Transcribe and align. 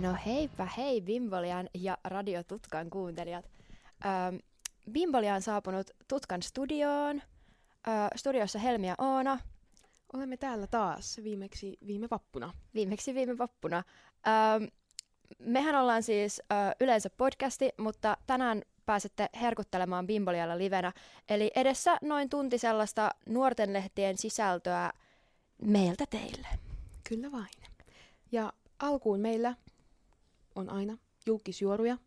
No 0.00 0.16
heipä 0.26 0.68
hei 0.76 1.00
Bimbolian 1.00 1.68
ja 1.74 1.98
Radio 2.04 2.42
Tutkan 2.42 2.90
kuuntelijat. 2.90 3.44
Ähm, 4.06 4.36
Bimbolia 4.92 5.34
on 5.34 5.42
saapunut 5.42 5.90
Tutkan 6.08 6.42
studioon. 6.42 7.22
Äh, 7.88 8.08
studiossa 8.16 8.58
Helmi 8.58 8.88
ja 8.88 8.94
Oona. 8.98 9.38
Olemme 10.12 10.36
täällä 10.36 10.66
taas 10.66 11.20
viimeksi 11.24 11.78
viime 11.86 12.08
vappuna. 12.10 12.52
Viimeksi 12.74 13.14
viime 13.14 13.38
vappuna. 13.38 13.82
Ähm, 14.28 14.64
mehän 15.38 15.74
ollaan 15.74 16.02
siis 16.02 16.42
äh, 16.52 16.74
yleensä 16.80 17.10
podcasti, 17.10 17.70
mutta 17.78 18.16
tänään 18.26 18.62
pääsette 18.86 19.28
herkuttelemaan 19.40 20.06
Bimbolialla 20.06 20.58
livenä. 20.58 20.92
Eli 21.28 21.50
edessä 21.54 21.98
noin 22.02 22.28
tunti 22.28 22.58
sellaista 22.58 23.10
nuorten 23.28 23.72
lehtien 23.72 24.18
sisältöä 24.18 24.92
meiltä 25.62 26.04
teille. 26.10 26.48
Kyllä 27.08 27.32
vain. 27.32 27.48
Ja 28.32 28.52
alkuun 28.78 29.20
meillä 29.20 29.54
on 30.58 30.70
aina 30.70 30.98
julkisjuoruja. 31.26 31.98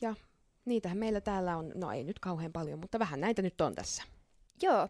Ja 0.00 0.14
niitähän 0.64 0.98
meillä 0.98 1.20
täällä 1.20 1.56
on, 1.56 1.72
no 1.74 1.92
ei 1.92 2.04
nyt 2.04 2.18
kauhean 2.18 2.52
paljon, 2.52 2.78
mutta 2.78 2.98
vähän 2.98 3.20
näitä 3.20 3.42
nyt 3.42 3.60
on 3.60 3.74
tässä. 3.74 4.02
Joo. 4.62 4.88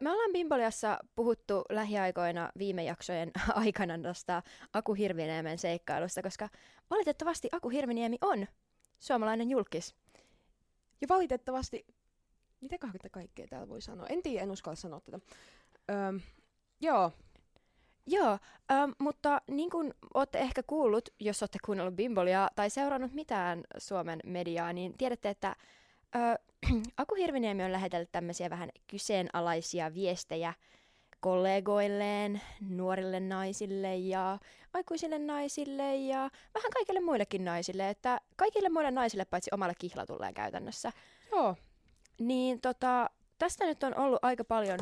Me 0.00 0.10
ollaan 0.10 0.32
Bimboliassa 0.32 0.98
puhuttu 1.14 1.64
lähiaikoina 1.70 2.52
viime 2.58 2.84
jaksojen 2.84 3.30
aikana 3.54 3.98
tästä 3.98 4.42
Aku 4.72 4.94
Hirviniemen 4.94 5.58
seikkailusta, 5.58 6.22
koska 6.22 6.48
valitettavasti 6.90 7.48
Aku 7.52 7.68
Hirviniemi 7.68 8.18
on 8.20 8.46
suomalainen 9.00 9.50
julkis. 9.50 9.94
Ja 11.00 11.08
valitettavasti, 11.08 11.86
mitä 12.60 12.78
kaikkea 13.10 13.46
täällä 13.46 13.68
voi 13.68 13.80
sanoa? 13.80 14.06
En 14.06 14.22
tiedä, 14.22 14.42
en 14.42 14.50
uskalla 14.50 14.76
sanoa 14.76 15.00
tätä. 15.00 15.18
Öö, 15.90 16.18
joo, 16.80 17.12
Joo, 18.06 18.38
ähm, 18.70 18.90
mutta 18.98 19.40
niin 19.46 19.70
kuin 19.70 19.94
olette 20.14 20.38
ehkä 20.38 20.62
kuullut, 20.62 21.08
jos 21.20 21.42
olette 21.42 21.58
kuunnellut 21.64 21.96
Bimbolia 21.96 22.48
tai 22.54 22.70
seurannut 22.70 23.12
mitään 23.12 23.64
Suomen 23.78 24.20
mediaa, 24.24 24.72
niin 24.72 24.98
tiedätte, 24.98 25.28
että 25.28 25.56
äh, 26.16 26.38
Aku 26.96 27.14
Hirviniemi 27.14 27.64
on 27.64 27.72
lähetellyt 27.72 28.12
tämmöisiä 28.12 28.50
vähän 28.50 28.68
kyseenalaisia 28.86 29.94
viestejä 29.94 30.54
kollegoilleen, 31.20 32.40
nuorille 32.60 33.20
naisille 33.20 33.96
ja 33.96 34.38
aikuisille 34.74 35.18
naisille 35.18 35.96
ja 35.96 36.30
vähän 36.54 36.70
kaikille 36.74 37.00
muillekin 37.00 37.44
naisille, 37.44 37.88
että 37.88 38.20
kaikille 38.36 38.68
muille 38.68 38.90
naisille 38.90 39.24
paitsi 39.24 39.50
omalle 39.52 39.74
kihlatulleen 39.78 40.34
käytännössä. 40.34 40.92
Joo. 41.32 41.56
Niin 42.18 42.60
tota, 42.60 43.10
tästä 43.38 43.64
nyt 43.64 43.82
on 43.82 43.98
ollut 43.98 44.18
aika 44.22 44.44
paljon, 44.44 44.78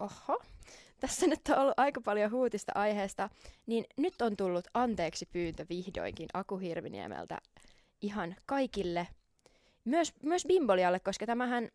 oho, 0.00 0.42
tässä 1.06 1.26
nyt 1.36 1.40
on 1.48 1.58
ollut 1.58 1.74
aika 1.76 2.00
paljon 2.00 2.30
huutista 2.30 2.72
aiheesta, 2.74 3.30
niin 3.66 3.84
nyt 3.96 4.22
on 4.22 4.36
tullut 4.36 4.64
anteeksi 4.74 5.26
pyyntö 5.26 5.66
vihdoinkin 5.68 6.28
Aku 6.34 6.56
Hirviniemeltä 6.56 7.38
ihan 8.02 8.36
kaikille, 8.46 9.08
myös, 9.84 10.12
myös 10.22 10.44
Bimbolialle, 10.46 11.00
koska 11.00 11.26
tämähän 11.26 11.68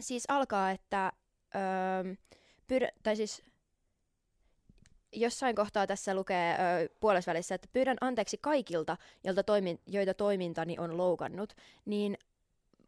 siis 0.00 0.24
alkaa, 0.28 0.70
että 0.70 1.12
öö, 1.54 2.14
pyydä, 2.66 2.88
tai 3.02 3.16
siis 3.16 3.42
jossain 5.12 5.56
kohtaa 5.56 5.86
tässä 5.86 6.14
lukee 6.14 6.52
ö, 6.52 6.56
puolesvälissä, 7.00 7.54
että 7.54 7.68
pyydän 7.72 7.96
anteeksi 8.00 8.38
kaikilta, 8.40 8.96
joilta 9.24 9.42
toimin, 9.42 9.80
joita 9.86 10.14
toimintani 10.14 10.78
on 10.78 10.96
loukannut, 10.96 11.54
niin 11.84 12.18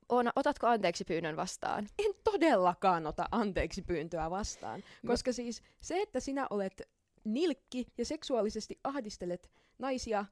Oona, 0.09 0.33
otatko 0.37 0.67
anteeksi 0.67 1.05
pyynnön 1.05 1.37
vastaan? 1.37 1.89
En 2.07 2.15
todellakaan 2.25 3.07
ota 3.07 3.29
anteeksi 3.31 3.83
pyyntöä 3.83 4.31
vastaan, 4.31 4.83
no. 5.03 5.09
koska 5.09 5.33
siis 5.33 5.63
se, 5.81 6.03
että 6.03 6.21
sinä 6.21 6.47
olet 6.51 6.89
nilkki 7.25 7.87
ja 7.99 8.05
seksuaalisesti 8.05 8.79
ahdistelet 8.85 9.51
naisia 9.79 10.25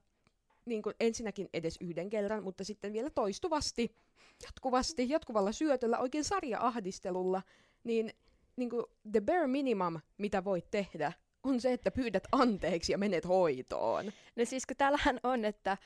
niin 0.65 0.81
kuin 0.81 0.95
ensinnäkin 0.99 1.49
edes 1.53 1.77
yhden 1.81 2.09
kerran, 2.09 2.43
mutta 2.43 2.63
sitten 2.63 2.93
vielä 2.93 3.09
toistuvasti, 3.09 3.95
jatkuvasti, 4.43 5.09
jatkuvalla 5.09 5.51
syötöllä, 5.51 5.99
oikein 5.99 6.23
sarja-ahdistelulla, 6.23 7.41
niin, 7.83 8.13
niin 8.55 8.69
kuin 8.69 8.85
the 9.11 9.21
bare 9.21 9.47
minimum, 9.47 9.99
mitä 10.17 10.43
voit 10.43 10.71
tehdä, 10.71 11.13
on 11.43 11.61
se, 11.61 11.73
että 11.73 11.91
pyydät 11.91 12.23
anteeksi 12.31 12.91
ja 12.91 12.97
menet 12.97 13.27
hoitoon. 13.27 14.05
No 14.35 14.45
siis 14.45 14.65
kun 14.65 14.77
täällähän 14.77 15.19
on, 15.23 15.45
että 15.45 15.77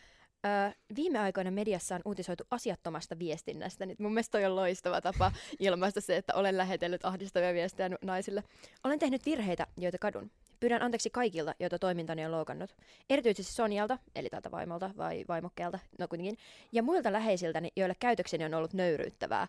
Öö, 0.46 0.72
viime 0.96 1.20
aikoina 1.20 1.52
mediassa 1.52 1.96
on 1.96 2.02
uutisoitu 2.06 2.44
asiattomasta 2.52 3.20
viestinnästä, 3.20 3.86
niin 3.86 3.98
mun 4.00 4.14
mielestä 4.14 4.32
toi 4.32 4.46
on 4.46 4.56
loistava 4.56 5.02
tapa 5.02 5.32
ilmaista 5.60 6.02
se, 6.02 6.18
että 6.18 6.34
olen 6.36 6.58
lähetellyt 6.58 7.06
ahdistavia 7.06 7.54
viestejä 7.54 7.90
naisille. 8.02 8.44
Olen 8.84 9.00
tehnyt 9.00 9.26
virheitä, 9.26 9.68
joita 9.78 9.98
kadun. 9.98 10.32
Pyydän 10.60 10.82
anteeksi 10.82 11.10
kaikilta, 11.10 11.56
joita 11.60 11.80
toimintani 11.80 12.26
on 12.26 12.32
loukannut. 12.32 12.76
Erityisesti 13.10 13.54
Sonjalta, 13.54 13.98
eli 14.16 14.30
tältä 14.30 14.52
vaimolta 14.52 14.92
vai 14.98 15.26
vaimokkeelta, 15.28 15.80
no 16.00 16.08
kuitenkin, 16.08 16.38
ja 16.72 16.84
muilta 16.84 17.14
läheisiltäni, 17.14 17.70
joille 17.76 17.96
käytökseni 18.00 18.46
on 18.46 18.54
ollut 18.54 18.74
nöyryyttävää. 18.74 19.48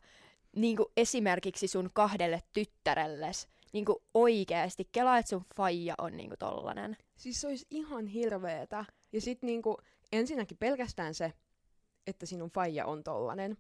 Niin 0.57 0.77
kuin 0.77 0.87
esimerkiksi 0.97 1.69
sun 1.69 1.91
kahdelle 1.93 2.43
tyttärelles. 2.53 3.49
Niin 3.73 3.85
kuin 3.85 3.99
oikeasti. 4.15 4.89
Kelaa, 4.93 5.19
että 5.19 5.31
sun 5.31 5.45
faija 5.57 5.95
on 5.99 6.17
niin 6.17 6.29
kuin 6.29 6.39
tollanen. 6.39 6.97
Siis 7.17 7.41
se 7.41 7.49
olisi 7.49 7.67
ihan 7.71 8.07
hirveetä. 8.07 8.85
Ja 9.13 9.21
sitten 9.21 9.47
niinku, 9.47 9.77
ensinnäkin 10.13 10.59
pelkästään 10.59 11.15
se, 11.15 11.33
että 12.07 12.27
sinun 12.27 12.51
faija 12.51 12.87
on 12.87 13.05
tollanen. 13.05 13.57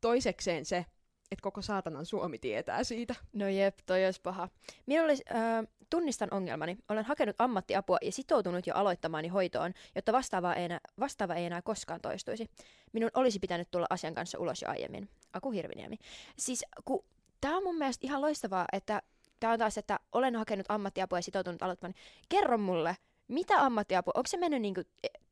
Toisekseen 0.00 0.64
se, 0.64 0.86
että 1.30 1.42
koko 1.42 1.62
saatanan 1.62 2.06
Suomi 2.06 2.38
tietää 2.38 2.84
siitä. 2.84 3.14
No 3.32 3.48
jep, 3.48 3.78
toi 3.86 4.04
olisi 4.04 4.20
paha. 4.20 4.48
Minä 4.86 5.04
olisi, 5.04 5.22
äh, 5.34 5.66
tunnistan 5.90 6.28
ongelmani. 6.30 6.78
Olen 6.88 7.04
hakenut 7.04 7.36
ammattiapua 7.38 7.98
ja 8.02 8.12
sitoutunut 8.12 8.66
jo 8.66 8.74
aloittamaani 8.74 9.28
hoitoon, 9.28 9.72
jotta 9.94 10.12
vastaava 10.12 10.54
ei, 10.54 10.64
enää, 10.64 10.80
vastaava 11.00 11.34
ei 11.34 11.44
enää 11.44 11.62
koskaan 11.62 12.00
toistuisi. 12.00 12.50
Minun 12.92 13.10
olisi 13.14 13.38
pitänyt 13.38 13.70
tulla 13.70 13.86
asian 13.90 14.14
kanssa 14.14 14.38
ulos 14.38 14.62
jo 14.62 14.68
aiemmin. 14.68 15.08
Aku 15.32 15.50
Hirviniemi. 15.50 15.98
Siis 16.38 16.64
kun 16.84 17.04
tämä 17.40 17.56
on 17.56 17.62
mun 17.62 17.78
mielestä 17.78 18.06
ihan 18.06 18.20
loistavaa, 18.20 18.64
että 18.72 19.02
tämä 19.40 19.52
on 19.52 19.58
taas, 19.58 19.78
että 19.78 20.00
olen 20.12 20.36
hakenut 20.36 20.66
ammattiapua 20.68 21.18
ja 21.18 21.22
sitoutunut 21.22 21.62
aloittamaan. 21.62 21.94
Kerro 22.28 22.58
mulle, 22.58 22.96
mitä 23.32 23.60
ammattiapua, 23.64 24.12
onko 24.16 24.26
se 24.26 24.36
mennyt 24.36 24.62
niinku 24.62 24.82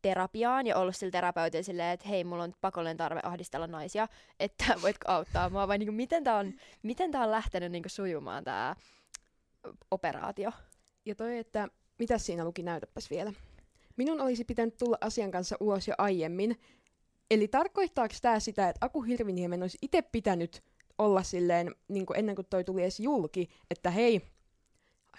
terapiaan 0.03 0.67
ja 0.67 0.77
ollut 0.77 0.97
sillä 0.97 1.11
terapeutilla 1.11 1.63
silleen, 1.63 1.93
että 1.93 2.09
hei, 2.09 2.25
mulla 2.25 2.43
on 2.43 2.55
pakollinen 2.61 2.97
tarve 2.97 3.21
ahdistella 3.23 3.67
naisia, 3.67 4.09
että 4.41 4.65
voitko 4.83 5.13
auttaa 5.13 5.51
mua, 5.51 5.69
vai 5.69 5.79
niinku, 5.79 5.93
miten 5.93 6.25
tämä 6.25 6.37
on, 6.37 6.55
miten 6.83 7.11
tää 7.11 7.23
on 7.23 7.31
lähtenyt 7.31 7.73
niinku 7.73 7.89
sujumaan 7.89 8.45
tämä 8.45 8.77
operaatio? 9.91 10.53
Ja 11.05 11.15
toi, 11.15 11.39
että 11.39 11.69
mitä 11.99 12.19
siinä 12.19 12.45
luki, 12.45 12.63
näytäpäs 12.63 13.11
vielä. 13.11 13.33
Minun 13.97 14.21
olisi 14.21 14.45
pitänyt 14.45 14.77
tulla 14.77 14.99
asian 15.01 15.31
kanssa 15.31 15.57
ulos 15.61 15.89
jo 15.89 15.95
aiemmin. 15.99 16.61
Eli 17.31 17.49
tarkoittaako 17.49 18.15
tämä 18.23 18.41
sitä, 18.41 18.69
että 18.69 18.87
Aku 18.87 19.03
Hirviniemen 19.03 19.63
olisi 19.63 19.79
itse 19.83 20.03
pitänyt 20.03 20.63
olla 20.99 21.23
silleen, 21.23 21.75
niin 21.89 22.07
kuin 22.07 22.19
ennen 22.19 22.35
kuin 22.35 22.47
toi 22.51 22.65
tuli 22.65 22.83
edes 22.83 23.01
julki, 23.01 23.49
että 23.71 23.91
hei, 23.91 24.21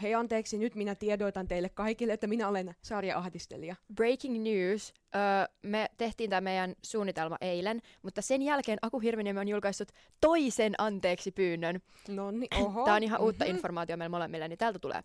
hei 0.01 0.13
anteeksi, 0.13 0.57
nyt 0.57 0.75
minä 0.75 0.95
tiedoitan 0.95 1.47
teille 1.47 1.69
kaikille, 1.69 2.13
että 2.13 2.27
minä 2.27 2.47
olen 2.47 2.75
sarja-ahdistelija. 2.81 3.75
Breaking 3.95 4.43
news. 4.43 4.93
Uh, 5.15 5.55
me 5.63 5.89
tehtiin 5.97 6.29
tämä 6.29 6.41
meidän 6.41 6.75
suunnitelma 6.81 7.37
eilen, 7.41 7.81
mutta 8.01 8.21
sen 8.21 8.41
jälkeen 8.41 8.77
Aku 8.81 8.99
Hirviniemi 8.99 9.39
on 9.39 9.47
julkaissut 9.47 9.91
toisen 10.21 10.73
anteeksi 10.77 11.31
pyynnön. 11.31 11.79
No 12.07 12.31
niin, 12.31 12.55
oho. 12.55 12.85
Tämä 12.85 12.95
on 12.95 13.03
ihan 13.03 13.21
uutta 13.21 13.45
mm-hmm. 13.45 13.55
informaatiota 13.55 13.97
meillä 13.97 14.09
molemmille, 14.09 14.47
niin 14.47 14.57
täältä 14.57 14.79
tulee. 14.79 15.03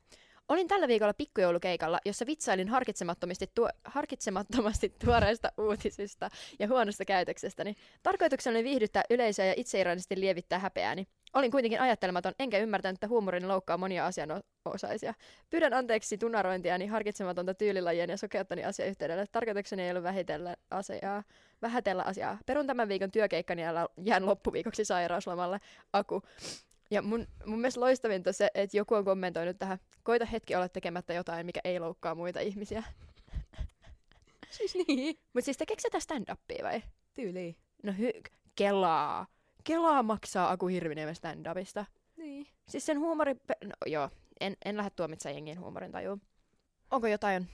Olin 0.49 0.69
tällä 0.69 0.89
viikolla 0.89 1.15
pikkujoulukeikalla, 1.15 1.99
jossa 2.05 2.27
vitsailin 2.27 2.69
harkitsemattomasti, 2.69 3.51
tuo, 3.55 3.69
harkitsemattomasti 3.85 4.95
tuoreista 5.05 5.53
uutisista 5.59 6.31
ja 6.59 6.69
huonosta 6.69 7.05
käytöksestäni. 7.05 7.77
Tarkoituksena 8.03 8.57
oli 8.57 8.65
viihdyttää 8.65 9.03
yleisöä 9.11 9.47
ja 9.47 9.55
itseirallisesti 9.57 10.21
lievittää 10.21 10.59
häpeääni. 10.59 11.07
Olin 11.37 11.51
kuitenkin 11.51 11.81
ajattelematon, 11.81 12.33
enkä 12.39 12.59
ymmärtänyt, 12.59 12.97
että 12.97 13.09
huumorin 13.09 13.49
loukkaa 13.49 13.77
monia 13.79 14.07
asianosaisia. 14.07 15.15
Pyydän 15.51 15.75
anteeksi 15.75 16.19
tunarointiani, 16.19 16.87
harkitsematonta 16.87 17.55
tyylilajien 17.55 18.11
ja 18.11 18.17
sokeuttani 18.17 18.65
asiayhteydelle. 18.65 19.27
Tarkoitukseni 19.33 19.83
ei 19.83 19.91
ollut 19.91 20.03
vähitellä 20.03 20.57
asiaa, 20.71 21.23
vähätellä 21.63 22.03
asiaa. 22.03 22.39
Perun 22.47 22.67
tämän 22.67 22.89
viikon 22.89 23.11
työkeikkani 23.11 23.63
ja 23.63 23.89
jään 24.05 24.27
loppuviikoksi 24.27 24.85
sairauslomalle. 24.85 25.61
Aku. 25.93 26.23
Ja 26.91 27.03
mun, 27.03 27.27
mun 27.47 27.61
mielestä 27.61 27.81
loistavinta 27.81 28.33
se, 28.33 28.51
että 28.55 28.77
joku 28.77 28.95
on 28.95 29.05
kommentoinut 29.05 29.59
tähän, 29.59 29.79
koita 30.03 30.25
hetki 30.25 30.55
olla 30.55 30.69
tekemättä 30.69 31.15
jotain, 31.15 31.47
mikä 31.47 31.61
ei 31.65 31.81
loukkaa 31.81 32.15
muita 32.15 32.41
ihmisiä. 32.41 32.83
Siis 34.51 34.75
niin. 34.75 35.17
Mutta 35.33 35.45
siis 35.45 35.57
tekeekö 35.57 35.83
se 35.83 36.01
stand-upia 36.01 36.65
vai? 36.65 36.83
Tyyli. 37.15 37.57
No 37.83 37.93
hy- 37.93 38.31
kelaa. 38.55 39.27
Kelaa 39.67 40.03
maksaa 40.03 40.51
Aku 40.51 40.67
Hirviniemen 40.67 41.15
stand-upista. 41.15 41.85
Niin. 42.17 42.47
Siis 42.69 42.87
sen 42.87 42.99
huumori... 42.99 43.35
No, 43.65 43.73
joo, 43.87 44.11
en, 44.41 44.57
en 44.65 44.77
lähde 44.77 44.91
tuomitsemaan 44.91 45.35
jengin 45.37 45.61
huumorin 45.61 45.93
tajuun. 45.93 46.23
Onko 46.91 47.07
jotain, 47.07 47.49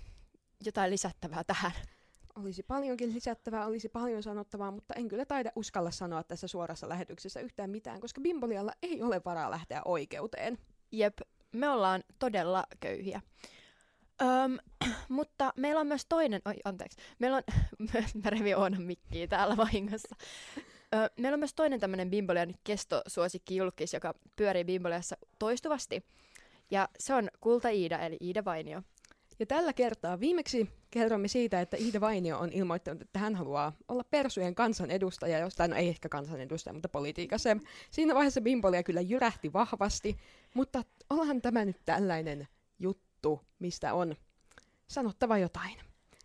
jotain 0.64 0.90
lisättävää 0.90 1.44
tähän? 1.44 1.72
Olisi 2.34 2.62
paljonkin 2.62 3.14
lisättävää, 3.14 3.66
olisi 3.66 3.88
paljon 3.88 4.22
sanottavaa, 4.22 4.70
mutta 4.70 4.94
en 4.94 5.08
kyllä 5.08 5.24
taida 5.24 5.52
uskalla 5.56 5.90
sanoa 5.90 6.22
tässä 6.22 6.46
suorassa 6.46 6.88
lähetyksessä 6.88 7.40
yhtään 7.40 7.70
mitään, 7.70 8.00
koska 8.00 8.20
Bimbolialla 8.20 8.72
ei 8.82 9.02
ole 9.02 9.20
varaa 9.24 9.50
lähteä 9.50 9.82
oikeuteen. 9.84 10.58
Jep, 10.90 11.18
me 11.52 11.68
ollaan 11.68 12.04
todella 12.18 12.64
köyhiä. 12.80 13.20
Öm, 14.22 14.58
mutta 15.08 15.52
meillä 15.56 15.80
on 15.80 15.86
myös 15.86 16.06
toinen, 16.08 16.42
oi 16.44 16.54
anteeksi, 16.64 16.98
meillä 17.18 17.36
on, 17.36 17.42
mä 18.24 18.30
revin 18.30 18.56
Oonan 18.56 18.82
mikkiä 18.82 19.26
täällä 19.26 19.56
vahingossa. 19.56 20.16
Ö, 20.94 21.10
meillä 21.20 21.36
on 21.36 21.40
myös 21.40 21.54
toinen 21.54 21.80
tämmöinen 21.80 22.10
Bimbolian 22.10 22.54
kestosuosikki 22.64 23.56
julkis, 23.56 23.92
joka 23.92 24.14
pyörii 24.36 24.64
Bimboliassa 24.64 25.16
toistuvasti. 25.38 26.04
Ja 26.70 26.88
se 26.98 27.14
on 27.14 27.28
Kulta 27.40 27.68
Iida, 27.68 27.98
eli 27.98 28.16
Iida 28.20 28.44
Vainio. 28.44 28.82
Ja 29.38 29.46
tällä 29.46 29.72
kertaa 29.72 30.20
viimeksi 30.20 30.70
kerromme 30.90 31.28
siitä, 31.28 31.60
että 31.60 31.76
Iida 31.76 32.00
Vainio 32.00 32.38
on 32.38 32.52
ilmoittanut, 32.52 33.02
että 33.02 33.18
hän 33.18 33.34
haluaa 33.34 33.72
olla 33.88 34.04
persujen 34.04 34.54
kansanedustaja, 34.54 35.38
jostain, 35.38 35.70
no 35.70 35.76
ei 35.76 35.88
ehkä 35.88 36.08
kansanedustaja, 36.08 36.72
mutta 36.72 36.88
politiikassa. 36.88 37.56
Siinä 37.90 38.14
vaiheessa 38.14 38.40
Bimbolia 38.40 38.82
kyllä 38.82 39.00
jyrähti 39.00 39.52
vahvasti, 39.52 40.16
mutta 40.54 40.82
ollaan 41.10 41.42
tämä 41.42 41.64
nyt 41.64 41.80
tällainen 41.84 42.48
juttu, 42.78 43.40
mistä 43.58 43.94
on 43.94 44.16
sanottava 44.88 45.38
jotain. 45.38 45.78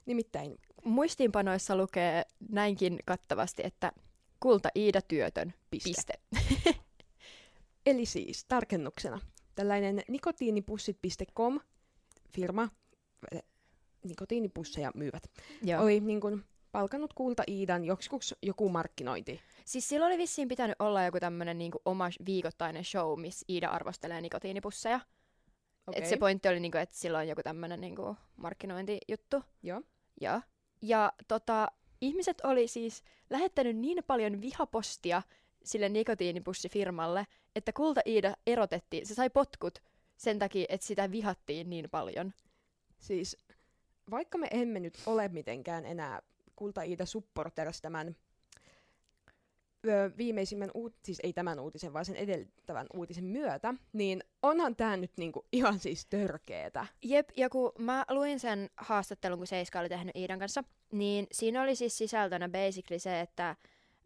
Nimittäin 0.06 0.58
Muistiinpanoissa 0.84 1.76
lukee 1.76 2.24
näinkin 2.50 3.00
kattavasti, 3.06 3.62
että 3.66 3.92
Kulta 4.40 4.70
Iida 4.76 5.02
työtön, 5.02 5.54
Piste. 5.72 5.90
piste. 5.90 6.14
Eli 7.86 8.06
siis 8.06 8.46
tarkennuksena 8.46 9.20
tällainen 9.56 10.02
nikotiinipussit.com 10.08 11.60
firma, 12.36 12.70
eh, 13.32 13.44
nikotiinipusseja 14.04 14.92
myyvät, 14.96 15.24
Joo. 15.62 15.84
oli 15.84 16.00
niin 16.00 16.22
kuin 16.22 16.44
palkannut 16.72 17.14
Kulta 17.14 17.44
Iidan 17.48 17.86
joksikus 17.86 18.36
joku 18.42 18.70
markkinointi. 18.70 19.42
Siis 19.66 19.90
silloin 19.90 20.12
oli 20.12 20.18
vissiin 20.18 20.48
pitänyt 20.48 20.76
olla 20.80 21.04
joku 21.04 21.20
tämmönen 21.20 21.58
niinku 21.58 21.82
oma 21.86 22.10
viikoittainen 22.26 22.86
show, 22.86 23.20
missä 23.20 23.46
Iida 23.50 23.70
arvostelee 23.70 24.22
nikotiinipusseja. 24.22 25.00
Okei. 25.88 26.04
Et 26.04 26.10
se 26.10 26.18
pointti 26.18 26.48
oli, 26.48 26.60
niinku, 26.60 26.78
että 26.78 26.98
sillä 26.98 27.18
on 27.18 27.28
joku 27.28 27.44
tämmönen 27.44 27.82
niinku 27.82 28.16
markkinointijuttu. 28.36 29.44
Joo. 29.64 29.82
Ja, 30.22 30.42
ja 30.82 31.14
tota, 31.28 31.72
ihmiset 32.02 32.42
oli 32.44 32.68
siis 32.68 33.04
lähettänyt 33.30 33.78
niin 33.78 34.04
paljon 34.08 34.42
vihapostia 34.42 35.22
sille 35.64 35.90
nikotiinipussifirmalle, 35.90 37.28
että 37.56 37.74
Kulta 37.74 38.02
Iida 38.06 38.36
erotettiin. 38.48 39.06
Se 39.06 39.16
sai 39.16 39.30
potkut 39.30 39.80
sen 40.18 40.40
takia, 40.40 40.66
että 40.70 40.88
sitä 40.88 41.12
vihattiin 41.12 41.70
niin 41.70 41.90
paljon. 41.90 42.34
Siis 43.00 43.38
vaikka 44.12 44.38
me 44.38 44.48
emme 44.52 44.80
nyt 44.80 44.94
ole 45.06 45.28
mitenkään 45.28 45.86
enää 45.86 46.22
Kulta 46.56 46.82
Iida 46.82 47.06
supporters 47.06 47.82
tämän 47.82 48.16
viimeisimmän, 50.18 50.72
uut, 50.74 50.96
siis 51.04 51.20
ei 51.24 51.34
tämän 51.34 51.60
uutisen, 51.60 51.94
vaan 51.94 52.06
sen 52.06 52.16
edeltävän 52.16 52.88
uutisen 52.94 53.24
myötä, 53.24 53.74
niin 53.94 54.24
onhan 54.44 54.76
tämä 54.76 54.98
nyt 54.98 55.12
niinku 55.18 55.46
ihan 55.52 55.80
siis 55.80 56.06
törkeetä. 56.06 56.88
Jep, 57.04 57.30
ja 57.38 57.50
kun 57.50 57.72
mä 57.80 58.06
luin 58.10 58.40
sen 58.40 58.70
haastattelun, 58.78 59.38
kun 59.38 59.48
Seiska 59.48 59.80
oli 59.80 59.90
tehnyt 59.90 60.16
Iidan 60.16 60.40
kanssa, 60.40 60.64
niin 60.92 61.28
siinä 61.32 61.62
oli 61.62 61.76
siis 61.76 61.98
sisältönä 61.98 62.50
basically 62.50 63.00
se, 63.00 63.20
että 63.20 63.56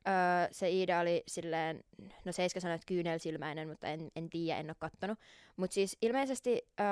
öö, 0.07 0.47
se 0.51 0.69
Iida 0.69 0.99
oli 0.99 1.23
silleen, 1.27 1.83
no 2.25 2.31
Seiska 2.31 2.59
sanoi, 2.59 2.75
että 2.75 2.87
kyynelsilmäinen, 2.87 3.69
mutta 3.69 3.87
en, 3.87 4.11
en 4.15 4.29
tiedä, 4.29 4.59
en 4.59 4.69
ole 4.69 4.75
kattonut. 4.79 5.19
Mutta 5.57 5.73
siis 5.73 5.97
ilmeisesti 6.01 6.61
öö, 6.79 6.85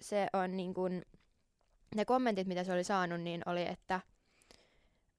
se 0.00 0.26
on 0.32 0.56
niin 0.56 0.74
kun, 0.74 1.02
ne 1.94 2.04
kommentit, 2.04 2.46
mitä 2.46 2.64
se 2.64 2.72
oli 2.72 2.84
saanut, 2.84 3.20
niin 3.20 3.42
oli, 3.46 3.66
että 3.66 4.00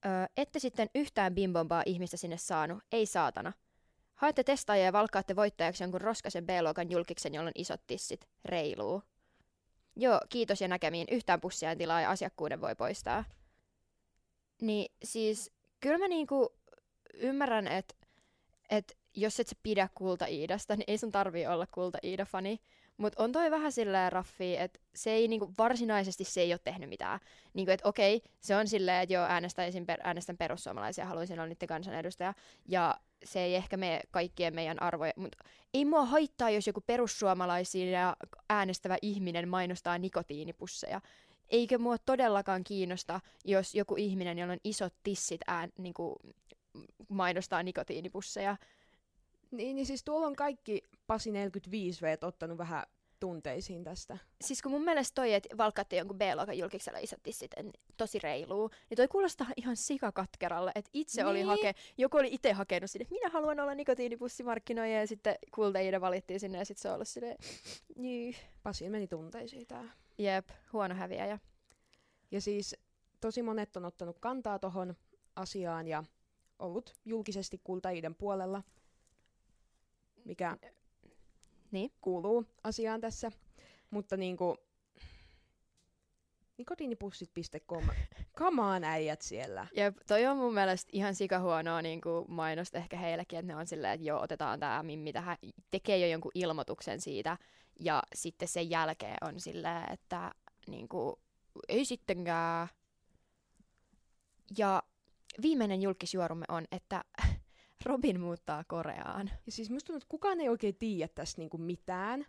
öö, 0.06 0.26
ette 0.38 0.60
sitten 0.60 0.90
yhtään 0.96 1.36
bimbombaa 1.36 1.84
ihmistä 1.86 2.18
sinne 2.18 2.38
saanut, 2.38 2.84
ei 2.92 3.06
saatana. 3.06 3.54
Haette 4.16 4.44
testaajia 4.44 4.86
ja 4.86 4.94
valkkaatte 4.94 5.36
voittajaksi 5.36 5.84
jonkun 5.84 6.02
roskasen 6.02 6.46
B-luokan 6.46 6.92
julkiksen, 6.92 7.34
jolla 7.34 7.48
on 7.48 7.54
isot 7.56 7.82
tissit. 7.88 8.28
Reiluu. 8.46 9.04
Joo, 9.96 10.20
kiitos 10.30 10.62
ja 10.62 10.68
näkemiin. 10.68 11.08
Yhtään 11.12 11.42
pussia 11.42 11.72
en 11.72 11.78
tilaa 11.78 12.02
ja 12.02 12.10
asiakkuuden 12.10 12.62
voi 12.62 12.76
poistaa. 12.76 13.24
Niin 14.62 14.92
siis, 15.04 15.52
kyllä 15.80 15.98
mä 15.98 16.08
niinku 16.08 16.54
ymmärrän, 17.14 17.68
että 17.68 17.96
et 18.70 18.98
jos 19.16 19.40
et 19.40 19.48
sä 19.48 19.56
pidä 19.64 19.90
Kulta 19.96 20.26
Iidasta, 20.26 20.76
niin 20.76 20.84
ei 20.88 20.98
sun 20.98 21.12
tarvii 21.12 21.48
olla 21.48 21.68
Kulta 21.68 21.98
Iida-fani. 22.04 22.60
Mutta 22.98 23.24
on 23.24 23.32
toi 23.32 23.52
vähän 23.52 23.72
silleen 23.72 24.12
raffi, 24.12 24.58
että 24.58 24.80
se 24.96 25.12
ei 25.12 25.28
niinku, 25.28 25.54
varsinaisesti 25.58 26.24
se 26.24 26.42
ei 26.42 26.54
ole 26.54 26.60
tehnyt 26.64 26.90
mitään. 26.90 27.20
Niinku, 27.54 27.72
että 27.72 27.90
okei, 27.90 28.22
se 28.42 28.56
on 28.56 28.68
silleen, 28.68 29.04
että 29.04 29.14
joo, 29.14 29.26
äänestäisin 29.26 29.86
per, 29.86 30.00
äänestän 30.04 30.38
perussuomalaisia, 30.38 31.06
haluaisin 31.06 31.40
olla 31.40 31.48
niiden 31.48 31.68
kansanedustaja. 31.68 32.34
Ja 32.68 32.96
se 33.24 33.40
ei 33.44 33.56
ehkä 33.56 33.78
mene 33.78 34.02
kaikkien 34.12 34.56
meidän 34.56 34.82
arvoja, 34.82 35.14
mutta 35.16 35.38
ei 35.74 35.86
mua 35.86 36.06
haittaa, 36.06 36.50
jos 36.50 36.68
joku 36.68 36.82
perussuomalaisia 36.82 38.16
äänestävä 38.50 38.98
ihminen 39.02 39.50
mainostaa 39.50 39.98
nikotiinipusseja. 39.98 41.02
Eikä 41.50 41.78
mua 41.78 41.98
todellakaan 41.98 42.64
kiinnosta, 42.64 43.22
jos 43.46 43.76
joku 43.76 43.96
ihminen, 43.96 44.38
jolla 44.38 44.54
on 44.54 44.60
isot 44.64 44.94
tissit, 45.04 45.42
ään, 45.48 45.70
niin 45.78 45.94
kuin, 45.94 46.16
mainostaa 47.10 47.64
nikotiinipusseja. 47.64 48.58
Niin, 49.52 49.76
niin 49.76 49.86
siis 49.86 50.04
tuolla 50.04 50.28
on 50.28 50.36
kaikki 50.36 50.84
Pasi 51.08 51.32
45 51.32 52.02
v 52.02 52.18
ottanut 52.22 52.58
vähän 52.58 52.84
tunteisiin 53.24 53.84
tästä. 53.84 54.18
Siis 54.42 54.62
kun 54.62 54.72
mun 54.72 54.84
mielestä 54.84 55.16
toi, 55.16 55.34
että 55.34 55.58
valkkaatte 55.58 55.96
jonkun 55.96 56.18
B-luokan 56.18 56.58
julkiksella 56.58 57.00
isot 57.00 57.24
tissit, 57.24 57.52
en, 57.58 57.72
tosi 57.98 58.20
reiluu, 58.20 58.70
niin 58.90 58.96
toi 58.96 59.08
kuulostaa 59.08 59.48
ihan 59.58 59.78
sikakatkeralle, 59.78 60.72
että 60.76 60.90
itse 60.94 61.22
niin. 61.22 61.30
oli 61.30 61.42
hake, 61.42 61.74
joku 61.98 62.18
oli 62.18 62.30
itse 62.32 62.52
hakenut 62.54 62.92
sinne, 62.92 63.04
että 63.04 63.16
minä 63.16 63.30
haluan 63.30 63.60
olla 63.60 63.76
nikotiinipussimarkkinoija, 63.76 65.00
ja 65.00 65.08
sitten 65.08 65.36
Kulta 65.56 65.80
Iida 65.80 66.02
valittiin 66.02 66.40
sinne, 66.40 66.58
ja 66.58 66.66
sitten 66.66 66.82
se 66.82 66.88
on 66.90 66.94
ollut 66.94 67.08
silleen, 67.08 67.38
niin, 67.96 68.36
Pasin 68.64 68.92
meni 68.92 69.08
tunteisiin 69.08 69.68
tää. 69.68 69.84
jep, 70.18 70.50
huono 70.74 70.96
häviäjä. 70.96 71.40
Ja 72.32 72.42
siis 72.42 72.76
tosi 73.22 73.44
monet 73.44 73.78
on 73.78 73.86
ottanut 73.86 74.20
kantaa 74.20 74.60
tohon 74.60 74.96
asiaan 75.36 75.88
ja 75.88 76.04
ollut 76.60 76.94
julkisesti 77.06 77.62
Kultaiiden 77.64 78.16
puolella, 78.16 78.64
mikä 80.26 80.58
Niin. 81.74 81.92
kuuluu 82.02 82.46
asiaan 82.64 83.02
tässä. 83.02 83.32
Mutta 83.90 84.18
niinku 84.18 84.58
nikotiinipussit.com, 86.58 87.84
kamaan 88.38 88.84
äijät 88.84 89.22
siellä. 89.22 89.68
Jep, 89.76 89.98
toi 90.08 90.26
on 90.26 90.38
mun 90.38 90.54
mielestä 90.54 90.90
ihan 90.94 91.16
sikahuonoa 91.16 91.82
niin 91.82 92.02
mainosta 92.28 92.78
ehkä 92.78 92.98
heillekin, 92.98 93.40
että 93.40 93.54
ne 93.54 93.60
on 93.60 93.68
silleen, 93.68 93.94
että 93.94 94.08
joo, 94.08 94.22
otetaan 94.22 94.60
tämä 94.60 94.84
mimmi 94.84 95.14
tähän, 95.14 95.38
tekee 95.72 95.98
jo 95.98 96.08
jonkun 96.08 96.32
ilmoituksen 96.36 97.02
siitä, 97.02 97.38
ja 97.80 98.04
sitten 98.16 98.48
sen 98.48 98.70
jälkeen 98.70 99.18
on 99.22 99.40
silleen, 99.40 99.92
että 99.94 100.32
niin 100.68 100.88
kuin, 100.88 101.16
ei 101.68 101.86
sittenkään. 101.86 102.68
Ja 104.58 104.84
viimeinen 105.42 105.82
julkisjuorumme 105.82 106.46
on, 106.50 106.66
että 106.72 107.04
Robin 107.86 108.20
muuttaa 108.20 108.64
Koreaan. 108.68 109.30
Ja 109.46 109.52
siis 109.52 109.70
musta 109.70 109.88
tuntuu, 109.88 109.98
että 109.98 110.10
kukaan 110.10 110.42
ei 110.42 110.50
oikein 110.50 110.76
tiedä 110.76 111.08
tästä 111.16 111.42
niinku 111.42 111.58
mitään. 111.58 112.26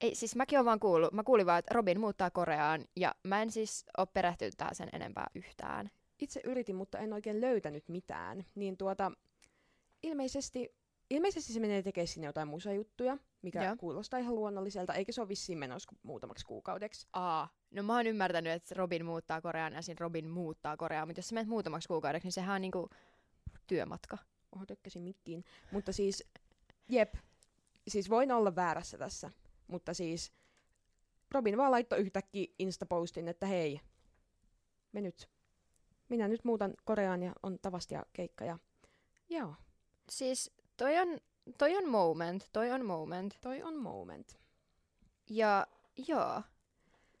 Ei, 0.00 0.14
siis 0.14 0.36
mäkin 0.36 0.58
olen 0.58 0.66
vaan 0.66 0.80
kuullut, 0.80 1.12
mä 1.12 1.24
kuulin 1.24 1.46
vaan, 1.46 1.58
että 1.58 1.74
Robin 1.74 2.00
muuttaa 2.00 2.30
Koreaan, 2.30 2.84
ja 2.96 3.14
mä 3.22 3.42
en 3.42 3.50
siis 3.50 3.84
ole 3.98 4.08
perehtynyt 4.14 4.54
tähän 4.56 4.74
sen 4.74 4.88
enempää 4.92 5.26
yhtään. 5.34 5.90
Itse 6.18 6.40
yritin, 6.44 6.76
mutta 6.76 6.98
en 6.98 7.12
oikein 7.12 7.40
löytänyt 7.40 7.88
mitään. 7.88 8.44
Niin 8.54 8.76
tuota, 8.76 9.12
ilmeisesti, 10.02 10.74
ilmeisesti 11.10 11.52
se 11.52 11.60
menee 11.60 11.82
tekemään 11.82 12.08
sinne 12.08 12.26
jotain 12.26 12.48
musajuttuja, 12.48 13.18
mikä 13.42 13.64
Joo. 13.64 13.76
Kuulostaa 13.76 14.20
ihan 14.20 14.34
luonnolliselta, 14.34 14.94
eikä 14.94 15.12
se 15.12 15.20
ole 15.20 15.28
vissiin 15.28 15.58
menossa 15.58 15.92
muutamaksi 16.02 16.46
kuukaudeksi. 16.46 17.06
Aa, 17.12 17.48
no 17.70 17.82
mä 17.82 17.96
oon 17.96 18.06
ymmärtänyt, 18.06 18.52
että 18.52 18.74
Robin 18.74 19.04
muuttaa 19.04 19.40
Koreaan 19.40 19.72
ja 19.72 19.82
siinä 19.82 19.98
Robin 20.00 20.28
muuttaa 20.28 20.76
Koreaan, 20.76 21.08
mutta 21.08 21.18
jos 21.18 21.28
sä 21.28 21.34
menet 21.34 21.48
muutamaksi 21.48 21.88
kuukaudeksi, 21.88 22.26
niin 22.26 22.32
sehän 22.32 22.54
on 22.54 22.60
niinku 22.60 22.88
työmatka. 23.66 24.18
Oho, 24.56 24.66
tökkäsin 24.66 25.02
mikkiin. 25.02 25.44
Mutta 25.72 25.92
siis, 25.92 26.24
jep, 26.88 27.14
siis 27.88 28.10
voin 28.10 28.32
olla 28.32 28.56
väärässä 28.56 28.98
tässä. 28.98 29.30
Mutta 29.66 29.94
siis, 29.94 30.32
Robin 31.30 31.56
vaan 31.56 31.70
laittoi 31.70 31.98
yhtäkkiä 31.98 32.46
Instapostin, 32.58 33.28
että 33.28 33.46
hei, 33.46 33.80
me 34.92 35.00
nyt, 35.00 35.28
minä 36.08 36.28
nyt 36.28 36.44
muutan 36.44 36.74
Koreaan 36.84 37.22
ja 37.22 37.32
on 37.42 37.58
tavasti 37.58 37.94
ja 37.94 38.06
keikka 38.12 38.44
ja 38.44 38.58
joo, 39.30 39.54
Siis 40.10 40.50
toi 40.76 40.98
on, 40.98 41.20
toi 41.58 41.76
on 41.76 41.88
moment, 41.88 42.48
toi 42.52 42.70
on 42.70 42.86
moment. 42.86 43.38
toi 43.40 43.62
on 43.62 43.76
moment. 43.76 44.38
Ja 45.30 45.66
joo, 46.08 46.42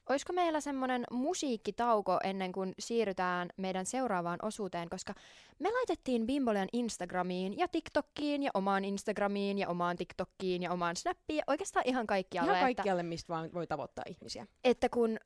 olisiko 0.08 0.32
meillä 0.32 0.60
semmonen 0.60 1.04
musiikkitauko 1.10 2.18
ennen 2.24 2.52
kuin 2.52 2.74
siirrytään 2.78 3.48
meidän 3.56 3.86
seuraavaan 3.86 4.38
osuuteen, 4.42 4.88
koska 4.88 5.14
me 5.58 5.70
laitettiin 5.72 6.26
Bimbolian 6.26 6.68
Instagramiin 6.72 7.58
ja 7.58 7.68
TikTokkiin 7.68 8.42
ja 8.42 8.50
omaan 8.54 8.84
Instagramiin 8.84 9.58
ja 9.58 9.68
omaan 9.68 9.96
TikTokkiin 9.96 10.62
ja 10.62 10.72
omaan 10.72 10.96
Snappiin 10.96 11.36
ja 11.36 11.44
oikeastaan 11.46 11.88
ihan 11.88 12.06
kaikkialle, 12.06 12.52
Ihan 12.52 12.56
että, 12.56 12.64
kaikkialle, 12.64 13.02
mistä 13.02 13.32
vaan 13.32 13.50
voi 13.54 13.66
tavoittaa 13.66 14.04
ihmisiä. 14.08 14.46
että 14.64 14.88
kun 14.88 15.18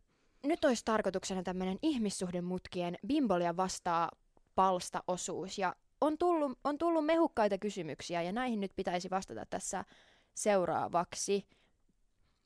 nyt 0.45 0.65
olisi 0.65 0.85
tarkoituksena 0.85 1.43
tämmöinen 1.43 1.79
ihmissuhdemutkien 1.83 2.99
Bimbolia 3.07 3.57
vastaa 3.57 4.11
palstaosuus 4.55 5.59
ja 5.59 5.77
on 6.01 6.19
tullut, 6.19 6.59
on 6.65 6.79
tullut 6.79 7.07
mehukkaita 7.07 7.59
kysymyksiä 7.59 8.23
ja 8.23 8.33
näihin 8.33 8.61
nyt 8.61 8.73
pitäisi 8.77 9.11
vastata 9.11 9.47
tässä 9.47 9.85
seuraavaksi. 10.35 11.47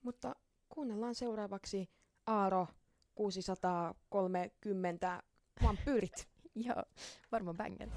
Mutta 0.02 0.36
kuunnellaan 0.68 1.14
seuraavaksi 1.14 1.90
Aaro 2.26 2.68
630 3.14 5.22
vampyyrit. 5.62 6.28
Joo, 6.66 6.82
varmaan 7.32 7.56
banger. 7.56 7.88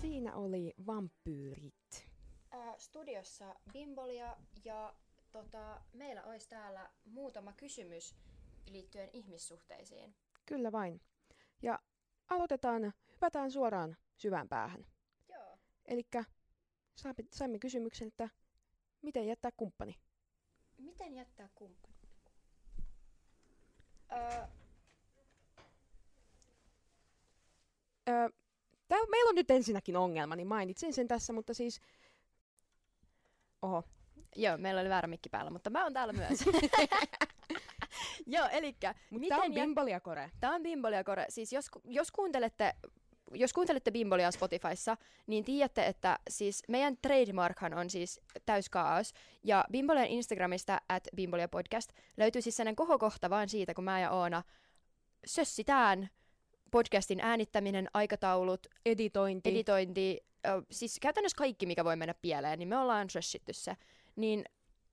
Siinä 0.00 0.34
oli 0.34 0.74
vampyyrit. 0.86 2.08
Äh, 2.54 2.74
studiossa 2.78 3.54
Bimbolia 3.72 4.36
ja 4.64 4.94
tota, 5.32 5.80
meillä 5.92 6.24
olisi 6.24 6.48
täällä 6.48 6.90
muutama 7.04 7.52
kysymys 7.52 8.16
liittyen 8.70 9.10
ihmissuhteisiin. 9.12 10.14
Kyllä 10.46 10.72
vain. 10.72 11.00
Ja 11.62 11.78
aloitetaan, 12.28 12.92
hypätään 13.12 13.50
suoraan 13.50 13.96
syvään 14.16 14.48
päähän. 14.48 14.86
Joo. 15.28 15.58
Eli 15.84 16.06
saimme 17.30 17.58
kysymyksen, 17.58 18.08
että 18.08 18.28
miten 19.02 19.26
jättää 19.26 19.50
kumppani? 19.56 19.98
Miten 20.90 21.14
jättää 21.14 21.48
kumppani? 21.54 21.94
Öö, 24.12 24.46
Öö, 28.08 28.28
tää, 28.88 28.98
meillä 29.10 29.28
on 29.28 29.34
nyt 29.34 29.50
ensinnäkin 29.50 29.96
ongelma, 29.96 30.36
niin 30.36 30.48
mainitsin 30.48 30.92
sen 30.92 31.08
tässä, 31.08 31.32
mutta 31.32 31.54
siis... 31.54 31.80
Oho. 33.62 33.84
joo, 34.36 34.56
meillä 34.56 34.80
oli 34.80 34.88
väärä 34.88 35.08
mikki 35.08 35.28
päällä, 35.28 35.50
mutta 35.50 35.70
mä 35.70 35.82
oon 35.82 35.92
täällä 35.92 36.12
myös. 36.12 36.38
joo, 38.36 38.48
elikkä 38.48 38.94
Mutta 39.10 39.20
miten 39.20 39.38
tää 39.38 39.46
on 39.46 39.54
Bimbolia 39.54 40.00
Kore. 40.00 40.30
Tämä 40.40 40.54
on 40.54 40.62
Bimbolia 40.62 41.04
Kore. 41.04 41.26
Siis 41.28 41.52
jos, 41.52 41.70
jos 41.84 42.12
kuuntelette 42.12 42.74
jos 43.34 43.52
kuuntelette 43.52 43.90
Bimbolia 43.90 44.30
Spotifyssa, 44.30 44.96
niin 45.26 45.44
tiedätte, 45.44 45.86
että 45.86 46.18
siis 46.30 46.62
meidän 46.68 46.96
trademarkhan 47.02 47.74
on 47.74 47.90
siis 47.90 48.20
täyskaos. 48.46 49.12
Ja 49.44 49.64
Bimbolian 49.72 50.06
Instagramista 50.06 50.80
at 50.88 51.08
Bimbolia 51.16 51.48
Podcast 51.48 51.92
löytyy 52.16 52.42
siis 52.42 52.56
sellainen 52.56 52.76
kohokohta 52.76 53.30
vaan 53.30 53.48
siitä, 53.48 53.74
kun 53.74 53.84
mä 53.84 54.00
ja 54.00 54.10
Oona 54.10 54.42
sössitään 55.26 56.08
podcastin 56.70 57.20
äänittäminen, 57.20 57.88
aikataulut, 57.94 58.66
Editointi. 58.86 59.50
editointi, 59.50 60.20
ö, 60.46 60.62
siis 60.70 60.98
käytännössä 61.00 61.36
kaikki, 61.36 61.66
mikä 61.66 61.84
voi 61.84 61.96
mennä 61.96 62.14
pieleen, 62.14 62.58
niin 62.58 62.68
me 62.68 62.78
ollaan 62.78 63.10
sössitty 63.10 63.52
se. 63.52 63.76
Niin 64.16 64.44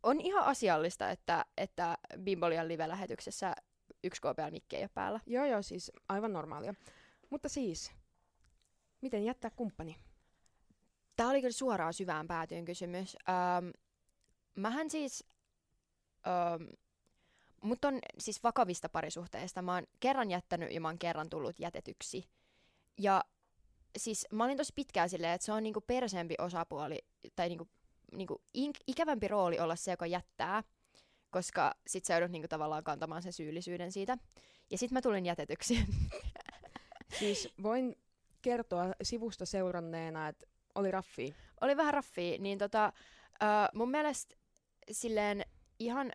on 0.03 0.21
ihan 0.21 0.43
asiallista, 0.43 1.09
että, 1.09 1.45
että 1.57 1.97
Bimbolian 2.19 2.67
live-lähetyksessä 2.67 3.55
yksi 4.03 4.21
KPL-mikki 4.21 4.75
ei 4.75 4.83
ole 4.83 4.89
päällä. 4.93 5.19
joo, 5.25 5.45
joo, 5.45 5.61
siis 5.61 5.91
aivan 6.09 6.33
normaalia. 6.33 6.73
Mutta 7.29 7.49
siis, 7.49 7.91
miten 9.01 9.23
jättää 9.25 9.51
kumppani? 9.51 9.95
Tämä 11.15 11.29
oli 11.29 11.41
kyllä 11.41 11.53
suoraan 11.53 11.93
syvään 11.93 12.27
päätyyn 12.27 12.65
kysymys. 12.65 13.17
Ähm, 13.29 13.69
mähän 14.55 14.89
siis, 14.89 15.23
ähm, 16.27 16.69
mut 17.61 17.85
on 17.85 17.99
siis 18.17 18.43
vakavista 18.43 18.89
parisuhteista. 18.89 19.61
Mä 19.61 19.73
oon 19.73 19.87
kerran 19.99 20.31
jättänyt 20.31 20.71
ja 20.71 20.81
mä 20.81 20.87
oon 20.87 20.99
kerran 20.99 21.29
tullut 21.29 21.59
jätetyksi. 21.59 22.29
Ja 22.97 23.23
siis 23.97 24.27
mä 24.31 24.43
olin 24.43 24.57
tosi 24.57 24.73
pitkään 24.75 25.09
silleen, 25.09 25.33
että 25.33 25.45
se 25.45 25.51
on 25.51 25.63
niinku 25.63 25.81
perseempi 25.81 26.35
osapuoli, 26.39 26.99
tai 27.35 27.49
niinku, 27.49 27.67
niinku 28.11 28.41
in- 28.53 28.73
ikävämpi 28.87 29.27
rooli 29.27 29.59
olla 29.59 29.75
se, 29.75 29.91
joka 29.91 30.05
jättää, 30.05 30.63
koska 31.29 31.75
sit 31.87 32.05
sä 32.05 32.13
joudut 32.13 32.31
niinku 32.31 32.47
tavallaan 32.47 32.83
kantamaan 32.83 33.23
sen 33.23 33.33
syyllisyyden 33.33 33.91
siitä. 33.91 34.17
Ja 34.71 34.77
sit 34.77 34.91
mä 34.91 35.01
tulin 35.01 35.25
jätetyksi. 35.25 35.85
Siis 37.19 37.49
voin 37.63 37.95
kertoa 38.47 38.93
sivusta 39.03 39.45
seuranneena, 39.45 40.27
että 40.27 40.45
oli 40.75 40.91
raffi. 40.91 41.35
oli 41.61 41.77
vähän 41.77 41.93
raffia, 41.93 42.37
niin 42.39 42.57
tota, 42.57 42.93
ö, 43.43 43.45
mun 43.73 43.91
mielestä 43.91 44.35
silleen 44.91 45.45
ihan 45.79 46.11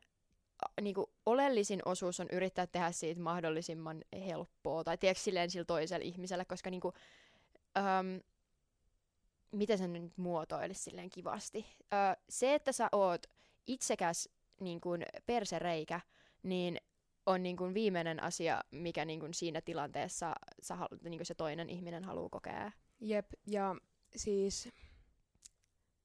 a, 0.65 0.81
niinku, 0.81 1.11
oleellisin 1.27 1.83
osuus 1.85 2.21
on 2.21 2.29
yrittää 2.33 2.67
tehdä 2.67 2.93
siitä 2.93 3.21
mahdollisimman 3.21 4.05
helppoa, 4.27 4.85
tai 4.85 4.99
tiedätkö 4.99 5.23
silleen 5.23 5.51
sillä 5.51 5.65
toiselle 5.65 6.05
ihmiselle, 6.05 6.45
koska 6.45 6.71
niinku, 6.71 6.93
öm, 7.77 8.21
miten 9.53 9.79
sen 9.79 9.93
nyt 9.93 10.13
muotoilisi 10.17 10.83
silleen 10.83 11.11
kivasti. 11.11 11.67
Ö, 11.81 12.21
se, 12.29 12.55
että 12.55 12.73
sä 12.73 12.89
oot 12.93 13.27
itsekäs 13.67 14.29
niin 14.61 14.81
kuin 14.81 15.03
persereikä, 15.27 16.01
niin 16.43 16.79
on 17.27 17.43
niin 17.43 17.57
kuin 17.57 17.75
viimeinen 17.75 18.23
asia, 18.23 18.61
mikä 18.71 19.05
niin 19.05 19.21
kuin 19.21 19.35
siinä 19.35 19.61
tilanteessa 19.61 20.35
sä, 20.63 20.77
halu- 20.77 20.99
niin 21.03 21.19
kuin 21.19 21.27
se 21.27 21.35
toinen 21.35 21.71
ihminen 21.71 22.05
haluaa 22.05 22.29
kokea. 22.29 22.73
Jep, 23.01 23.27
ja 23.47 23.77
siis 24.17 24.69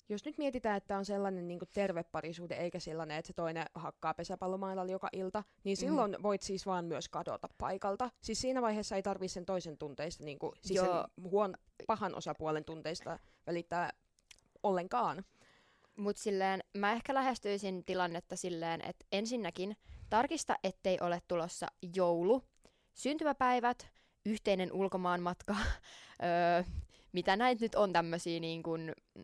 jos 0.09 0.25
nyt 0.25 0.37
mietitään, 0.37 0.77
että 0.77 0.97
on 0.97 1.05
sellainen 1.05 1.47
niin 1.47 1.59
terve 1.73 2.03
parisuhde, 2.03 2.55
eikä 2.55 2.79
sellainen, 2.79 3.17
että 3.17 3.27
se 3.27 3.33
toinen 3.33 3.65
hakkaa 3.73 4.13
pesäpallomailalla 4.13 4.91
joka 4.91 5.09
ilta, 5.13 5.43
niin 5.63 5.77
silloin 5.77 6.11
mm-hmm. 6.11 6.23
voit 6.23 6.41
siis 6.41 6.65
vaan 6.65 6.85
myös 6.85 7.09
kadota 7.09 7.49
paikalta. 7.57 8.09
Siis 8.21 8.41
siinä 8.41 8.61
vaiheessa 8.61 8.95
ei 8.95 9.03
tarvitse 9.03 9.33
sen 9.33 9.45
toisen 9.45 9.77
tunteista, 9.77 10.23
niin 10.23 10.39
kuin, 10.39 10.51
siis 10.61 10.77
Joo. 10.77 10.85
sen 10.85 11.31
huon, 11.31 11.57
pahan 11.87 12.15
osapuolen 12.15 12.65
tunteista 12.65 13.19
välittää 13.47 13.89
ollenkaan. 14.63 15.25
Mutta 15.95 16.21
silleen, 16.21 16.63
mä 16.77 16.91
ehkä 16.91 17.13
lähestyisin 17.13 17.85
tilannetta 17.85 18.35
silleen, 18.35 18.81
että 18.81 19.05
ensinnäkin 19.11 19.77
tarkista, 20.09 20.55
ettei 20.63 20.97
ole 21.01 21.21
tulossa 21.27 21.67
joulu, 21.95 22.43
syntymäpäivät, 22.93 23.87
yhteinen 24.25 24.73
ulkomaanmatka, 24.73 25.55
öö, 26.23 26.63
mitä 27.11 27.35
näitä 27.35 27.65
nyt 27.65 27.75
on 27.75 27.93
tämmöisiä 27.93 28.39
niin 28.39 28.63
kun, 28.63 28.93
mm, 29.15 29.23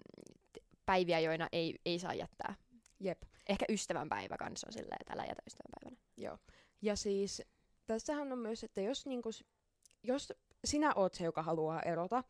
päiviä, 0.85 1.19
joina 1.19 1.47
ei, 1.51 1.75
ei 1.85 1.99
saa 1.99 2.13
jättää. 2.13 2.55
Jep. 2.99 3.21
Ehkä 3.49 3.65
ystävänpäivä 3.69 4.37
kanssa 4.37 4.67
on 4.67 4.73
silleen, 4.73 4.97
että 5.01 5.13
älä 5.13 5.25
jätä 5.25 5.41
ystävänpäivänä. 5.47 5.97
Joo. 6.17 6.37
Ja 6.81 6.95
siis 6.95 7.41
tässähän 7.87 8.31
on 8.31 8.39
myös, 8.39 8.63
että 8.63 8.81
jos, 8.81 9.05
niinku, 9.05 9.31
s- 9.31 9.43
jos 10.03 10.33
sinä 10.65 10.93
oot 10.95 11.13
se, 11.13 11.23
joka 11.23 11.43
haluaa 11.43 11.81
erota, 11.81 12.23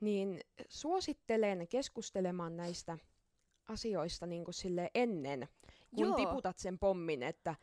niin 0.00 0.40
suosittelen 0.68 1.68
keskustelemaan 1.68 2.56
näistä 2.56 2.98
asioista 3.68 4.26
niinku 4.26 4.52
sille 4.52 4.90
ennen, 4.94 5.48
kun 5.94 6.06
Joo. 6.06 6.16
tiputat 6.16 6.58
sen 6.58 6.78
pommin, 6.78 7.22
että 7.22 7.54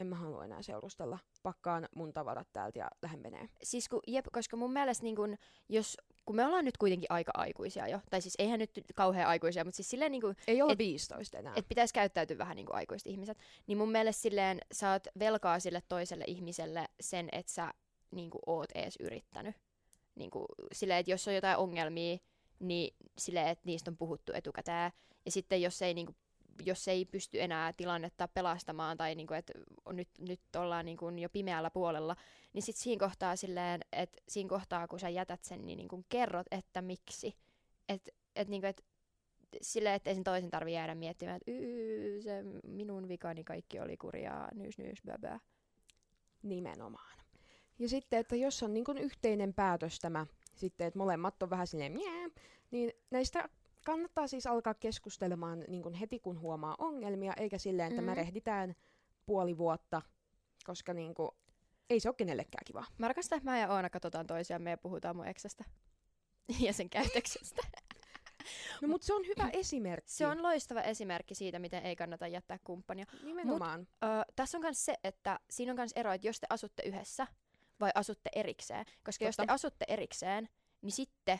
en 0.00 0.06
mä 0.06 0.16
halua 0.16 0.44
enää 0.44 0.62
seurustella, 0.62 1.18
pakkaan 1.42 1.88
mun 1.96 2.12
tavarat 2.12 2.48
täältä 2.52 2.78
ja 2.78 2.88
lähden 3.02 3.20
menee. 3.20 3.48
Siis 3.62 3.88
kun, 3.88 4.00
jep, 4.06 4.26
koska 4.32 4.56
mun 4.56 4.72
mielestä 4.72 5.02
niin 5.04 5.16
kun, 5.16 5.36
jos, 5.68 5.96
kun 6.24 6.36
me 6.36 6.46
ollaan 6.46 6.64
nyt 6.64 6.76
kuitenkin 6.76 7.06
aika 7.10 7.32
aikuisia 7.34 7.88
jo, 7.88 8.00
tai 8.10 8.20
siis 8.22 8.34
eihän 8.38 8.58
nyt 8.58 8.70
kauhean 8.94 9.28
aikuisia, 9.28 9.64
mutta 9.64 9.76
siis 9.76 9.90
silleen 9.90 10.12
niin 10.12 10.22
kun, 10.22 10.34
Ei 10.46 10.62
ole 10.62 10.72
Et- 10.72 10.78
15 10.78 11.38
enää. 11.38 11.52
että 11.56 11.68
pitäisi 11.68 11.94
käyttäytyä 11.94 12.38
vähän 12.38 12.56
niin 12.56 12.66
kuin 12.66 12.76
aikuiset 12.76 13.06
ihmiset, 13.06 13.38
niin 13.66 13.78
mun 13.78 13.92
mielestä 13.92 14.22
silleen 14.22 14.60
sä 14.72 14.92
oot 14.92 15.06
velkaa 15.18 15.60
sille 15.60 15.82
toiselle 15.88 16.24
ihmiselle 16.26 16.86
sen, 17.00 17.28
että 17.32 17.52
sä 17.52 17.74
niin 18.10 18.30
kuin 18.30 18.42
oot 18.46 18.70
ees 18.74 18.96
yrittänyt. 19.00 19.54
Niin 20.14 20.30
kuin, 20.30 20.46
silleen, 20.72 20.98
että 21.00 21.12
jos 21.12 21.28
on 21.28 21.34
jotain 21.34 21.56
ongelmia, 21.58 22.18
niin 22.58 22.96
silleen, 23.18 23.48
että 23.48 23.62
niistä 23.66 23.90
on 23.90 23.96
puhuttu 23.96 24.32
etukäteen. 24.34 24.92
Ja 25.24 25.30
sitten 25.30 25.62
jos 25.62 25.82
ei, 25.82 25.94
niin 25.94 26.06
kuin, 26.06 26.16
jos 26.66 26.88
ei 26.88 27.04
pysty 27.04 27.42
enää 27.42 27.72
tilannetta 27.72 28.28
pelastamaan 28.28 28.96
tai 28.96 29.14
niin 29.14 29.26
kuin, 29.26 29.38
että 29.38 29.52
nyt, 29.92 30.08
nyt 30.18 30.40
ollaan 30.56 30.84
niin 30.84 31.18
jo 31.22 31.28
pimeällä 31.28 31.70
puolella, 31.70 32.16
niin 32.52 32.62
sitten 32.62 32.82
siinä 32.82 33.06
kohtaa 33.06 33.36
silleen, 33.36 33.80
että 33.92 34.22
siinä 34.28 34.48
kohtaa 34.48 34.88
kun 34.88 35.00
sä 35.00 35.08
jätät 35.08 35.44
sen, 35.44 35.66
niin, 35.66 35.76
niin 35.76 35.88
kuin 35.88 36.06
kerrot, 36.08 36.46
että 36.50 36.82
miksi. 36.82 37.36
Että 37.88 38.10
et, 38.36 38.48
niin 38.48 38.62
kuin, 38.62 38.68
et 38.68 38.84
silleen, 39.62 39.94
että 39.94 40.14
sen 40.14 40.24
toisen 40.24 40.50
tarvi 40.50 40.72
jäädä 40.72 40.94
miettimään, 40.94 41.36
että 41.36 41.50
"Yy, 41.50 42.22
se 42.22 42.42
minun 42.64 43.08
vikani 43.08 43.44
kaikki 43.44 43.80
oli 43.80 43.96
kurjaa, 43.96 44.48
nyys 44.54 44.78
nyys 44.78 45.02
bäbä. 45.06 45.40
Nimenomaan. 46.42 47.18
Ja 47.78 47.88
sitten, 47.88 48.18
että 48.20 48.36
jos 48.36 48.62
on 48.62 48.74
niin 48.74 48.98
yhteinen 49.00 49.54
päätös 49.54 49.98
tämä, 49.98 50.26
sitten, 50.56 50.86
että 50.86 50.98
molemmat 50.98 51.42
on 51.42 51.50
vähän 51.50 51.66
silleen 51.66 51.94
niin 52.70 52.92
näistä 53.10 53.48
kannattaa 53.90 54.26
siis 54.26 54.46
alkaa 54.46 54.74
keskustelemaan 54.74 55.64
niin 55.68 55.82
kuin 55.82 55.94
heti, 55.94 56.20
kun 56.20 56.40
huomaa 56.40 56.74
ongelmia, 56.78 57.32
eikä 57.36 57.58
silleen, 57.58 57.88
että 57.88 58.00
Mhm. 58.02 58.10
me 58.10 58.14
rehditään 58.14 58.74
puoli 59.26 59.58
vuotta, 59.58 60.02
koska 60.66 60.94
niin 60.94 61.14
kuin, 61.14 61.30
ei 61.90 62.00
se 62.00 62.08
ole 62.08 62.14
kenellekään 62.14 62.62
kiva. 62.66 62.84
Mä 62.98 63.08
rakastan, 63.08 63.36
että 63.36 63.50
mä 63.50 63.58
ja 63.58 63.68
Oona 63.72 63.90
katsotaan 63.90 64.26
toisiamme 64.26 64.70
ja 64.70 64.78
puhutaan 64.78 65.16
mun 65.16 65.26
eksästä 65.26 65.64
ja 66.66 66.72
sen 66.72 66.90
käytöksestä. 66.90 67.62
No 68.82 68.88
mutta 68.88 69.06
se 69.06 69.14
on 69.14 69.26
hyvä 69.26 69.50
esimerkki. 69.62 70.10
Se 70.12 70.26
on 70.26 70.42
loistava 70.42 70.80
esimerkki 70.80 71.34
siitä, 71.34 71.58
miten 71.58 71.82
ei 71.86 71.96
kannata 71.96 72.26
jättää 72.28 72.58
kumppania. 72.64 73.04
Nimenomaan. 73.22 73.80
Ö, 74.04 74.06
tässä 74.36 74.58
on 74.58 74.62
myös 74.62 74.84
se, 74.84 74.94
että 75.04 75.40
siinä 75.50 75.72
on 75.72 75.76
myös 75.76 75.92
ero, 75.96 76.12
että 76.12 76.26
jos 76.26 76.40
te 76.40 76.46
asutte 76.50 76.82
yhdessä 76.86 77.26
vai 77.80 77.90
asutte 77.94 78.30
erikseen. 78.34 78.86
Koska 79.04 79.24
jos 79.24 79.36
te 79.36 79.42
Totta. 79.42 79.52
asutte 79.54 79.84
erikseen, 79.88 80.48
niin 80.82 80.92
sitten 80.92 81.38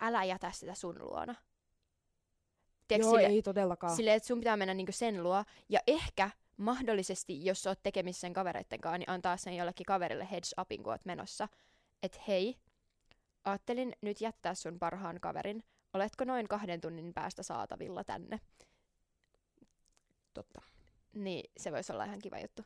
älä 0.00 0.24
jätä 0.24 0.50
sitä 0.52 0.74
sun 0.74 0.98
luona. 0.98 1.34
Tiedätkö, 2.94 3.06
Joo, 3.08 3.16
sille- 3.16 3.34
ei 3.34 3.42
todellakaan. 3.42 3.96
Silleen, 3.96 4.16
että 4.16 4.26
sun 4.26 4.38
pitää 4.38 4.56
mennä 4.56 4.74
niinku 4.74 4.92
sen 4.92 5.22
luo. 5.22 5.44
Ja 5.68 5.80
ehkä 5.86 6.30
mahdollisesti, 6.56 7.44
jos 7.44 7.62
sä 7.62 7.70
oot 7.70 7.82
tekemissä 7.82 8.20
sen 8.20 8.32
kavereitten 8.32 8.80
kanssa, 8.80 8.98
niin 8.98 9.10
antaa 9.10 9.36
sen 9.36 9.56
jollekin 9.56 9.86
kaverille 9.86 10.28
heads 10.30 10.54
upin, 10.60 10.82
kun 10.82 10.92
oot 10.92 11.04
menossa. 11.04 11.48
Että 12.02 12.18
hei, 12.28 12.56
ajattelin 13.44 13.92
nyt 14.00 14.20
jättää 14.20 14.54
sun 14.54 14.78
parhaan 14.78 15.20
kaverin. 15.20 15.62
Oletko 15.94 16.24
noin 16.24 16.48
kahden 16.48 16.80
tunnin 16.80 17.14
päästä 17.14 17.42
saatavilla 17.42 18.04
tänne? 18.04 18.40
Totta. 20.34 20.62
Niin 21.14 21.50
se 21.56 21.72
voisi 21.72 21.92
olla 21.92 22.04
ihan 22.04 22.18
kiva 22.18 22.38
juttu. 22.38 22.62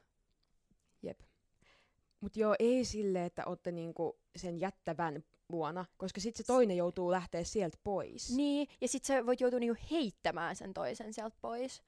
Mut 2.20 2.36
joo, 2.36 2.54
ei 2.58 2.84
sille, 2.84 3.24
että 3.24 3.44
olette 3.46 3.72
niinku 3.72 4.18
sen 4.36 4.60
jättävän 4.60 5.24
luona, 5.48 5.84
koska 5.96 6.20
sitten 6.20 6.44
se 6.44 6.46
toinen 6.46 6.76
joutuu 6.76 7.10
lähteä 7.10 7.44
sieltä 7.44 7.78
pois. 7.84 8.36
Niin, 8.36 8.68
ja 8.80 8.88
sit 8.88 9.04
sä 9.04 9.26
voit 9.26 9.40
joutua 9.40 9.60
niinku 9.60 9.82
heittämään 9.90 10.56
sen 10.56 10.74
toisen 10.74 11.12
sieltä 11.14 11.36
pois. 11.40 11.82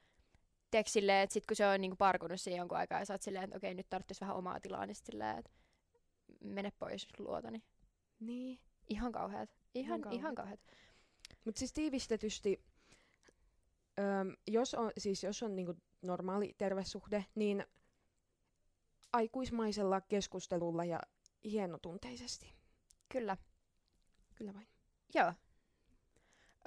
Tiedätkö 0.71 0.91
silleen, 0.91 1.23
että 1.23 1.35
sit 1.35 1.47
kun 1.47 1.57
se 1.57 1.67
on 1.67 1.81
niinku 1.81 1.97
parkunut 1.97 2.41
siinä 2.41 2.59
jonkun 2.59 2.79
aikaa 2.79 2.99
ja 2.99 3.05
sä 3.05 3.15
oot 3.15 3.23
silleen, 3.23 3.45
että 3.45 3.57
okei, 3.57 3.75
nyt 3.75 3.91
tarvitsisi 3.91 4.21
vähän 4.21 4.37
omaa 4.37 4.61
tilaa, 4.61 4.87
niin 4.87 4.95
silleen, 4.95 5.39
että 5.39 5.51
mene 6.41 6.73
pois 6.79 7.09
luotani. 7.19 7.63
Niin. 8.21 8.61
Ihan 8.89 9.13
kauheat. 9.13 9.51
Ihan, 9.75 10.01
Ihan 10.01 10.13
ihan 10.13 10.35
kauheat. 10.35 10.61
kauheat. 10.61 10.89
Mutta 11.45 11.59
siis 11.59 11.73
tiivistetysti, 11.73 12.65
öm, 13.99 14.33
jos 14.47 14.75
on, 14.75 14.93
siis 14.99 15.23
jos 15.25 15.43
on 15.43 15.57
niinku 15.57 15.75
normaali 16.03 16.55
tervesuhde, 16.59 17.25
niin 17.35 17.65
aikuismaisella 19.13 20.01
keskustelulla 20.01 20.85
ja 20.85 21.01
hienotunteisesti. 21.45 22.58
Kyllä. 23.09 23.37
Kyllä 24.35 24.55
vain. 24.55 24.69
Joo. 25.15 25.33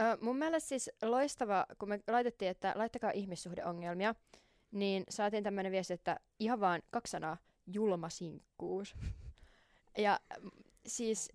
Ö, 0.02 0.18
mun 0.22 0.38
mielestä 0.38 0.70
siis 0.70 0.90
loistava, 1.02 1.66
kun 1.80 1.90
me 1.90 2.00
laitettiin, 2.08 2.52
että 2.52 2.74
laittakaa 2.76 3.12
ihmissuhdeongelmia, 3.12 4.16
niin 4.72 5.04
saatiin 5.10 5.44
tämmöinen 5.44 5.72
viesti, 5.72 5.94
että 5.94 6.20
ihan 6.40 6.60
vaan 6.60 6.82
kaksi 6.90 7.12
sanaa, 7.12 7.38
julma 7.68 8.10
sinkkuus. 8.10 8.96
Ja 9.98 10.20
siis 10.86 11.32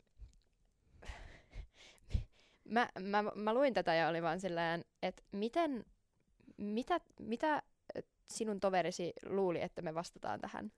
mä, 2.64 2.88
mä, 3.00 3.22
mä 3.34 3.54
luin 3.54 3.74
tätä 3.74 3.94
ja 3.94 4.08
oli 4.08 4.22
vaan 4.22 4.40
silleen, 4.40 4.84
että 5.02 5.22
miten, 5.32 5.84
mitä, 6.56 7.00
mitä 7.20 7.62
sinun 8.30 8.60
toverisi 8.60 9.12
luuli, 9.26 9.62
että 9.62 9.82
me 9.82 9.94
vastataan 9.94 10.40
tähän? 10.40 10.72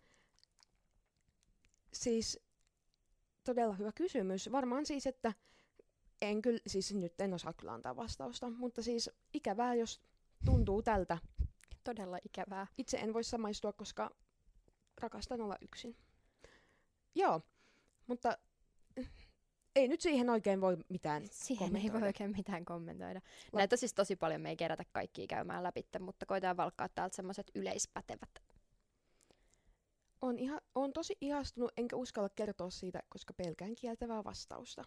Siis 1.93 2.41
todella 3.49 3.75
hyvä 3.75 3.93
kysymys. 3.93 4.53
Varmaan 4.53 4.87
siis, 4.87 5.07
että 5.07 5.33
en 6.23 6.43
kyllä, 6.43 6.61
siis 6.67 6.95
nyt 6.95 7.21
en 7.21 7.35
osaa 7.35 7.53
kyllä 7.53 7.73
antaa 7.73 7.97
vastausta, 7.97 8.51
mutta 8.51 8.83
siis 8.83 9.11
ikävää, 9.35 9.75
jos 9.75 10.01
tuntuu 10.45 10.83
tältä. 10.83 11.19
Todella 11.85 12.19
ikävää. 12.25 12.67
Itse 12.79 12.97
en 12.97 13.15
voi 13.15 13.25
samaistua, 13.25 13.73
koska 13.73 14.11
rakastan 15.01 15.41
olla 15.41 15.57
yksin. 15.61 15.97
Joo, 17.15 17.41
mutta 18.07 18.39
eh, 18.97 19.11
ei 19.77 19.89
nyt 19.89 20.01
siihen 20.01 20.31
oikein 20.31 20.61
voi 20.61 20.77
mitään 20.89 21.23
Siihen 21.31 21.67
ei 21.67 21.73
voi 21.73 21.81
kommentoida. 21.81 22.07
oikein 22.07 22.31
mitään 22.37 22.65
kommentoida. 22.65 23.21
La- 23.53 23.59
Näitä 23.59 23.77
siis 23.77 23.95
tosi 23.95 24.17
paljon 24.17 24.41
me 24.41 24.49
ei 24.51 24.57
kerätä 24.57 24.85
kaikkia 24.93 25.27
käymään 25.27 25.63
läpi, 25.63 25.87
mutta 26.01 26.27
koitetaan 26.27 26.57
valkkaa 26.57 26.89
täältä 26.89 27.17
semmoiset 27.17 27.51
yleispätevät. 27.55 28.48
On, 30.21 30.39
ihan, 30.39 30.61
on 30.75 30.93
tosi 30.93 31.17
ihastunut, 31.21 31.73
enkä 31.77 31.97
uskalla 31.97 32.29
kertoa 32.29 32.71
siitä, 32.71 33.03
koska 33.09 33.35
pelkään 33.35 33.75
kieltävää 33.75 34.25
vastausta. 34.25 34.85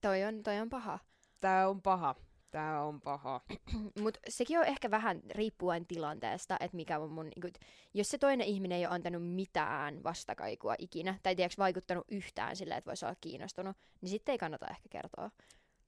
Toi 0.00 0.24
on, 0.24 0.42
toi 0.42 0.60
on 0.60 0.70
paha. 0.70 0.98
Tää 1.40 1.68
on 1.68 1.82
paha. 1.82 2.14
Tää 2.50 2.84
on 2.84 3.00
paha. 3.00 3.40
Mutta 4.02 4.20
sekin 4.28 4.58
on 4.58 4.64
ehkä 4.64 4.90
vähän 4.90 5.20
riippuen 5.30 5.86
tilanteesta, 5.86 6.56
että 6.60 6.76
mikä 6.76 6.98
on 6.98 7.10
mun, 7.10 7.24
niinku, 7.24 7.58
jos 7.94 8.08
se 8.08 8.18
toinen 8.18 8.46
ihminen 8.46 8.78
ei 8.78 8.86
ole 8.86 8.94
antanut 8.94 9.26
mitään 9.26 10.04
vastakaikua 10.04 10.74
ikinä, 10.78 11.18
tai 11.22 11.36
tiedätkö, 11.36 11.62
vaikuttanut 11.62 12.04
yhtään 12.10 12.56
sille, 12.56 12.74
että 12.74 12.88
voisi 12.88 13.04
olla 13.04 13.16
kiinnostunut, 13.20 13.76
niin 14.00 14.10
sitten 14.10 14.32
ei 14.32 14.38
kannata 14.38 14.66
ehkä 14.66 14.88
kertoa. 14.90 15.30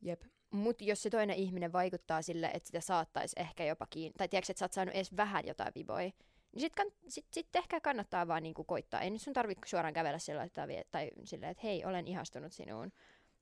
Jep. 0.02 0.22
Mutta 0.50 0.84
jos 0.84 1.02
se 1.02 1.10
toinen 1.10 1.36
ihminen 1.36 1.72
vaikuttaa 1.72 2.22
sille, 2.22 2.50
että 2.54 2.66
sitä 2.66 2.80
saattaisi 2.80 3.36
ehkä 3.40 3.64
jopa 3.64 3.86
kiinnostaa, 3.90 4.18
tai 4.18 4.28
tiedätkö, 4.28 4.52
että 4.52 4.58
sä 4.58 4.64
oot 4.64 4.72
saanut 4.72 4.94
edes 4.94 5.16
vähän 5.16 5.46
jotain 5.46 5.72
viboja, 5.74 6.10
niin 6.52 6.60
sitten 6.60 6.92
sit, 7.08 7.26
sit 7.30 7.56
ehkä 7.56 7.80
kannattaa 7.80 8.28
vaan 8.28 8.42
niinku 8.42 8.64
koittaa. 8.64 9.00
Ei 9.00 9.10
nyt 9.10 9.22
sun 9.22 9.32
tarvitse 9.32 9.68
suoraan 9.68 9.94
kävellä 9.94 10.18
sillä 10.18 10.48
vie- 10.68 10.84
tai 10.90 11.10
silleen, 11.24 11.50
että 11.50 11.62
hei, 11.66 11.84
olen 11.84 12.06
ihastunut 12.08 12.52
sinuun. 12.52 12.92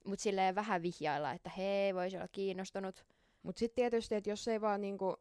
Mutta 0.05 0.23
silleen 0.23 0.55
vähän 0.55 0.83
vihjailla, 0.83 1.33
että 1.33 1.51
hei, 1.51 1.95
voisi 1.95 2.17
olla 2.17 2.29
kiinnostunut. 2.29 3.05
Mut 3.43 3.57
sitten 3.57 3.75
tietysti, 3.77 4.15
että 4.15 4.31
jos 4.31 4.49
ei 4.49 4.61
vaan 4.61 4.81
niinku, 4.81 5.17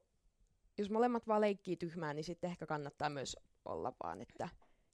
jos 0.78 0.89
molemmat 0.89 1.28
vaan 1.28 1.41
leikkii 1.41 1.78
tyhmää, 1.78 2.13
niin 2.13 2.23
sitten 2.23 2.50
ehkä 2.50 2.65
kannattaa 2.65 3.10
myös 3.10 3.38
olla 3.65 3.93
vaan, 4.04 4.21
että 4.21 4.50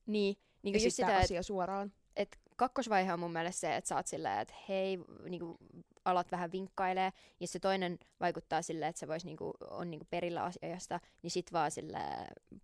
Niin, 0.06 0.38
niin 0.62 0.74
just 0.74 0.86
esittää 0.86 1.10
sitä, 1.10 1.24
asia 1.24 1.44
suoraan. 1.44 1.94
et 2.16 2.40
kakkosvaihe 2.56 3.14
on 3.14 3.20
mun 3.20 3.34
mielestä 3.34 3.60
se, 3.60 3.76
että 3.76 3.88
sä 3.88 3.96
oot 3.96 4.08
silleen, 4.08 4.40
että 4.40 4.54
hei, 4.70 4.98
niinku, 5.30 5.58
alat 6.06 6.32
vähän 6.32 6.52
vinkkailee, 6.52 7.12
ja 7.40 7.48
se 7.48 7.60
toinen 7.60 8.00
vaikuttaa 8.20 8.62
silleen, 8.62 8.90
että 8.90 9.00
se 9.00 9.08
vois 9.08 9.26
niinku, 9.26 9.54
on 9.70 9.92
niinku 9.92 10.08
perillä 10.10 10.44
asiasta, 10.44 11.00
niin 11.22 11.32
sit 11.32 11.54
vaan 11.54 11.72
sille 11.72 12.00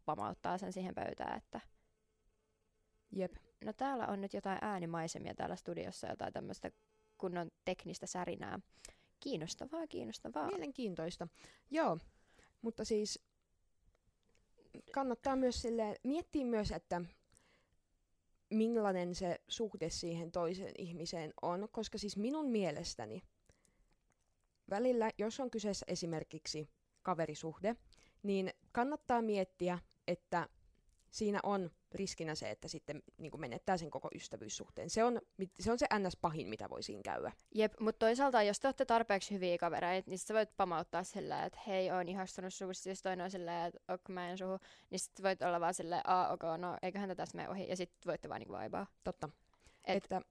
pamauttaa 0.05 0.57
sen 0.57 0.73
siihen 0.73 0.95
pöytään, 0.95 1.37
että 1.37 1.59
Jep. 3.11 3.33
no 3.65 3.73
täällä 3.73 4.07
on 4.07 4.21
nyt 4.21 4.33
jotain 4.33 4.57
äänimaisemia 4.61 5.35
täällä 5.35 5.55
studiossa, 5.55 6.07
jotain 6.07 6.33
tämmöistä 6.33 6.71
kunnon 7.17 7.51
teknistä 7.65 8.07
särinää. 8.07 8.59
Kiinnostavaa, 9.19 9.87
kiinnostavaa. 9.87 10.47
Mielenkiintoista. 10.47 11.27
Joo, 11.71 11.97
mutta 12.61 12.85
siis 12.85 13.19
kannattaa 14.91 15.35
myös 15.35 15.61
silleen, 15.61 15.95
miettiä 16.03 16.45
myös, 16.45 16.71
että 16.71 17.01
millainen 18.49 19.15
se 19.15 19.39
suhde 19.47 19.89
siihen 19.89 20.31
toiseen 20.31 20.73
ihmiseen 20.77 21.33
on, 21.41 21.67
koska 21.71 21.97
siis 21.97 22.17
minun 22.17 22.49
mielestäni 22.51 23.23
välillä, 24.69 25.11
jos 25.17 25.39
on 25.39 25.51
kyseessä 25.51 25.85
esimerkiksi 25.89 26.69
kaverisuhde, 27.03 27.75
niin 28.23 28.53
kannattaa 28.71 29.21
miettiä, 29.21 29.79
että 30.07 30.49
siinä 31.11 31.39
on 31.43 31.71
riskinä 31.91 32.35
se, 32.35 32.49
että 32.49 32.67
sitten 32.67 33.03
niin 33.17 33.31
kuin 33.31 33.41
menettää 33.41 33.77
sen 33.77 33.89
koko 33.91 34.09
ystävyyssuhteen. 34.15 34.89
Se 34.89 35.03
on, 35.03 35.21
se 35.59 35.71
on 35.71 35.79
se 35.79 35.85
ns. 35.99 36.17
pahin, 36.17 36.47
mitä 36.47 36.69
voi 36.69 36.83
siinä 36.83 37.01
käydä. 37.03 37.31
Jep, 37.55 37.73
mutta 37.79 37.99
toisaalta 38.05 38.43
jos 38.43 38.59
te 38.59 38.67
olette 38.67 38.85
tarpeeksi 38.85 39.33
hyviä 39.35 39.57
kavereita, 39.57 40.09
niin 40.09 40.19
sä 40.19 40.33
voit 40.33 40.57
pamauttaa 40.57 41.03
sillä, 41.03 41.45
että 41.45 41.59
hei, 41.67 41.91
oon 41.91 42.07
ihastunut 42.09 42.53
suhun, 42.53 42.75
sit 42.75 42.85
jos 42.85 43.01
toinen 43.01 43.23
on 43.23 43.31
silleen, 43.31 43.65
että 43.67 43.93
ok, 43.93 44.09
mä 44.09 44.29
en 44.29 44.37
suhu, 44.37 44.59
niin 44.89 44.99
sit 44.99 45.23
voit 45.23 45.41
olla 45.41 45.59
vaan 45.59 45.73
silleen, 45.73 46.01
aa, 46.09 46.33
ok, 46.33 46.41
no 46.57 46.77
eiköhän 46.81 47.09
tätä 47.09 47.21
tästä 47.21 47.37
mene 47.37 47.49
ohi, 47.49 47.67
ja 47.69 47.75
sit 47.75 47.91
voitte 48.05 48.29
vaan 48.29 48.39
niinku 48.39 48.53
vaibaa. 48.53 48.87
Totta. 49.03 49.29
Et- 49.85 49.97
Et, 49.97 50.03
että 50.03 50.21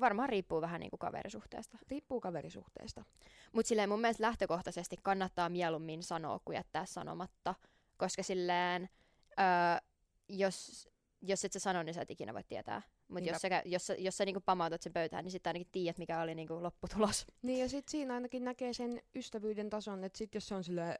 Varmaan 0.00 0.28
riippuu 0.28 0.60
vähän 0.60 0.80
niinku 0.80 0.96
kaverisuhteesta. 0.98 1.78
riippuu 1.90 2.20
kaverisuhteesta. 2.20 3.04
Mutta 3.52 3.68
silleen 3.68 3.88
mun 3.88 4.00
mielestä 4.00 4.22
lähtökohtaisesti 4.22 4.96
kannattaa 5.02 5.48
mieluummin 5.48 6.02
sanoa 6.02 6.40
kuin 6.44 6.56
jättää 6.56 6.86
sanomatta, 6.86 7.54
koska 7.96 8.22
silleen, 8.22 8.88
öö, 9.30 9.89
jos, 10.30 10.88
jos 11.22 11.44
et 11.44 11.52
sä 11.52 11.58
sano, 11.58 11.82
niin 11.82 11.94
sä 11.94 12.02
et 12.02 12.10
ikinä 12.10 12.34
voi 12.34 12.44
tietää. 12.44 12.82
Mutta 13.08 13.30
jos 13.30 13.42
sä, 13.42 13.62
jos, 13.64 13.86
sä- 13.86 13.94
jos 13.98 14.16
sä 14.16 14.24
niinku 14.24 14.40
pamautat 14.40 14.82
sen 14.82 14.92
pöytään, 14.92 15.24
niin 15.24 15.32
sitten 15.32 15.50
ainakin 15.50 15.72
tiedät, 15.72 15.98
mikä 15.98 16.20
oli 16.20 16.34
niinku 16.34 16.62
lopputulos. 16.62 17.26
Niin 17.42 17.60
ja 17.60 17.68
sit 17.68 17.88
siinä 17.88 18.14
ainakin 18.14 18.44
näkee 18.44 18.72
sen 18.72 19.02
ystävyyden 19.14 19.70
tason, 19.70 20.04
että 20.04 20.18
sit 20.18 20.34
jos 20.34 20.48
se 20.48 20.54
on 20.54 20.64
silleen, 20.64 20.98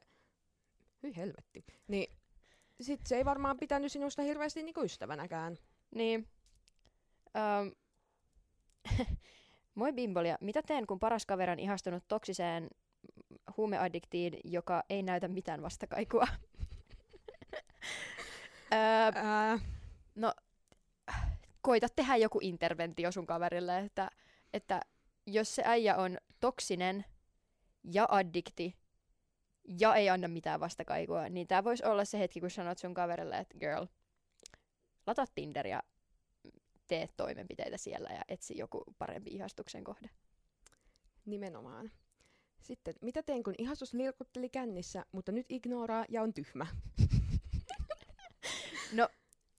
hyi 1.03 1.15
helvetti, 1.15 1.65
niin 1.87 2.17
sit 2.81 3.01
se 3.05 3.15
ei 3.15 3.25
varmaan 3.25 3.57
pitänyt 3.57 3.91
sinusta 3.91 4.21
hirveästi 4.21 4.63
niinku 4.63 4.81
ystävänäkään. 4.81 5.57
Niin. 5.95 6.27
Um, 7.61 7.71
moi 9.75 9.93
Bimbolia. 9.93 10.37
Mitä 10.41 10.61
teen, 10.61 10.87
kun 10.87 10.99
paras 10.99 11.25
kaveri 11.25 11.51
on 11.51 11.59
ihastunut 11.59 12.03
toksiseen 12.07 12.69
huumeaddiktiin, 13.57 14.39
joka 14.43 14.83
ei 14.89 15.03
näytä 15.03 15.27
mitään 15.27 15.61
vastakaikua? 15.61 16.27
Öö, 18.73 19.11
Ää, 19.15 19.59
koita 21.61 21.87
tehdä 21.95 22.15
joku 22.15 22.39
interventio 22.41 23.11
sun 23.11 23.25
kaverille, 23.25 23.79
että, 23.79 24.11
että 24.53 24.81
jos 25.25 25.55
se 25.55 25.63
äijä 25.65 25.95
on 25.95 26.17
toksinen 26.39 27.05
ja 27.83 28.05
addikti 28.09 28.75
ja 29.79 29.95
ei 29.95 30.09
anna 30.09 30.27
mitään 30.27 30.59
vastakaikua, 30.59 31.29
niin 31.29 31.47
tämä 31.47 31.63
voisi 31.63 31.85
olla 31.85 32.05
se 32.05 32.19
hetki, 32.19 32.39
kun 32.39 32.49
sanot 32.49 32.77
sun 32.77 32.93
kaverille, 32.93 33.37
että 33.37 33.57
girl, 33.57 33.85
lataa 35.07 35.25
Tinder 35.35 35.67
ja 35.67 35.83
tee 36.87 37.09
toimenpiteitä 37.17 37.77
siellä 37.77 38.09
ja 38.09 38.21
etsi 38.27 38.57
joku 38.57 38.83
parempi 38.97 39.29
ihastuksen 39.29 39.83
kohde. 39.83 40.09
nimenomaan. 41.25 41.91
Sitten, 42.61 42.93
mitä 43.01 43.23
teen, 43.23 43.43
kun 43.43 43.55
ihastus 43.57 43.93
lirkutteli 43.93 44.49
kännissä, 44.49 45.05
mutta 45.11 45.31
nyt 45.31 45.45
ignoraa 45.49 46.05
ja 46.09 46.21
on 46.21 46.33
tyhmä? 46.33 46.67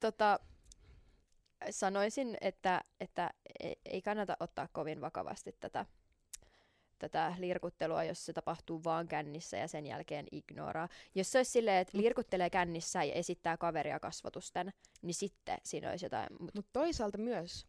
Tota, 0.00 0.40
sanoisin, 1.70 2.36
että, 2.40 2.80
että 3.00 3.30
ei- 3.60 3.76
ei 3.84 4.02
kannata 4.02 4.36
ottaa 4.40 4.68
kovin 4.72 5.00
vakavasti 5.00 5.56
tätä, 5.60 5.86
tätä 6.98 7.34
lirkuttelua, 7.38 8.04
jos 8.04 8.26
se 8.26 8.32
tapahtuu 8.32 8.84
vaan 8.84 9.08
kännissä 9.08 9.56
ja 9.56 9.68
sen 9.68 9.86
jälkeen 9.86 10.26
ignoraa. 10.32 10.88
Jos 11.14 11.32
se 11.32 11.38
olisi 11.38 11.50
silleen, 11.50 11.76
että 11.78 11.98
Mut- 11.98 12.02
lirkuttelee 12.02 12.50
kännissä 12.50 13.04
ja 13.04 13.14
esittää 13.14 13.56
kaveria 13.56 14.00
kasvotusten, 14.00 14.72
niin 15.02 15.14
sitten 15.14 15.58
siinä 15.64 15.90
olisi 15.90 16.06
jotain. 16.06 16.28
Mut, 16.40 16.54
Mutta 16.54 16.70
toisaalta 16.72 17.18
myös, 17.18 17.66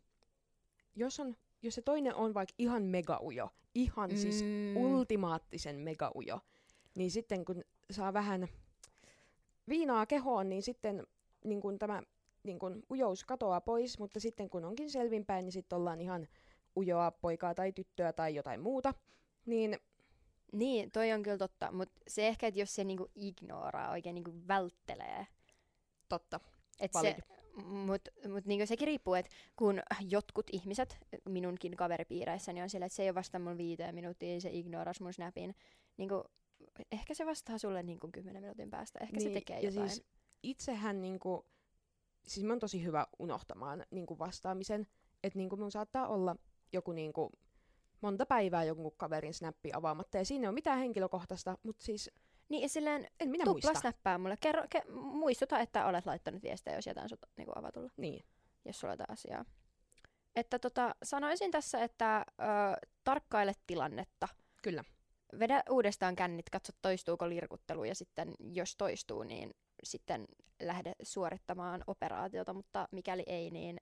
jos, 0.95 1.19
on, 1.19 1.35
jos 1.61 1.75
se 1.75 1.81
toinen 1.81 2.15
on 2.15 2.33
vaikka 2.33 2.55
ihan 2.57 2.83
megaujo, 2.83 3.49
ihan 3.75 4.09
mm. 4.09 4.17
siis 4.17 4.43
ultimaattisen 4.75 5.75
megaujo, 5.75 6.39
niin 6.95 7.11
sitten 7.11 7.45
kun 7.45 7.63
saa 7.91 8.13
vähän 8.13 8.47
viinaa 9.69 10.05
kehoon, 10.05 10.49
niin 10.49 10.63
sitten 10.63 11.07
niin 11.45 11.61
kun 11.61 11.79
tämä 11.79 12.01
niin 12.43 12.59
kun 12.59 12.83
ujous 12.91 13.23
katoaa 13.23 13.61
pois, 13.61 13.99
mutta 13.99 14.19
sitten 14.19 14.49
kun 14.49 14.65
onkin 14.65 14.89
selvinpäin, 14.89 15.45
niin 15.45 15.53
sitten 15.53 15.77
ollaan 15.77 16.01
ihan 16.01 16.27
ujoa 16.77 17.11
poikaa 17.11 17.55
tai 17.55 17.71
tyttöä 17.71 18.13
tai 18.13 18.35
jotain 18.35 18.61
muuta. 18.61 18.93
Niin 19.45 19.77
Niin, 20.53 20.91
toi 20.91 21.11
on 21.11 21.23
kyllä 21.23 21.37
totta, 21.37 21.71
mutta 21.71 22.01
se 22.07 22.27
ehkä, 22.27 22.47
että 22.47 22.59
jos 22.59 22.75
se 22.75 22.83
niinku 22.83 23.11
ignoraa, 23.15 23.91
oikein 23.91 24.15
niinku 24.15 24.33
välttelee, 24.47 25.27
totta. 26.09 26.39
Et 26.79 26.91
se, 27.01 27.17
mutta 27.63 28.11
mut 28.29 28.45
niinku 28.45 28.65
sekin 28.65 28.85
riippuu, 28.85 29.13
että 29.13 29.31
kun 29.55 29.81
jotkut 30.09 30.49
ihmiset 30.51 30.97
minunkin 31.29 31.75
kaveripiireissäni 31.75 32.61
on 32.61 32.69
sillä, 32.69 32.85
että 32.85 32.95
se 32.95 33.03
ei 33.03 33.09
ole 33.09 33.15
vasta 33.15 33.39
mun 33.39 33.57
viiteen 33.57 33.95
minuuttia, 33.95 34.41
se 34.41 34.49
ignoras 34.51 35.01
mun 35.01 35.13
snapin. 35.13 35.55
Niinku, 35.97 36.23
ehkä 36.91 37.13
se 37.13 37.25
vastaa 37.25 37.57
sulle 37.57 37.83
niinku 37.83 38.09
kymmenen 38.11 38.41
minuutin 38.41 38.69
päästä, 38.69 38.99
ehkä 38.99 39.17
niin, 39.17 39.27
se 39.27 39.33
tekee 39.33 39.59
ja 39.59 39.69
jotain. 39.69 39.89
Siis 39.89 40.05
itsehän 40.43 41.01
niinku, 41.01 41.45
siis 42.27 42.45
mä 42.45 42.53
oon 42.53 42.59
tosi 42.59 42.83
hyvä 42.83 43.07
unohtamaan 43.19 43.85
niinku 43.91 44.19
vastaamisen, 44.19 44.87
että 45.23 45.39
niinku 45.39 45.57
mun 45.57 45.71
saattaa 45.71 46.07
olla 46.07 46.35
joku 46.73 46.91
niinku 46.91 47.31
monta 48.01 48.25
päivää 48.25 48.63
jonkun 48.63 48.91
kaverin 48.97 49.33
snappi 49.33 49.69
avaamatta, 49.73 50.17
ja 50.17 50.25
siinä 50.25 50.43
ei 50.45 50.47
ole 50.47 50.53
mitään 50.53 50.79
henkilökohtaista, 50.79 51.57
mutta 51.63 51.85
siis 51.85 52.11
Niin, 52.49 52.61
ja 52.61 52.69
silleen 52.69 53.07
en 53.19 53.29
minä 53.29 53.43
tupla 53.45 53.69
muista. 53.69 53.79
snappaa 53.79 54.17
mulle. 54.17 54.37
Kerro, 54.41 54.63
ke, 54.69 54.83
muistuta, 54.91 55.59
että 55.59 55.85
olet 55.85 56.05
laittanut 56.05 56.43
viestejä, 56.43 56.75
jos 56.77 56.87
jätän 56.87 57.09
sut 57.09 57.19
niinku 57.37 57.53
avatulla. 57.55 57.89
Niin, 57.97 58.25
jos 58.65 58.79
sulla 58.79 58.91
on 58.91 58.93
jotain 58.93 59.11
asiaa. 59.11 59.45
Että 60.35 60.59
tota, 60.59 60.95
sanoisin 61.03 61.51
tässä, 61.51 61.83
että 61.83 62.25
ö, 62.29 62.43
tarkkaile 63.03 63.53
tilannetta. 63.67 64.27
kyllä. 64.63 64.83
Vedä 65.39 65.63
uudestaan 65.69 66.15
kännit, 66.15 66.49
katso 66.49 66.73
toistuuko 66.81 67.29
lirkuttelu 67.29 67.83
ja 67.83 67.95
sitten 67.95 68.35
jos 68.39 68.75
toistuu, 68.77 69.23
niin 69.23 69.53
sitten 69.83 70.27
lähde 70.61 70.93
suorittamaan 71.01 71.83
operaatiota, 71.87 72.53
mutta 72.53 72.87
mikäli 72.91 73.23
ei, 73.27 73.51
niin 73.51 73.81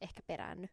ehkä 0.00 0.22
peräänny. 0.26 0.68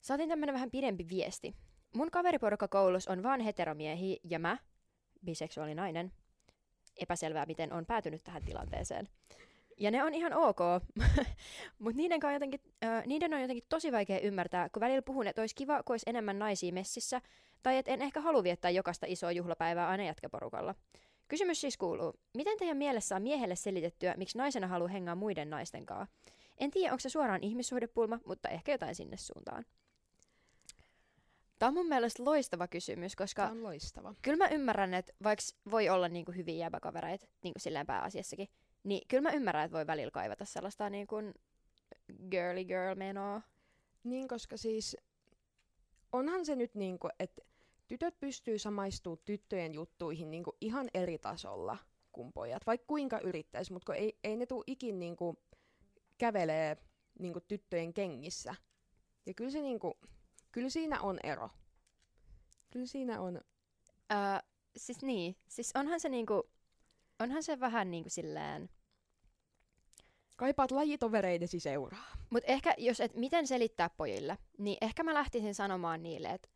Saatiin 0.00 0.28
tämmönen 0.28 0.54
vähän 0.54 0.70
pidempi 0.70 1.08
viesti. 1.08 1.54
Mun 1.94 2.10
kaveriporukka 2.10 2.68
koulussa 2.68 3.12
on 3.12 3.22
vaan 3.22 3.40
heteromiehiä 3.40 4.16
ja 4.24 4.38
mä, 4.38 4.58
biseksuaalinainen, 5.24 6.12
epäselvää 6.96 7.46
miten 7.46 7.72
on 7.72 7.86
päätynyt 7.86 8.24
tähän 8.24 8.44
tilanteeseen. 8.44 9.08
Ja 9.78 9.90
ne 9.90 10.04
on 10.04 10.14
ihan 10.14 10.32
ok, 10.32 10.58
mutta 11.78 11.96
niiden, 11.96 12.20
jotenkin, 12.32 12.60
äh, 12.84 13.06
niiden 13.06 13.34
on 13.34 13.40
jotenkin 13.40 13.66
tosi 13.68 13.92
vaikea 13.92 14.20
ymmärtää, 14.20 14.68
kun 14.68 14.80
välillä 14.80 15.02
puhun, 15.02 15.26
että 15.26 15.42
olisi 15.42 15.54
kiva, 15.54 15.82
kun 15.82 15.92
olisi 15.94 16.10
enemmän 16.10 16.38
naisia 16.38 16.72
messissä, 16.72 17.20
tai 17.62 17.76
että 17.76 17.92
en 17.92 18.02
ehkä 18.02 18.20
halua 18.20 18.42
viettää 18.42 18.70
jokaista 18.70 19.06
isoa 19.08 19.32
juhlapäivää 19.32 19.88
aina 19.88 20.04
jätkäporukalla. 20.04 20.74
Kysymys 21.32 21.60
siis 21.60 21.76
kuuluu, 21.76 22.14
miten 22.34 22.58
teidän 22.58 22.76
mielessä 22.76 23.16
on 23.16 23.22
miehelle 23.22 23.56
selitettyä, 23.56 24.14
miksi 24.16 24.38
naisena 24.38 24.66
haluaa 24.66 24.88
hengaa 24.88 25.14
muiden 25.14 25.50
naisten 25.50 25.86
kanssa? 25.86 26.16
En 26.58 26.70
tiedä, 26.70 26.92
onko 26.92 27.00
se 27.00 27.08
suoraan 27.08 27.42
ihmissuhdepulma, 27.42 28.18
mutta 28.26 28.48
ehkä 28.48 28.72
jotain 28.72 28.94
sinne 28.94 29.16
suuntaan. 29.16 29.64
Tämä 31.58 31.68
on 31.68 31.74
mun 31.74 31.88
mielestä 31.88 32.24
loistava 32.24 32.68
kysymys, 32.68 33.16
koska 33.16 33.42
Tämä 33.42 33.52
on 33.52 33.62
loistava. 33.62 34.14
kyllä 34.22 34.36
mä 34.36 34.48
ymmärrän, 34.48 34.94
että 34.94 35.12
vaikka 35.22 35.44
voi 35.70 35.88
olla 35.88 36.08
niinku 36.08 36.32
hyviä 36.32 36.56
jäbäkavereita, 36.56 37.26
niinku 37.42 37.58
silleen 37.58 37.86
pääasiassakin, 37.86 38.48
niin 38.84 39.08
kyllä 39.08 39.20
mä 39.20 39.36
ymmärrän, 39.36 39.64
että 39.64 39.76
voi 39.76 39.86
välillä 39.86 40.10
kaivata 40.10 40.44
sellaista 40.44 40.90
niinku 40.90 41.16
girly 42.30 42.64
girl 42.64 42.94
menoa. 42.94 43.42
Niin, 44.04 44.28
koska 44.28 44.56
siis 44.56 44.96
onhan 46.12 46.46
se 46.46 46.56
nyt 46.56 46.74
niinku, 46.74 47.08
että 47.18 47.42
tytöt 47.92 48.20
pystyy 48.20 48.58
samaistumaan 48.58 49.22
tyttöjen 49.24 49.74
juttuihin 49.74 50.30
niinku 50.30 50.56
ihan 50.60 50.88
eri 50.94 51.18
tasolla 51.18 51.78
kuin 52.12 52.32
pojat, 52.32 52.66
vaikka 52.66 52.86
kuinka 52.86 53.20
yrittäis, 53.20 53.70
mutta 53.70 53.94
ei, 53.94 54.18
ei 54.24 54.36
ne 54.36 54.46
tuu 54.46 54.64
ikin 54.66 54.98
niinku 54.98 55.36
kävelee 56.18 56.76
niinku 57.18 57.40
tyttöjen 57.40 57.94
kengissä. 57.94 58.54
Ja 59.26 59.34
kyllä 59.34 59.50
se 59.50 59.62
niinku, 59.62 59.98
kyllä 60.52 60.68
siinä 60.68 61.00
on 61.00 61.18
ero. 61.22 61.50
Kyllä 62.70 62.86
siinä 62.86 63.20
on, 63.20 63.40
Öö, 64.12 64.18
siis 64.76 65.02
niin, 65.02 65.36
siis 65.48 65.72
onhan 65.74 66.00
se 66.00 66.08
niinku, 66.08 66.50
onhan 67.20 67.42
se 67.42 67.60
vähän 67.60 67.90
niinku 67.90 68.10
silleen, 68.10 68.70
kaipaat 70.36 70.70
lajitovereidesi 70.70 71.60
seuraa. 71.60 72.16
Mutta 72.30 72.52
ehkä 72.52 72.74
jos, 72.78 73.00
et 73.00 73.14
miten 73.14 73.46
selittää 73.46 73.90
pojille, 73.90 74.38
niin 74.58 74.78
ehkä 74.80 75.02
mä 75.02 75.14
lähtisin 75.14 75.54
sanomaan 75.54 76.02
niille, 76.02 76.28
että 76.28 76.48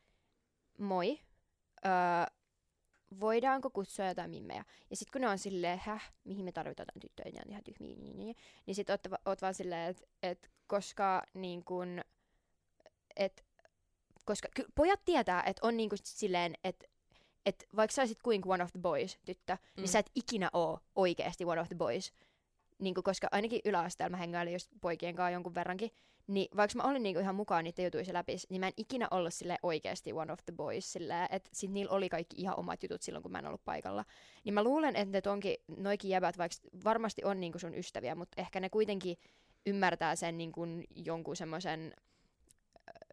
moi, 0.78 1.25
öö, 1.84 1.92
voidaanko 3.20 3.70
kutsua 3.70 4.06
jotain 4.06 4.30
mimmejä? 4.30 4.64
Ja 4.90 4.96
sitten 4.96 5.12
kun 5.12 5.20
ne 5.20 5.28
on 5.28 5.38
silleen, 5.38 5.80
häh, 5.84 6.12
mihin 6.24 6.44
me 6.44 6.52
tarvitaan 6.52 6.84
jotain 6.88 7.00
tyttöjä, 7.00 7.30
ne 7.32 7.40
on 7.46 7.50
ihan 7.50 7.64
tyhmiä, 7.64 7.96
niin, 7.96 8.16
niin, 8.16 8.36
niin 8.66 8.74
sitten 8.74 8.92
oot, 8.92 9.20
oot 9.26 9.42
vaan 9.42 9.54
silleen, 9.54 9.90
että 9.90 10.04
et 10.22 10.50
koska 10.66 11.22
niin 11.34 11.64
kun, 11.64 12.00
et, 13.16 13.44
koska 14.24 14.48
ky- 14.54 14.66
pojat 14.74 15.00
tietää, 15.04 15.42
että 15.42 15.66
on 15.66 15.76
niinku 15.76 15.96
silleen, 16.04 16.54
että 16.64 16.86
et 17.46 17.64
vaikka 17.76 17.94
sä 17.94 18.02
olisit 18.02 18.22
kuin 18.22 18.42
one 18.46 18.64
of 18.64 18.72
the 18.72 18.80
boys 18.80 19.18
tyttö, 19.24 19.52
mm. 19.54 19.58
niin 19.76 19.84
Mm. 19.84 19.92
sä 19.92 19.98
et 19.98 20.10
ikinä 20.14 20.50
oo 20.52 20.80
oikeasti 20.96 21.44
one 21.44 21.60
of 21.60 21.68
the 21.68 21.76
boys. 21.76 22.12
Niinku, 22.78 23.02
koska 23.02 23.28
ainakin 23.30 23.60
yläasteella 23.64 24.10
mä 24.10 24.16
hengailin 24.16 24.52
just 24.52 24.70
poikien 24.80 25.14
kanssa 25.16 25.30
jonkun 25.30 25.54
verrankin, 25.54 25.90
niin 26.26 26.48
vaikka 26.56 26.76
mä 26.76 26.82
olin 26.82 27.02
niinku 27.02 27.20
ihan 27.20 27.34
mukaan 27.34 27.64
niitä 27.64 27.82
jutuissa 27.82 28.12
läpi, 28.12 28.36
niin 28.48 28.60
mä 28.60 28.66
en 28.66 28.72
ikinä 28.76 29.08
ollut 29.10 29.34
sille 29.34 29.58
oikeasti 29.62 30.12
one 30.12 30.32
of 30.32 30.38
the 30.46 30.52
boys, 30.52 30.96
että 31.30 31.50
sit 31.52 31.70
niillä 31.70 31.92
oli 31.92 32.08
kaikki 32.08 32.36
ihan 32.38 32.58
omat 32.58 32.82
jutut 32.82 33.02
silloin, 33.02 33.22
kun 33.22 33.32
mä 33.32 33.38
en 33.38 33.46
ollut 33.46 33.64
paikalla. 33.64 34.04
Niin 34.44 34.54
mä 34.54 34.64
luulen, 34.64 34.96
että 34.96 35.12
ne 35.12 35.20
tonkin, 35.20 35.56
noikin 35.76 36.10
jäbät, 36.10 36.38
vaikka 36.38 36.56
varmasti 36.84 37.24
on 37.24 37.40
niinku 37.40 37.58
sun 37.58 37.74
ystäviä, 37.74 38.14
mutta 38.14 38.42
ehkä 38.42 38.60
ne 38.60 38.68
kuitenkin 38.68 39.16
ymmärtää 39.66 40.16
sen 40.16 40.38
niinku 40.38 40.62
jonkun 40.96 41.36
semmoisen 41.36 41.94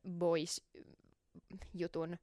boys-jutun, 0.10 2.18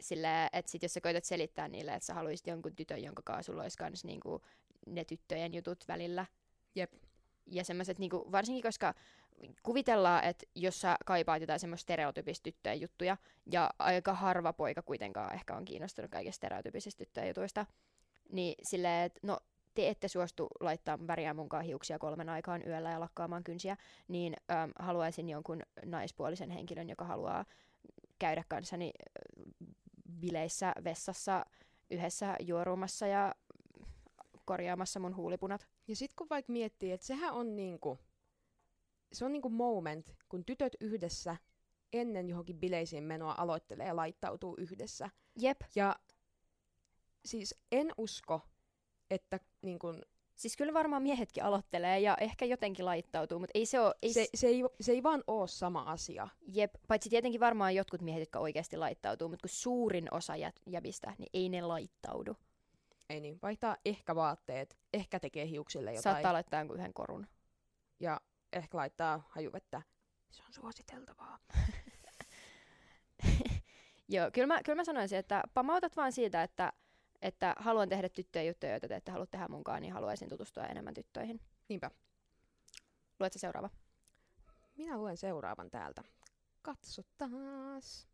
sillä 0.00 0.50
että 0.52 0.70
sit 0.70 0.82
jos 0.82 0.94
sä 0.94 1.00
koetat 1.00 1.24
selittää 1.24 1.68
niille, 1.68 1.94
että 1.94 2.06
sä 2.06 2.14
haluaisit 2.14 2.46
jonkun 2.46 2.76
tytön, 2.76 3.02
jonka 3.02 3.22
kanssa 3.24 3.52
sulla 3.52 3.62
olisi 3.62 3.78
kans 3.78 4.04
niinku 4.04 4.40
ne 4.86 5.04
tyttöjen 5.04 5.54
jutut 5.54 5.84
välillä. 5.88 6.26
Jep. 6.74 6.92
Ja 7.46 7.64
semmoiset, 7.64 7.98
niinku, 7.98 8.32
varsinkin 8.32 8.62
koska 8.62 8.94
kuvitellaan, 9.62 10.24
että 10.24 10.46
jos 10.54 10.80
sä 10.80 10.96
kaipaat 11.06 11.40
jotain 11.40 11.60
semmoista 11.60 11.82
stereotypista 11.82 12.42
tyttöjen 12.42 12.80
juttuja, 12.80 13.16
ja 13.52 13.70
aika 13.78 14.14
harva 14.14 14.52
poika 14.52 14.82
kuitenkaan 14.82 15.34
ehkä 15.34 15.56
on 15.56 15.64
kiinnostunut 15.64 16.10
kaikista 16.10 16.36
stereotypisistä 16.36 16.98
tyttöjen 16.98 17.28
jutuista, 17.28 17.66
niin 18.32 18.54
silleen, 18.62 19.04
että 19.04 19.20
no 19.22 19.38
te 19.74 19.88
ette 19.88 20.08
suostu 20.08 20.48
laittaa 20.60 20.98
väriä 21.06 21.34
munkaan 21.34 21.64
hiuksia 21.64 21.98
kolmen 21.98 22.28
aikaan 22.28 22.66
yöllä 22.66 22.90
ja 22.90 23.00
lakkaamaan 23.00 23.44
kynsiä, 23.44 23.76
niin 24.08 24.36
äm, 24.50 24.72
haluaisin 24.78 25.28
jonkun 25.28 25.62
naispuolisen 25.84 26.50
henkilön, 26.50 26.88
joka 26.88 27.04
haluaa 27.04 27.44
käydä 28.18 28.44
kanssani 28.48 28.92
ö, 29.00 29.10
bileissä 30.20 30.72
vessassa 30.84 31.46
yhdessä 31.90 32.36
juorumassa 32.40 33.06
ja 33.06 33.34
korjaamassa 34.44 35.00
mun 35.00 35.16
huulipunat. 35.16 35.66
Ja 35.88 35.96
sit 35.96 36.14
kun 36.14 36.26
vaikka 36.30 36.52
miettii, 36.52 36.92
että 36.92 37.06
sehän 37.06 37.34
on 37.34 37.56
niinku, 37.56 37.98
se 39.12 39.24
on 39.24 39.32
niinku 39.32 39.48
moment, 39.48 40.14
kun 40.28 40.44
tytöt 40.44 40.76
yhdessä 40.80 41.36
ennen 41.92 42.28
johonkin 42.28 42.60
bileisiin 42.60 43.04
menoa 43.04 43.34
aloittelee 43.38 43.86
ja 43.86 43.96
laittautuu 43.96 44.54
yhdessä. 44.58 45.10
Jep. 45.38 45.60
Ja 45.74 45.96
siis 47.24 47.54
en 47.72 47.92
usko, 47.96 48.40
että 49.10 49.40
niin 49.62 49.78
kun, 49.78 50.02
Siis 50.34 50.56
kyllä 50.56 50.72
varmaan 50.74 51.02
miehetkin 51.02 51.44
aloittelee 51.44 52.00
ja 52.00 52.16
ehkä 52.20 52.44
jotenkin 52.44 52.84
laittautuu, 52.84 53.38
mutta 53.38 53.58
ei 53.58 53.66
se 53.66 53.80
ole... 53.80 53.94
Ei 54.02 54.12
se, 54.12 54.26
se, 54.34 54.46
ei, 54.46 54.64
se 54.80 54.92
ei 54.92 55.02
vaan 55.02 55.24
ole 55.26 55.48
sama 55.48 55.82
asia. 55.82 56.28
Jep, 56.52 56.74
paitsi 56.88 57.10
tietenkin 57.10 57.40
varmaan 57.40 57.74
jotkut 57.74 58.00
miehet, 58.00 58.20
jotka 58.20 58.38
oikeasti 58.38 58.76
laittautuu, 58.76 59.28
mutta 59.28 59.42
kun 59.42 59.56
suurin 59.56 60.14
osa 60.14 60.34
jät- 60.34 60.62
jäbistä, 60.66 61.14
niin 61.18 61.28
ei 61.34 61.48
ne 61.48 61.62
laittaudu. 61.62 62.36
Ei 63.10 63.20
niin, 63.20 63.38
vaihtaa 63.42 63.76
ehkä 63.84 64.14
vaatteet, 64.14 64.78
ehkä 64.92 65.20
tekee 65.20 65.48
hiuksille 65.48 65.90
jotain 65.90 66.02
Saattaa 66.02 66.32
laittaa 66.32 66.60
jonkun 66.60 66.76
yhden 66.76 66.94
korun. 66.94 67.26
ja 68.00 68.20
ehkä 68.52 68.78
laittaa 68.78 69.28
hajuvettä. 69.28 69.82
Se 70.30 70.42
on 70.46 70.52
suositeltavaa. 70.52 71.38
Joo, 74.08 74.30
kyllä 74.32 74.46
mä, 74.46 74.62
kyllä 74.62 74.76
mä 74.76 74.84
sanoisin, 74.84 75.18
että 75.18 75.42
pamautat 75.54 75.96
vaan 75.96 76.12
siitä, 76.12 76.42
että, 76.42 76.72
että 77.22 77.54
haluan 77.58 77.88
tehdä 77.88 78.08
tyttöjen 78.08 78.46
juttuja, 78.46 78.72
joita 78.72 78.88
te 78.88 78.96
ette 78.96 79.10
halua 79.12 79.26
tehdä 79.26 79.48
munkaan, 79.48 79.82
niin 79.82 79.92
haluaisin 79.92 80.28
tutustua 80.28 80.64
enemmän 80.66 80.94
tyttöihin. 80.94 81.40
Niinpä. 81.68 81.90
Luetko 83.20 83.38
seuraava? 83.38 83.70
Minä 84.76 84.98
luen 84.98 85.16
seuraavan 85.16 85.70
täältä. 85.70 86.02
Katso 86.62 87.02
taas. 87.18 88.08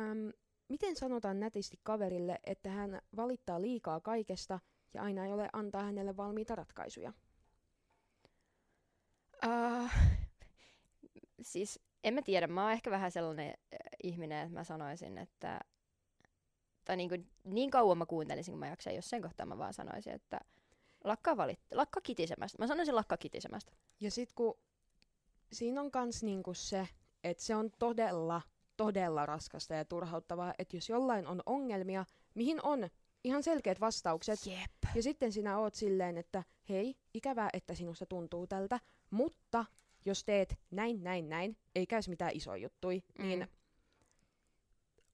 Öm, 0.00 0.32
miten 0.68 0.96
sanotaan 0.96 1.40
nätisti 1.40 1.80
kaverille, 1.82 2.38
että 2.44 2.70
hän 2.70 3.00
valittaa 3.16 3.62
liikaa 3.62 4.00
kaikesta 4.00 4.60
ja 4.94 5.02
aina 5.02 5.26
ei 5.26 5.32
ole 5.32 5.48
antaa 5.52 5.82
hänelle 5.82 6.16
valmiita 6.16 6.54
ratkaisuja? 6.54 7.12
Uh, 9.46 9.90
siis 11.42 11.80
en 12.04 12.14
mä 12.14 12.22
tiedä, 12.22 12.46
mä 12.46 12.62
oon 12.62 12.72
ehkä 12.72 12.90
vähän 12.90 13.10
sellainen 13.10 13.48
äh, 13.48 13.78
ihminen, 14.02 14.42
että 14.42 14.58
mä 14.58 14.64
sanoisin, 14.64 15.18
että 15.18 15.60
tai 16.84 16.96
niin, 16.96 17.08
kuin, 17.08 17.30
niin 17.44 17.70
kauan 17.70 17.98
mä 17.98 18.06
kuuntelisin, 18.06 18.52
kun 18.52 18.58
mä 18.58 18.68
jaksan, 18.68 18.94
jossain 18.94 19.22
kohtaa 19.22 19.46
mä 19.46 19.58
vaan 19.58 19.74
sanoisin, 19.74 20.12
että 20.12 20.40
lakkaa, 21.04 21.36
valit, 21.36 21.60
lakkaa 21.70 22.00
kitisemästä. 22.00 22.58
Mä 22.58 22.66
sanoisin 22.66 22.94
lakkaa 22.94 23.18
kitisemästä. 23.18 23.72
Ja 24.00 24.10
sit 24.10 24.32
kun 24.32 24.58
siinä 25.52 25.80
on 25.80 25.90
kans 25.90 26.22
niinku 26.22 26.54
se, 26.54 26.88
että 27.24 27.42
se 27.42 27.54
on 27.54 27.70
todella, 27.78 28.42
todella 28.76 29.26
raskasta 29.26 29.74
ja 29.74 29.84
turhauttavaa, 29.84 30.54
että 30.58 30.76
jos 30.76 30.88
jollain 30.88 31.26
on 31.26 31.42
ongelmia, 31.46 32.04
mihin 32.34 32.60
on 32.62 32.88
ihan 33.24 33.42
selkeät 33.42 33.80
vastaukset, 33.80 34.38
Jep. 34.46 34.70
ja 34.94 35.02
sitten 35.02 35.32
sinä 35.32 35.58
oot 35.58 35.74
silleen, 35.74 36.18
että 36.18 36.44
hei, 36.68 36.94
ikävää, 37.14 37.50
että 37.52 37.74
sinusta 37.74 38.06
tuntuu 38.06 38.46
tältä, 38.46 38.80
mutta 39.10 39.64
jos 40.04 40.24
teet 40.24 40.58
näin, 40.70 41.04
näin, 41.04 41.28
näin, 41.28 41.56
ei 41.74 41.86
käys 41.86 42.08
mitään 42.08 42.32
isoja 42.34 42.62
juttui, 42.62 43.02
Mm. 43.18 43.24
niin 43.24 43.46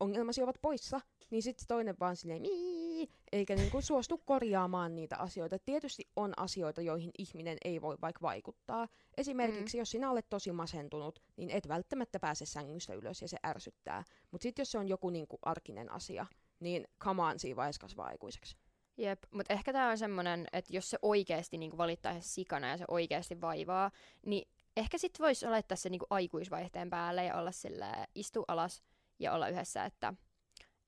ongelmasi 0.00 0.42
ovat 0.42 0.56
poissa, 0.62 1.00
niin 1.30 1.42
sitten 1.42 1.66
toinen 1.68 1.96
vaan 2.00 2.16
silleen 2.16 2.42
mii, 2.42 2.91
eikä 3.32 3.54
niinku 3.54 3.80
suostu 3.80 4.18
korjaamaan 4.18 4.94
niitä 4.94 5.16
asioita. 5.16 5.58
Tietysti 5.58 6.08
on 6.16 6.32
asioita, 6.36 6.82
joihin 6.82 7.10
ihminen 7.18 7.56
ei 7.64 7.80
voi 7.80 7.96
vaikka 8.00 8.22
vaikuttaa. 8.22 8.88
Esimerkiksi 9.16 9.76
mm. 9.76 9.80
jos 9.80 9.90
sinä 9.90 10.10
olet 10.10 10.26
tosi 10.30 10.52
masentunut, 10.52 11.22
niin 11.36 11.50
et 11.50 11.68
välttämättä 11.68 12.20
pääse 12.20 12.46
sängystä 12.46 12.94
ylös 12.94 13.22
ja 13.22 13.28
se 13.28 13.36
ärsyttää. 13.46 14.04
Mutta 14.30 14.42
sitten 14.42 14.60
jos 14.60 14.70
se 14.70 14.78
on 14.78 14.88
joku 14.88 15.10
niinku 15.10 15.38
arkinen 15.42 15.92
asia, 15.92 16.26
niin 16.60 16.88
come 17.00 17.22
on, 17.22 17.38
siinä 17.38 17.56
vaiheessa 17.56 17.80
kasvaa 17.80 18.06
aikuiseksi. 18.06 18.56
Jep, 18.96 19.22
mutta 19.30 19.52
ehkä 19.52 19.72
tämä 19.72 19.90
on 19.90 19.98
semmoinen, 19.98 20.46
että 20.52 20.76
jos 20.76 20.90
se 20.90 20.98
oikeasti 21.02 21.58
niinku 21.58 21.78
valittaa 21.78 22.12
ihan 22.12 22.22
sikana 22.22 22.68
ja 22.68 22.76
se 22.76 22.84
oikeasti 22.88 23.40
vaivaa, 23.40 23.90
niin 24.26 24.48
ehkä 24.76 24.98
sit 24.98 25.18
voisi 25.18 25.46
laittaa 25.46 25.76
se 25.76 25.88
niinku 25.88 26.06
aikuisvaihteen 26.10 26.90
päälle 26.90 27.24
ja 27.24 27.38
olla 27.38 27.52
sillä 27.52 28.06
istu 28.14 28.44
alas 28.48 28.82
ja 29.18 29.32
olla 29.32 29.48
yhdessä, 29.48 29.84
että, 29.84 30.14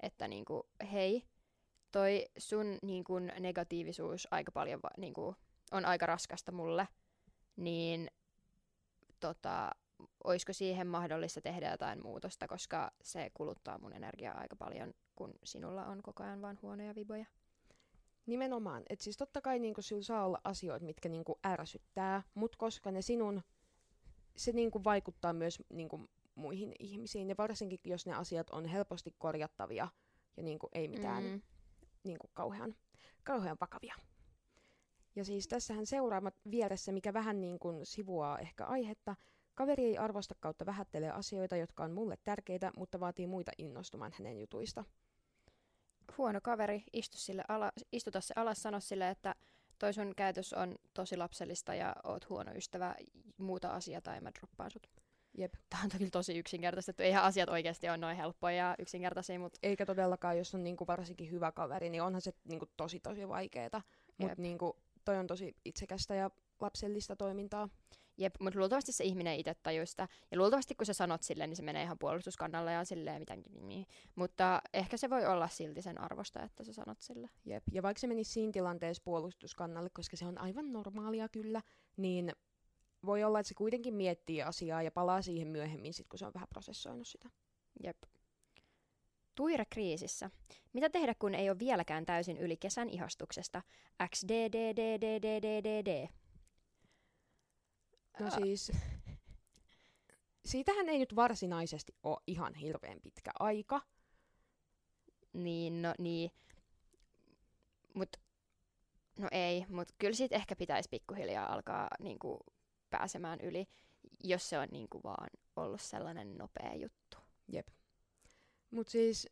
että 0.00 0.28
niinku, 0.28 0.68
hei, 0.92 1.22
toi 1.94 2.26
sun 2.38 2.78
niinku, 2.82 3.18
negatiivisuus 3.18 4.28
aika 4.30 4.52
paljon 4.52 4.82
va, 4.82 4.90
niinku, 4.98 5.36
on 5.72 5.84
aika 5.84 6.06
raskasta 6.06 6.52
mulle, 6.52 6.88
niin 7.56 8.10
tota, 9.20 9.70
olisiko 10.24 10.52
siihen 10.52 10.86
mahdollista 10.86 11.40
tehdä 11.40 11.70
jotain 11.70 12.02
muutosta, 12.02 12.48
koska 12.48 12.90
se 13.02 13.30
kuluttaa 13.34 13.78
mun 13.78 13.92
energiaa 13.92 14.38
aika 14.38 14.56
paljon, 14.56 14.94
kun 15.16 15.34
sinulla 15.44 15.86
on 15.86 16.02
koko 16.02 16.22
ajan 16.22 16.42
vaan 16.42 16.58
huonoja 16.62 16.94
viboja. 16.94 17.26
Nimenomaan. 18.26 18.82
Et 18.88 19.00
siis 19.00 19.16
totta 19.16 19.40
kai 19.40 19.58
niinku 19.58 19.82
sillä 19.82 20.02
saa 20.02 20.26
olla 20.26 20.40
asioita, 20.44 20.86
mitkä 20.86 21.08
niinku 21.08 21.38
ärsyttää, 21.46 22.22
mutta 22.34 22.58
koska 22.58 22.90
ne 22.90 23.02
sinun, 23.02 23.42
se 24.36 24.52
niinku 24.52 24.84
vaikuttaa 24.84 25.32
myös 25.32 25.62
niinku 25.72 26.08
muihin 26.34 26.72
ihmisiin, 26.78 27.28
ja 27.28 27.34
varsinkin 27.38 27.80
jos 27.84 28.06
ne 28.06 28.14
asiat 28.14 28.50
on 28.50 28.66
helposti 28.66 29.14
korjattavia 29.18 29.88
ja 30.36 30.42
niinku 30.42 30.68
ei 30.72 30.88
mitään 30.88 31.42
Mm. 32.04 32.08
niinku 32.08 32.30
kauhean, 32.34 32.74
kauhean 33.24 33.56
vakavia. 33.60 33.94
Ja 35.16 35.24
siis 35.24 35.48
tässähän 35.48 35.86
seuraamat 35.86 36.34
vieressä, 36.50 36.92
mikä 36.92 37.12
vähän 37.12 37.40
niin 37.40 37.58
kuin 37.58 37.86
sivuaa 37.86 38.38
ehkä 38.38 38.66
aihetta, 38.66 39.16
kaveri 39.54 39.84
ei 39.84 39.98
arvosta 39.98 40.34
kautta 40.40 40.66
vähättelee 40.66 41.10
asioita, 41.10 41.56
jotka 41.56 41.84
on 41.84 41.92
mulle 41.92 42.16
tärkeitä, 42.24 42.72
mutta 42.76 43.00
vaatii 43.00 43.26
muita 43.26 43.52
innostumaan 43.58 44.12
hänen 44.18 44.40
jutuista. 44.40 44.84
huono 46.18 46.40
kaveri, 46.42 46.84
istu 46.92 47.18
sille 47.18 47.44
ala, 47.48 47.72
istuta 47.92 48.20
se 48.20 48.34
alas, 48.36 48.62
sano 48.62 48.80
sille, 48.80 49.10
että 49.10 49.34
toi 49.78 49.94
sun 49.94 50.12
käytös 50.16 50.52
on 50.52 50.76
tosi 50.94 51.16
lapsellista 51.16 51.74
ja 51.74 51.96
oot 52.04 52.28
huono 52.28 52.52
ystävä, 52.52 52.94
muuta 53.36 53.68
asiaa 53.68 54.00
tai 54.00 54.20
mä 54.20 54.30
droppaan 54.38 54.70
sut. 54.70 55.03
Jep. 55.38 55.54
Tämä 55.70 55.82
on 55.82 55.88
toki 55.88 56.10
tosi 56.10 56.38
yksinkertaistettu. 56.38 57.02
Eihän 57.02 57.22
asiat 57.22 57.48
oikeasti 57.48 57.88
ole 57.88 57.96
noin 57.96 58.16
helppoja 58.16 58.56
ja 58.56 58.74
yksinkertaisia, 58.78 59.38
mutta 59.38 59.58
Eikä 59.62 59.86
todellakaan, 59.86 60.38
jos 60.38 60.54
on 60.54 60.64
niinku 60.64 60.86
varsinkin 60.86 61.30
hyvä 61.30 61.52
kaveri, 61.52 61.90
niin 61.90 62.02
onhan 62.02 62.20
se 62.20 62.32
niinku 62.44 62.66
tosi 62.76 63.00
tosi 63.00 63.28
vaikeeta. 63.28 63.82
Mutta 64.18 64.42
niinku, 64.42 64.76
toi 65.04 65.18
on 65.18 65.26
tosi 65.26 65.56
itsekästä 65.64 66.14
ja 66.14 66.30
lapsellista 66.60 67.16
toimintaa. 67.16 67.68
Jep, 68.18 68.34
mutta 68.40 68.58
luultavasti 68.58 68.92
se 68.92 69.04
ihminen 69.04 69.36
itse 69.38 69.54
tajuu 69.62 69.86
sitä. 69.86 70.08
Ja 70.30 70.38
luultavasti 70.38 70.74
kun 70.74 70.86
sä 70.86 70.92
sanot 70.92 71.22
silleen, 71.22 71.50
niin 71.50 71.56
se 71.56 71.62
menee 71.62 71.82
ihan 71.82 71.98
puolustuskannalle 71.98 72.72
ja 72.72 72.84
silleen 72.84 73.20
mitään. 73.20 73.42
Mutta 74.14 74.62
ehkä 74.72 74.96
se 74.96 75.10
voi 75.10 75.26
olla 75.26 75.48
silti 75.48 75.82
sen 75.82 76.00
arvosta, 76.00 76.42
että 76.42 76.64
sä 76.64 76.72
sanot 76.72 77.00
sille. 77.00 77.30
Jep. 77.44 77.62
Ja 77.72 77.82
vaikka 77.82 78.00
se 78.00 78.06
menisi 78.06 78.32
siinä 78.32 78.52
tilanteessa 78.52 79.02
puolustuskannalle, 79.04 79.90
koska 79.90 80.16
se 80.16 80.26
on 80.26 80.38
aivan 80.38 80.72
normaalia 80.72 81.28
kyllä, 81.28 81.62
niin 81.96 82.32
voi 83.06 83.24
olla, 83.24 83.40
että 83.40 83.48
se 83.48 83.54
kuitenkin 83.54 83.94
miettii 83.94 84.42
asiaa 84.42 84.82
ja 84.82 84.90
palaa 84.90 85.22
siihen 85.22 85.48
myöhemmin, 85.48 85.94
sit, 85.94 86.08
kun 86.08 86.18
se 86.18 86.26
on 86.26 86.34
vähän 86.34 86.48
prosessoinut 86.48 87.08
sitä. 87.08 87.28
Jep. 87.82 87.96
Tuire 89.34 89.64
kriisissä. 89.70 90.30
Mitä 90.72 90.90
tehdä, 90.90 91.14
kun 91.14 91.34
ei 91.34 91.50
ole 91.50 91.58
vieläkään 91.58 92.06
täysin 92.06 92.38
yli 92.38 92.56
kesän 92.56 92.90
ihastuksesta? 92.90 93.62
XDDDDDDD. 94.14 96.08
No 98.20 98.30
siis, 98.30 98.72
siitähän 100.50 100.88
ei 100.88 100.98
nyt 100.98 101.16
varsinaisesti 101.16 101.94
ole 102.02 102.22
ihan 102.26 102.54
hirveän 102.54 103.00
pitkä 103.00 103.30
aika. 103.38 103.80
Niin, 105.32 105.82
no 105.82 105.94
niin. 105.98 106.30
Mut, 107.94 108.16
no 109.18 109.28
ei, 109.30 109.66
mut 109.68 109.88
kyllä 109.98 110.14
siitä 110.14 110.36
ehkä 110.36 110.56
pitäisi 110.56 110.88
pikkuhiljaa 110.88 111.52
alkaa 111.52 111.88
niinku, 112.00 112.40
pääsemään 112.98 113.40
yli, 113.40 113.66
jos 114.24 114.48
se 114.48 114.58
on 114.58 114.68
niinku, 114.72 115.00
vaan 115.04 115.28
ollut 115.56 115.80
sellainen 115.80 116.38
nopea 116.38 116.74
juttu. 116.74 117.18
Mutta 118.74 118.90
siis, 118.90 119.28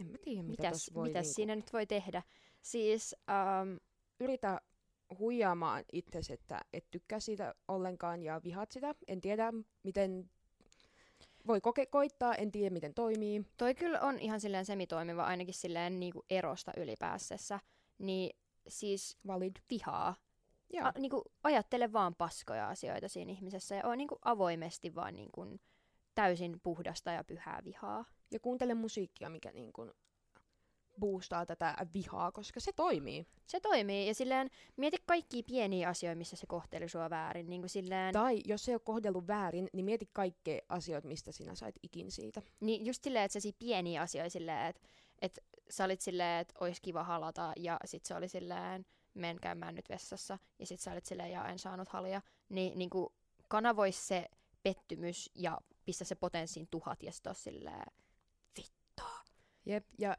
en 0.00 0.06
mä 0.06 0.18
tiedä, 0.18 0.42
mitä 0.42 0.62
Mitäs, 0.62 0.90
voi 0.94 1.08
mitäs 1.08 1.24
niinku, 1.24 1.34
siinä 1.34 1.56
nyt 1.56 1.72
voi 1.72 1.86
tehdä? 1.86 2.22
Siis, 2.62 3.16
um, 3.62 3.78
yritä 4.20 4.60
huijaamaan 5.18 5.84
itsesi, 5.92 6.32
että 6.32 6.60
et 6.72 6.86
tykkää 6.90 7.20
siitä 7.20 7.54
ollenkaan 7.68 8.22
ja 8.22 8.40
vihaat 8.44 8.72
sitä. 8.72 8.94
En 9.08 9.20
tiedä, 9.20 9.52
miten 9.82 10.30
voi 11.46 11.58
koke- 11.58 11.86
koittaa, 11.90 12.34
en 12.34 12.52
tiedä, 12.52 12.70
miten 12.70 12.94
toimii. 12.94 13.44
toi 13.56 13.74
kyllä 13.74 14.00
on 14.00 14.18
ihan 14.18 14.40
silleen 14.40 14.66
semitoimiva, 14.66 15.24
ainakin 15.24 15.54
silleen 15.54 16.00
niinku 16.00 16.24
erosta 16.30 16.72
ylipäässessä. 16.76 17.60
Niin 17.98 18.36
siis 18.68 19.18
Valid. 19.26 19.56
vihaa. 19.70 20.16
Joo. 20.72 20.86
A, 20.86 20.92
niinku, 20.98 21.22
ajattele 21.42 21.92
vaan 21.92 22.14
paskoja 22.14 22.68
asioita 22.68 23.08
siinä 23.08 23.32
ihmisessä 23.32 23.74
ja 23.74 23.86
on 23.86 23.98
niinku 23.98 24.18
avoimesti 24.24 24.94
vaan 24.94 25.14
niinku, 25.14 25.46
täysin 26.14 26.60
puhdasta 26.62 27.10
ja 27.10 27.24
pyhää 27.24 27.60
vihaa. 27.64 28.04
Ja 28.30 28.40
kuuntele 28.40 28.74
musiikkia, 28.74 29.30
mikä 29.30 29.50
niin 29.50 29.72
kuin 29.72 29.90
boostaa 31.00 31.46
tätä 31.46 31.76
vihaa, 31.94 32.32
koska 32.32 32.60
se 32.60 32.72
toimii. 32.72 33.26
Se 33.46 33.60
toimii 33.60 34.08
ja 34.08 34.14
silleen 34.14 34.50
mieti 34.76 34.96
kaikkia 35.06 35.42
pieniä 35.46 35.88
asioita, 35.88 36.18
missä 36.18 36.36
se 36.36 36.46
kohteli 36.46 36.88
sua 36.88 37.10
väärin. 37.10 37.50
Niin 37.50 37.60
kuin 37.62 37.70
silleen, 37.70 38.12
Tai 38.12 38.40
jos 38.44 38.64
se 38.64 38.70
ei 38.70 38.74
ole 38.74 38.80
kohdellut 38.84 39.26
väärin, 39.26 39.68
niin 39.72 39.84
mieti 39.84 40.08
kaikkea 40.12 40.60
asioita, 40.68 41.08
mistä 41.08 41.32
sinä 41.32 41.54
sait 41.54 41.74
ikin 41.82 42.10
siitä. 42.10 42.42
niin 42.60 42.86
just 42.86 43.04
silleen, 43.04 43.24
että 43.24 43.40
se 43.40 43.50
pieniä 43.58 44.02
asioita 44.02 44.30
silleen, 44.30 44.66
että, 44.66 44.82
että 45.22 45.40
sä 45.70 45.84
olit 45.84 46.00
silleen, 46.00 46.40
että 46.40 46.54
olisi 46.60 46.82
kiva 46.82 47.04
halata 47.04 47.52
ja 47.56 47.80
sit 47.84 48.04
se 48.04 48.14
oli 48.14 48.28
silleen, 48.28 48.86
men 49.14 49.36
käymään 49.40 49.74
nyt 49.74 49.88
vessassa 49.88 50.38
ja 50.58 50.66
sit 50.66 50.80
sä 50.80 50.92
olit 50.92 51.06
silleen, 51.06 51.32
ja 51.32 51.46
en 51.48 51.58
saanut 51.58 51.88
halia. 51.88 52.22
Niin, 52.48 52.78
niin 52.78 52.90
kuin 52.90 53.08
kanavois 53.48 54.08
se 54.08 54.28
pettymys 54.62 55.30
ja 55.34 55.58
pistä 55.84 56.04
se 56.04 56.14
potenssiin 56.14 56.68
tuhat 56.70 57.02
ja 57.02 57.12
sit 57.12 57.26
on 57.26 57.34
silleen, 57.34 57.82
Jep, 59.66 59.86
ja 59.98 60.16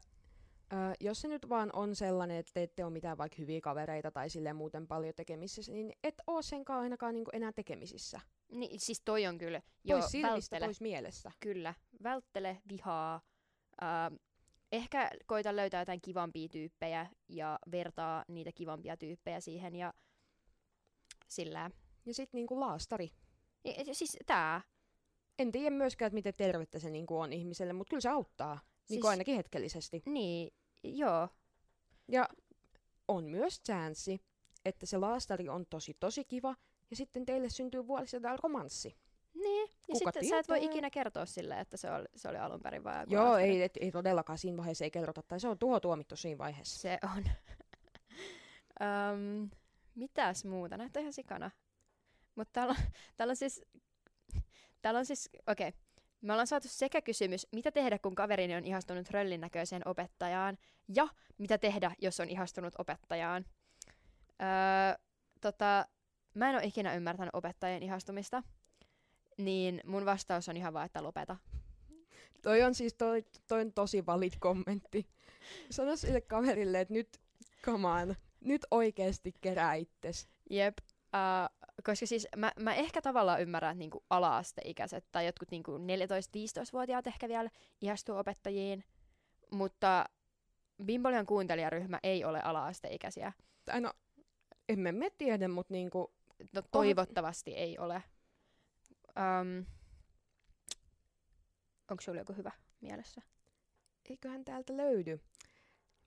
ö, 0.74 0.76
jos 1.00 1.22
se 1.22 1.28
nyt 1.28 1.50
vaan 1.50 1.70
on 1.74 1.96
sellainen, 1.96 2.38
että 2.38 2.52
te 2.54 2.64
ette 2.64 2.84
ole 2.86 2.94
mitään 2.94 3.18
vaikka 3.18 3.36
hyviä 3.40 3.62
kavereita 3.62 4.12
tai 4.12 4.30
silleen 4.30 4.56
muuten 4.56 4.88
paljon 4.88 5.16
tekemisissä, 5.16 5.72
niin 5.72 5.94
et 6.04 6.16
oo 6.28 6.42
senkaan 6.42 6.82
ainakaan 6.82 7.14
niinku 7.14 7.32
enää 7.34 7.52
tekemisissä. 7.52 8.20
niin 8.52 8.80
siis 8.80 9.02
toi 9.06 9.28
on 9.28 9.38
kyllä, 9.38 9.62
Pois 9.88 10.06
silmistä, 10.12 10.32
välttele. 10.32 10.66
pois 10.66 10.82
mielestä. 10.82 11.32
Kyllä, 11.40 11.74
välttele 12.04 12.62
vihaa. 12.70 13.22
Ää, 13.82 14.12
ehkä 14.72 15.10
koita 15.28 15.56
löytää 15.56 15.82
jotain 15.82 16.02
kivampia 16.02 16.50
tyyppejä 16.50 17.08
ja 17.30 17.60
vertaa 17.72 18.26
niitä 18.28 18.52
kivampia 18.52 18.98
tyyppejä 18.98 19.40
siihen 19.40 19.76
ja 19.76 19.94
sillä. 21.28 21.72
Ja 22.06 22.14
sitten 22.14 22.38
niinku 22.38 22.60
laastari. 22.60 23.12
Ja, 23.66 23.74
ja 23.88 23.96
siis 23.96 24.18
tää. 24.26 24.62
En 25.40 25.52
tiedä 25.52 25.70
myöskään, 25.76 26.08
että 26.08 26.16
miten 26.16 26.34
tervettä 26.38 26.80
se 26.80 26.90
niinku 26.90 27.20
on 27.20 27.34
ihmiselle, 27.34 27.74
mutta 27.74 27.90
kyllä 27.90 28.02
se 28.02 28.10
auttaa. 28.10 28.54
Niinku 28.54 29.08
Siis- 29.08 29.10
ainakin 29.10 29.36
hetkellisesti. 29.36 30.02
Niin, 30.06 30.54
joo. 30.84 31.28
Ja 32.08 32.30
on 33.08 33.24
myös 33.24 33.62
chanssi, 33.62 34.22
että 34.66 34.86
se 34.86 34.98
laastari 34.98 35.50
on 35.50 35.66
tosi 35.70 35.94
tosi 36.00 36.26
kiva, 36.26 36.56
ja 36.90 36.96
sitten 36.96 37.26
teille 37.26 37.50
syntyy 37.50 37.88
vuosisadan 37.88 38.40
romanssi. 38.44 38.98
Niin. 39.34 39.70
Ja 39.70 39.94
Kuka 39.94 40.12
sitten 40.12 40.30
sä 40.30 40.40
et 40.40 40.50
voi 40.50 40.60
tietää? 40.60 40.74
ikinä 40.74 40.90
kertoa 40.90 41.26
sille, 41.26 41.60
että 41.60 41.78
se 41.78 41.92
oli, 41.92 42.06
se 42.16 42.30
oli 42.30 42.38
alun 42.38 42.62
perin 42.62 42.84
vaan 42.84 43.00
joku 43.02 43.14
Joo, 43.14 43.38
ei, 43.38 43.64
et, 43.64 43.78
ei 43.82 43.92
todellakaan 43.92 44.38
siinä 44.38 44.58
vaiheessa 44.58 44.84
ei 44.84 44.92
kerrota, 44.92 45.22
tai 45.24 45.40
se 45.40 45.48
on 45.48 45.58
tuho 45.58 45.80
tuomittu 45.80 46.16
siinä 46.16 46.38
vaiheessa. 46.38 46.80
Se 46.80 47.00
on. 47.04 47.24
um, 48.84 49.50
mitäs 49.96 50.46
muuta? 50.46 50.78
Näyttää 50.78 51.02
ihan 51.02 51.14
sikana. 51.14 51.52
Mutta 52.36 52.52
täällä, 52.54 52.72
on- 52.72 52.92
täällä 53.18 53.32
on 53.32 53.36
siis, 53.36 53.62
täällä 54.82 54.98
on 54.98 55.06
siis, 55.06 55.30
okei. 55.48 55.68
Okay. 55.68 55.80
Me 56.22 56.34
ollaan 56.34 56.48
saatu 56.48 56.68
sekä 56.68 57.02
kysymys, 57.02 57.48
mitä 57.52 57.72
tehdä, 57.72 58.00
kun 58.00 58.16
kaverini 58.16 58.56
on 58.56 58.66
ihastunut 58.66 59.10
röllin 59.10 59.42
näköiseen 59.42 59.88
opettajaan, 59.88 60.58
ja 60.88 61.08
mitä 61.38 61.58
tehdä, 61.58 61.92
jos 62.02 62.20
on 62.20 62.30
ihastunut 62.30 62.74
opettajaan. 62.78 63.46
Öö, 64.42 65.04
tota, 65.42 65.86
mä 66.34 66.50
en 66.50 66.56
ole 66.56 66.64
ikinä 66.64 66.94
ymmärtänyt 66.96 67.36
opettajien 67.36 67.84
ihastumista, 67.84 68.44
niin 69.46 69.82
mun 69.86 70.06
vastaus 70.06 70.50
on 70.50 70.58
ihan 70.58 70.74
vaan, 70.74 70.86
että 70.86 71.04
lopeta. 71.04 71.38
Toi 72.42 72.64
on 72.64 72.76
siis 72.76 72.94
toi, 72.94 73.26
toi 73.48 73.62
on 73.62 73.74
tosi 73.74 74.06
valid 74.06 74.34
kommentti. 74.40 75.08
Sano 75.70 75.96
sille 75.96 76.22
kaverille, 76.22 76.80
että 76.80 76.94
nyt, 76.94 77.22
come 77.64 77.88
on, 77.88 78.16
nyt 78.42 78.66
oikeasti 78.72 79.34
kerää 79.42 79.74
itses. 79.74 80.28
Jep. 80.50 80.78
Uh, 80.80 81.62
koska 81.84 82.06
siis 82.06 82.28
mä, 82.38 82.52
mä 82.60 82.74
ehkä 82.74 83.02
tavallaan 83.02 83.42
ymmärrän, 83.42 83.72
että 83.72 83.80
niinku 83.80 84.04
ala-asteikäiset 84.10 85.06
tai 85.12 85.26
jotkut 85.26 85.52
niinku 85.52 85.78
14-15-vuotiaat 85.78 87.08
ehkä 87.08 87.30
vielä 87.30 87.50
ihastuu 87.82 88.18
opettajiin, 88.18 88.84
mutta 89.52 90.06
Bimbolian 90.86 91.26
kuuntelijaryhmä 91.26 92.00
ei 92.04 92.26
ole 92.26 92.42
ala-asteikäisiä. 92.42 93.32
Tai 93.66 93.82
no, 93.82 93.94
emme 94.70 94.92
me 94.92 95.10
tiedä, 95.18 95.48
mutta 95.48 95.74
niinku... 95.74 96.12
No, 96.54 96.62
toivottavasti 96.72 97.54
ei 97.54 97.78
ole. 97.78 98.04
Um, 99.16 99.66
onko 101.92 102.02
sulla 102.02 102.20
joku 102.20 102.34
hyvä 102.34 102.52
mielessä? 102.82 103.22
Eiköhän 104.10 104.46
täältä 104.46 104.78
löydy. 104.78 105.20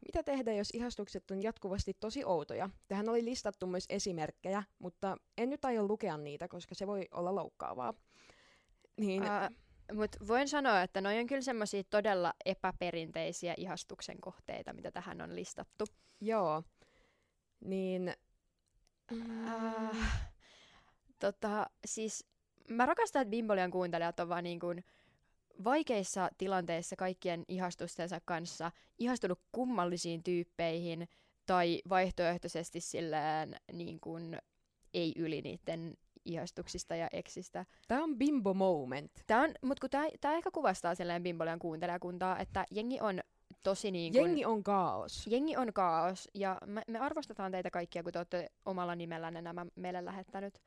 Mitä 0.07 0.23
tehdä, 0.23 0.53
jos 0.53 0.71
ihastukset 0.73 1.31
on 1.31 1.43
jatkuvasti 1.43 1.95
tosi 2.01 2.25
outoja? 2.25 2.71
Tähän 2.89 3.09
oli 3.09 3.25
listattu 3.25 3.67
myös 3.67 3.85
esimerkkejä, 3.89 4.63
mutta 4.79 5.17
en 5.39 5.51
nyt 5.51 5.65
aio 5.65 5.87
lukea 5.87 6.17
niitä, 6.17 6.49
koska 6.49 6.75
se 6.75 6.87
voi 6.87 7.09
olla 7.11 7.35
loukkaavaa. 7.35 7.95
Niin, 8.97 9.23
Uh, 9.23 9.97
Mutta 9.97 10.19
voin 10.29 10.49
sanoa, 10.49 10.83
että 10.83 11.01
noi 11.01 11.19
on 11.19 11.27
kyllä 11.27 11.43
semmoisia 11.43 11.85
todella 11.91 12.33
epäperinteisiä 12.45 13.55
ihastuksen 13.57 14.21
kohteita, 14.21 14.73
mitä 14.73 14.91
tähän 14.91 15.21
on 15.21 15.37
listattu. 15.37 15.85
joo. 16.21 16.63
Niin... 17.61 18.15
Uh, 19.13 19.97
tota, 21.21 21.67
siis 21.87 22.27
mä 22.69 22.87
rakastan, 22.87 23.23
että 23.23 23.31
Bimbolian 23.31 23.71
kuuntelijat 23.71 24.21
on 24.21 24.29
vaan 24.29 24.45
niin 24.45 24.61
kuin 24.61 24.85
vaikeissa 25.65 26.31
tilanteissa 26.39 26.97
kaikkien 26.97 27.45
ihastustensa 27.49 28.21
kanssa 28.25 28.73
ihastunut 28.99 29.41
kummallisiin 29.53 30.23
tyyppeihin 30.23 31.09
tai 31.47 31.83
vaihtoehtoisesti 31.89 32.81
silleen 32.81 33.57
niin 33.73 34.01
kuin 34.01 34.39
ei 34.95 35.13
yli 35.17 35.43
niiden 35.43 35.95
ihastuksista 36.25 36.97
ja 36.97 37.09
eksistä. 37.13 37.67
Tää 37.89 38.03
on 38.03 38.19
bimbo 38.19 38.55
moment. 38.55 39.11
Tää 39.27 39.41
on, 39.41 39.51
mut 39.63 39.81
kun 39.81 39.91
tää, 39.91 40.07
tää 40.21 40.33
ehkä 40.33 40.51
kuvastaa 40.51 40.95
silleen 40.95 41.23
Bimbolian 41.23 41.59
kuuntelijakuntaa, 41.59 42.39
että 42.39 42.65
jengi 42.71 43.01
on 43.01 43.21
tosi 43.63 43.91
niin 43.91 44.13
kuin, 44.13 44.23
Jengi 44.23 44.45
on 44.45 44.63
kaos. 44.63 45.27
jengi 45.27 45.57
on 45.57 45.73
kaos 45.73 46.29
ja 46.35 46.59
me, 46.67 46.83
me 46.89 46.99
arvostetaan 46.99 47.53
teitä 47.53 47.71
kaikkia, 47.71 48.03
kun 48.03 48.13
te 48.13 48.19
olette 48.19 48.51
omalla 48.67 48.95
nimellänne 48.95 49.43
nämä 49.43 49.67
meille 49.75 50.05
lähettänyt, 50.05 50.59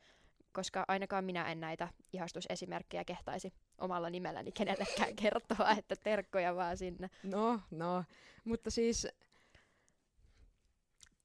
koska 0.58 0.86
ainakaan 0.88 1.26
minä 1.26 1.52
en 1.52 1.60
näitä 1.60 1.88
ihastusesimerkkejä 2.14 3.06
kehtaisi 3.06 3.54
omalla 3.78 4.10
nimelläni 4.10 4.52
kenellekään 4.52 5.16
kertoa, 5.24 5.72
että 5.72 5.96
terkkoja 5.96 6.56
vaan 6.56 6.78
sinne. 6.78 7.10
No, 7.24 7.60
no. 7.72 8.04
Mutta 8.44 8.72
siis 8.72 9.08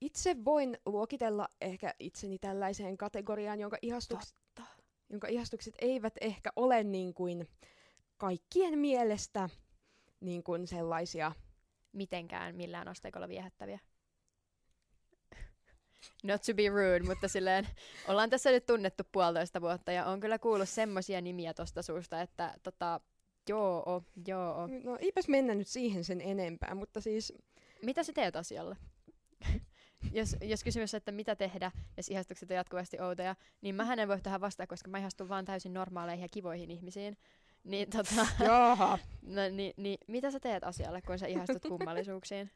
itse 0.00 0.44
voin 0.44 0.78
luokitella 0.86 1.48
ehkä 1.60 1.94
itseni 1.98 2.38
tällaiseen 2.38 2.98
kategoriaan, 2.98 3.60
jonka, 3.60 3.76
ihastuks, 3.82 4.34
Totta. 4.54 4.70
jonka 5.10 5.28
ihastukset 5.28 5.74
eivät 5.80 6.14
ehkä 6.20 6.50
ole 6.56 6.84
niin 6.84 7.14
kuin 7.14 7.48
kaikkien 8.16 8.78
mielestä 8.78 9.48
niin 10.20 10.42
kuin 10.42 10.66
sellaisia. 10.66 11.32
Mitenkään 11.92 12.56
millään 12.56 12.88
asteikolla 12.88 13.28
viehättäviä. 13.28 13.80
Not 16.22 16.42
to 16.42 16.54
be 16.54 16.68
rude, 16.68 17.00
mutta 17.00 17.28
silleen 17.28 17.66
ollaan 18.08 18.30
tässä 18.30 18.50
nyt 18.50 18.66
tunnettu 18.66 19.02
puolitoista 19.12 19.60
vuotta 19.60 19.92
ja 19.92 20.06
on 20.06 20.20
kyllä 20.20 20.38
kuullut 20.38 20.68
semmosia 20.68 21.20
nimiä 21.20 21.54
tosta 21.54 21.82
suusta, 21.82 22.20
että 22.20 22.54
tota, 22.62 23.00
joo, 23.48 24.02
joo. 24.26 24.68
No 24.84 24.96
eipäs 25.00 25.28
mennä 25.28 25.54
nyt 25.54 25.68
siihen 25.68 26.04
sen 26.04 26.20
enempää, 26.20 26.74
mutta 26.74 27.00
siis 27.00 27.32
Mitä 27.82 28.02
sä 28.02 28.12
teet 28.12 28.36
asialle? 28.36 28.76
jos, 30.12 30.36
jos 30.40 30.64
kysymys 30.64 30.94
on, 30.94 30.98
että 30.98 31.12
mitä 31.12 31.36
tehdä, 31.36 31.70
jos 31.96 32.08
ihastukset 32.08 32.50
on 32.50 32.56
jatkuvasti 32.56 33.00
outoja, 33.00 33.36
niin 33.60 33.74
mä 33.74 33.94
en 33.94 34.08
voi 34.08 34.20
tähän 34.20 34.40
vastata, 34.40 34.66
koska 34.66 34.90
mä 34.90 34.98
ihastun 34.98 35.28
vaan 35.28 35.44
täysin 35.44 35.74
normaaleihin 35.74 36.22
ja 36.22 36.28
kivoihin 36.28 36.70
ihmisiin. 36.70 37.16
Niin, 37.64 37.90
tota, 37.90 38.26
jaha, 38.44 38.98
no, 39.22 39.48
niin, 39.50 39.74
niin, 39.76 39.98
mitä 40.06 40.30
sä 40.30 40.40
teet 40.40 40.64
asialle, 40.64 41.02
kun 41.02 41.18
sä 41.18 41.26
ihastut 41.26 41.62
kummallisuuksiin? 41.62 42.50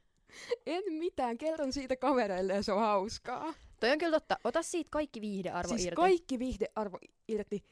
En 0.67 0.93
mitään, 0.93 1.39
kerron 1.39 1.73
siitä 1.73 1.97
kavereille 1.97 2.53
ja 2.55 2.62
se 2.62 2.73
on 2.73 2.81
hauskaa. 2.81 3.55
Toi 3.81 3.91
on 3.91 3.99
kyllä 3.99 4.21
totta. 4.21 4.39
Ota 4.45 4.62
siitä 4.62 4.89
kaikki 4.91 5.21
viihdearvo 5.21 5.69
siis 5.69 5.85
irti. 5.85 5.97
kaikki 5.97 6.39
viihdearvo 6.39 6.99
irti. 7.29 7.65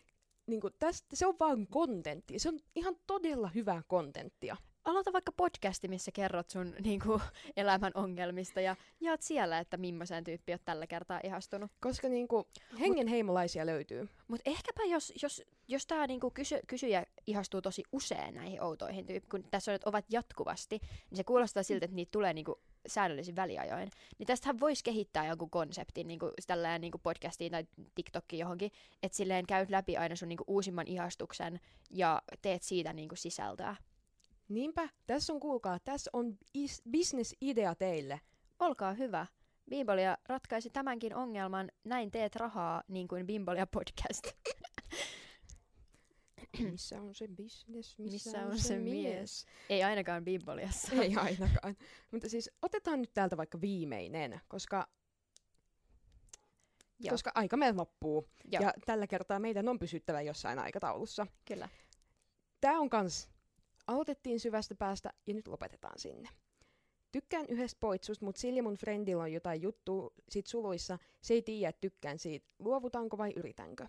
Niin 0.47 0.61
tästä, 0.79 1.17
se 1.17 1.27
on 1.27 1.37
vaan 1.40 1.67
kontentti. 1.67 2.38
Se 2.38 2.49
on 2.49 2.59
ihan 2.75 2.97
todella 3.07 3.49
hyvää 3.49 3.83
kontenttia. 3.88 4.57
Aloita 4.85 5.12
vaikka 5.12 5.33
podcasti, 5.33 5.88
missä 5.88 6.12
kerrot 6.12 6.51
sun 6.51 6.75
niin 6.85 7.01
kuin, 7.01 7.23
elämän 7.57 7.92
ongelmista 7.94 8.61
ja 8.61 8.77
jaat 9.01 9.23
siellä, 9.23 9.59
että 9.59 9.77
millaiseen 9.77 10.25
tyyppi 10.25 10.53
oot 10.53 10.64
tällä 10.64 10.87
kertaa 10.87 11.20
ihastunut. 11.25 11.70
Koska 11.81 12.09
niinku, 12.09 12.49
hengenheimolaisia 12.81 13.66
löytyy. 13.66 14.09
Mutta 14.29 14.51
ehkäpä 14.51 14.83
jos, 14.85 15.12
jos, 15.23 15.42
jos 15.68 15.87
tämä 15.87 16.07
niinku 16.07 16.31
kysy, 16.31 16.61
kysyjä 16.66 17.07
ihastuu 17.27 17.62
tosi 17.62 17.83
usein 17.92 18.35
näihin 18.35 18.62
outoihin 18.62 19.07
tyyppiin, 19.07 19.31
kun 19.31 19.51
tässä 19.51 19.70
on, 19.70 19.75
että 19.75 19.88
ovat 19.88 20.05
jatkuvasti, 20.11 20.81
niin 21.11 21.16
se 21.16 21.25
kuulostaa 21.25 21.62
siltä, 21.62 21.85
että 21.85 21.97
niitä 21.97 22.11
tulee 22.11 22.33
niinku 22.33 22.61
säännöllisin 22.87 23.37
väliajoin. 23.37 23.90
Niin 24.18 24.27
tästähän 24.27 24.61
voisi 24.61 24.85
kehittää 24.85 25.27
jonkun 25.27 25.51
konseptin 25.51 26.09
niinku, 26.09 26.33
tällainen 26.47 26.81
niinku 26.81 26.99
podcastiin 26.99 27.53
tai 27.53 27.64
TikTokkiin 27.94 28.40
johonkin, 28.40 28.70
että 29.03 29.16
silleen 29.16 29.47
käyt 29.47 29.70
läpi 29.70 29.97
aina 29.97 30.16
sun 30.16 30.29
niinku 30.29 30.44
uusimman 30.47 30.87
ihastuksen 30.87 31.61
ja 31.90 32.23
teet 32.42 32.62
siitä 32.62 32.92
niinku 32.92 33.16
sisältöä. 33.16 33.77
Niinpä, 34.48 34.88
tässä 35.07 35.33
on 35.33 35.40
kuulkaa, 35.40 35.78
tässä 35.78 36.11
on 36.12 36.37
is- 36.54 36.83
business-idea 36.90 37.74
teille. 37.74 38.20
Olkaa 38.59 38.92
hyvä. 38.92 39.26
Bimbolia 39.70 40.18
ratkaisi 40.28 40.70
tämänkin 40.70 41.14
ongelman. 41.14 41.70
Näin 41.85 42.11
teet 42.11 42.37
rahaa, 42.37 42.83
niin 42.88 43.09
kuin 43.09 43.26
Bimbolia 43.26 43.66
podcast. 43.66 44.26
Missä 46.70 47.00
on 47.00 47.14
se 47.14 47.28
business, 47.28 47.98
Missä 47.98 48.46
on 48.46 48.59
se 48.59 48.78
mies? 48.78 49.46
Ei 49.68 49.83
ainakaan 49.83 50.24
Bimboliassa. 50.24 50.92
Ei 51.02 51.16
ainakaan. 51.16 51.76
Mutta 52.11 52.28
siis 52.28 52.50
otetaan 52.62 53.00
nyt 53.00 53.11
täältä 53.14 53.37
vaikka 53.37 53.61
viimeinen, 53.61 54.40
koska, 54.48 54.88
Joo. 56.98 57.11
koska 57.11 57.33
aika 57.35 57.57
meillä 57.57 57.76
loppuu. 57.76 58.28
Joo, 58.52 58.62
Ja 58.62 58.72
tällä 58.87 59.07
kertaa 59.07 59.38
meidän 59.38 59.68
on 59.68 59.78
pysyttävä 59.78 60.20
jossain 60.20 60.59
aikataulussa. 60.59 61.26
kyllä. 61.44 61.68
Tää 62.61 62.78
on 62.78 62.90
kans, 62.90 63.28
aloitettiin 63.87 64.40
syvästä 64.40 64.75
päästä 64.75 65.11
ja 65.27 65.35
nyt 65.35 65.49
lopetetaan 65.49 65.99
sinne. 65.99 66.29
Tykkään 67.12 67.47
yhdestä 67.49 67.81
poitsusta, 67.81 68.25
mutta 68.25 68.40
Silja 68.40 68.62
mun 68.62 68.77
friendillä 68.77 69.23
on 69.23 69.33
jotain 69.33 69.62
juttua 69.62 70.11
sit 70.29 70.47
suluissa. 70.47 70.99
Se 71.20 71.35
ei 71.35 71.42
tiedä, 71.42 71.68
että 71.68 71.81
tykkään 71.81 72.18
siitä. 72.18 72.47
Luovutaanko 72.59 73.18
vai 73.18 73.33
yritänkö? 73.37 73.87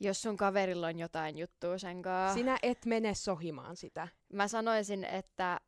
Jos 0.00 0.22
sun 0.22 0.36
kaverilla 0.36 0.86
on 0.86 0.98
jotain 0.98 1.38
juttua 1.38 1.78
sen 1.78 2.02
kanssa, 2.02 2.34
Sinä 2.34 2.58
et 2.62 2.86
mene 2.86 3.14
sohimaan 3.14 3.76
sitä. 3.76 4.08
mä 4.32 4.48
sanoisin, 4.48 5.04
että 5.04 5.60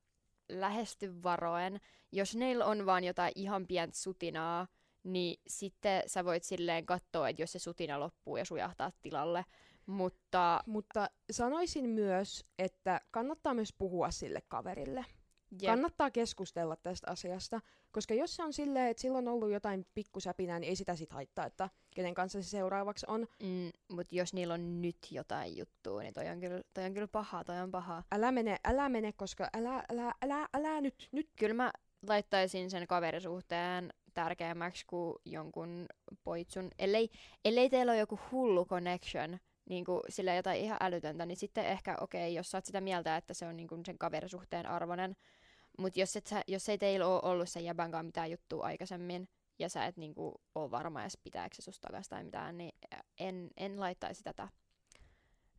lähesty 0.48 1.22
varoen. 1.22 1.80
Jos 2.12 2.36
neillä 2.36 2.64
on 2.64 2.86
vaan 2.86 3.04
jotain 3.04 3.32
ihan 3.34 3.66
pientä 3.66 3.96
sutinaa, 3.98 4.66
niin 5.02 5.40
sitten 5.46 6.02
sä 6.06 6.24
voit 6.24 6.42
silleen 6.42 6.86
katsoa, 6.86 7.28
että 7.28 7.42
jos 7.42 7.52
se 7.52 7.58
sutina 7.58 8.00
loppuu 8.00 8.36
ja 8.36 8.44
sujahtaa 8.44 8.90
tilalle. 9.02 9.44
Mutta 9.86 10.60
Mutta 10.66 11.10
sanoisin 11.30 11.88
myös, 11.88 12.44
että 12.58 13.00
kannattaa 13.10 13.54
myös 13.54 13.72
puhua 13.72 14.10
sille 14.10 14.40
kaverille. 14.48 15.04
jep, 15.62 15.70
Kannattaa 15.70 16.10
keskustella 16.10 16.76
tästä 16.76 17.10
asiasta, 17.10 17.60
koska 17.92 18.14
jos 18.14 18.36
se 18.36 18.42
on 18.42 18.52
silleen, 18.52 18.90
että 18.90 19.00
sillä 19.00 19.18
on 19.18 19.28
ollut 19.28 19.50
jotain 19.50 19.86
pikkusäpinää, 19.94 20.58
niin 20.58 20.68
ei 20.68 20.76
sitä 20.76 20.96
sit 20.96 21.12
haittaa, 21.12 21.46
että 21.46 21.70
kenen 21.94 22.14
kanssa 22.14 22.42
se 22.42 22.48
seuraavaksi 22.48 23.06
on. 23.08 23.26
mm, 23.42 23.70
mut 23.96 24.12
jos 24.12 24.34
niillä 24.34 24.54
on 24.54 24.82
nyt 24.82 24.96
jotain 25.10 25.56
juttua, 25.56 26.00
niin 26.02 26.14
toi 26.14 26.28
on 26.28 26.40
kyllä, 26.40 26.62
toi 26.74 26.84
on 26.84 26.94
kyllä 26.94 27.08
paha, 27.08 27.44
toi 27.44 27.60
on 27.60 27.70
paha. 27.70 28.02
Älä 28.12 28.32
mene, 28.32 28.56
älä 28.64 28.88
mene, 28.88 29.12
koska 29.12 29.48
älä, 29.56 29.84
älä, 29.92 30.14
älä, 30.22 30.48
älä 30.54 30.80
nyt, 30.80 31.08
nyt. 31.12 31.28
Kyllä 31.38 31.54
mä 31.54 31.72
laittaisin 32.08 32.70
sen 32.70 32.86
kaverisuhteen 32.86 33.92
tärkeämmäksi 34.14 34.84
kuin 34.86 35.14
jonkun 35.24 35.86
poitsun. 36.24 36.70
Ellei, 36.78 37.10
ellei 37.44 37.70
teillä 37.70 37.92
ole 37.92 37.98
joku 37.98 38.18
hullu 38.32 38.66
connection, 38.66 39.38
niin 39.68 39.84
kuin 39.84 40.00
sillä 40.08 40.34
jotain 40.34 40.60
ihan 40.60 40.78
älytöntä, 40.80 41.26
niin 41.26 41.36
sitten 41.36 41.66
ehkä 41.66 41.96
okei, 42.00 42.28
okay, 42.28 42.36
jos 42.36 42.50
sä 42.50 42.58
oot 42.58 42.64
sitä 42.64 42.80
mieltä, 42.80 43.16
että 43.16 43.34
se 43.34 43.46
on 43.46 43.56
niin 43.56 43.68
kuin 43.68 43.84
sen 43.86 43.98
kaverisuhteen 43.98 44.66
arvoinen. 44.66 45.16
Mutta 45.78 46.00
jos, 46.00 46.16
et 46.16 46.26
sä, 46.26 46.42
jos 46.48 46.68
ei 46.68 46.78
teillä 46.78 47.06
ole 47.06 47.20
ollut 47.22 47.48
sen 47.48 47.64
jäbänkaan 47.64 48.06
mitään 48.06 48.30
juttua 48.30 48.64
aikaisemmin, 48.64 49.28
ja 49.58 49.68
sä 49.68 49.86
et 49.86 49.96
niin 49.96 50.14
kuin, 50.14 50.34
ole 50.54 50.70
varma 50.70 51.02
edes 51.02 51.16
pitääkö 51.16 51.54
se 51.54 51.62
susta 51.62 51.88
tai 52.08 52.24
mitään, 52.24 52.58
niin 52.58 52.72
en, 53.20 53.50
en 53.56 53.80
laittaisi 53.80 54.22
tätä. 54.22 54.48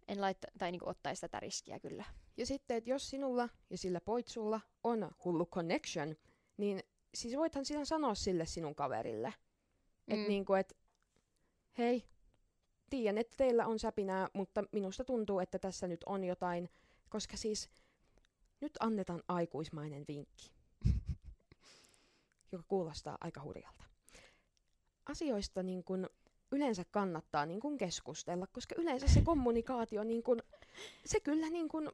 en 0.08 0.22
laittaa, 0.22 0.52
tai 0.58 0.72
niinku 0.72 0.90
ottaisi 0.90 1.22
tätä 1.22 1.40
riskiä 1.40 1.80
kyllä. 1.80 2.04
Ja 2.38 2.46
sitten, 2.46 2.78
että 2.78 2.90
jos 2.90 3.10
sinulla 3.10 3.50
ja 3.70 3.78
sillä 3.78 4.02
poitsulla 4.02 4.62
on 4.84 5.12
hullu 5.26 5.46
connection, 5.46 6.16
niin 6.58 6.84
siis 7.16 7.38
voithan 7.38 7.66
sinä 7.66 7.86
sanoa 7.86 8.16
sille 8.16 8.46
sinun 8.46 8.76
kaverille. 8.76 9.34
Että 10.08 10.22
Mm. 10.22 10.28
niinku, 10.28 10.54
et, 10.54 10.78
hei, 11.78 12.04
tiedän, 12.96 13.18
että 13.18 13.34
teillä 13.38 13.66
on 13.66 13.80
säpinää, 13.80 14.28
mutta 14.34 14.64
minusta 14.72 15.04
tuntuu, 15.04 15.40
että 15.40 15.60
tässä 15.60 15.88
nyt 15.88 16.04
on 16.06 16.24
jotain, 16.24 16.70
koska 17.10 17.38
siis 17.38 17.70
nyt 18.62 18.72
annetaan 18.80 19.24
aikuismainen 19.28 20.06
vinkki, 20.08 20.52
joka 22.52 22.66
kuulostaa 22.68 23.18
aika 23.22 23.42
hurjalta. 23.42 23.84
Asioista 25.06 25.64
niin 25.64 25.84
kun 25.84 26.10
yleensä 26.52 26.86
kannattaa 26.92 27.46
niin 27.46 27.60
kun 27.60 27.78
keskustella, 27.78 28.48
koska 28.48 28.76
yleensä 28.78 29.08
se 29.08 29.22
kommunikaatio, 29.22 30.04
niin 30.04 30.24
kun, 30.24 30.40
se 31.06 31.20
kyllä 31.20 31.50
niin 31.50 31.70
kun 31.70 31.92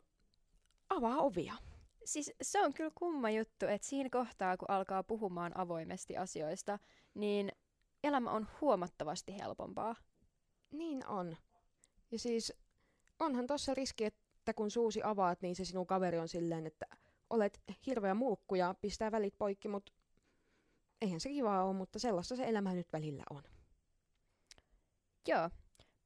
avaa 0.89 1.17
ovia. 1.17 1.53
Siis 2.05 2.31
se 2.41 2.61
on 2.61 2.73
kyllä 2.73 2.91
kumma 2.95 3.29
juttu, 3.29 3.65
että 3.65 3.87
siinä 3.87 4.09
kohtaa, 4.09 4.57
kun 4.57 4.69
alkaa 4.69 5.03
puhumaan 5.03 5.57
avoimesti 5.57 6.17
asioista, 6.17 6.79
niin 7.13 7.51
elämä 8.03 8.31
on 8.31 8.47
huomattavasti 8.61 9.37
helpompaa. 9.39 9.95
Niin 10.71 11.07
on. 11.07 11.37
Ja 12.11 12.19
siis 12.19 12.53
onhan 13.19 13.47
tossa 13.47 13.73
riski, 13.73 14.05
että 14.05 14.53
kun 14.53 14.71
suusi 14.71 15.03
avaat, 15.03 15.41
niin 15.41 15.55
se 15.55 15.65
sinun 15.65 15.87
kaveri 15.87 16.19
on 16.19 16.27
silleen, 16.27 16.67
että 16.67 16.85
olet 17.29 17.61
hirveä 17.85 18.13
mulkku 18.13 18.55
ja 18.55 18.75
pistää 18.81 19.11
välit 19.11 19.37
poikki, 19.37 19.67
mutta 19.67 19.91
eihän 21.01 21.19
se 21.19 21.29
kivaa 21.29 21.63
ole, 21.63 21.73
mutta 21.73 21.99
sellaista 21.99 22.35
se 22.35 22.43
elämä 22.43 22.73
nyt 22.73 22.93
välillä 22.93 23.23
on. 23.29 23.43
Joo. 25.27 25.49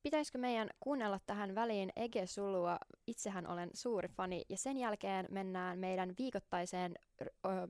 Pitäisikö 0.03 0.37
meidän 0.37 0.69
kuunnella 0.79 1.19
tähän 1.25 1.55
väliin 1.55 1.91
Ege 1.95 2.27
Sulua? 2.27 2.77
Itsehän 3.07 3.47
olen 3.47 3.69
suuri 3.73 4.07
fani. 4.07 4.41
Ja 4.49 4.57
sen 4.57 4.77
jälkeen 4.77 5.27
mennään 5.31 5.79
meidän 5.79 6.13
viikoittaiseen, 6.17 6.95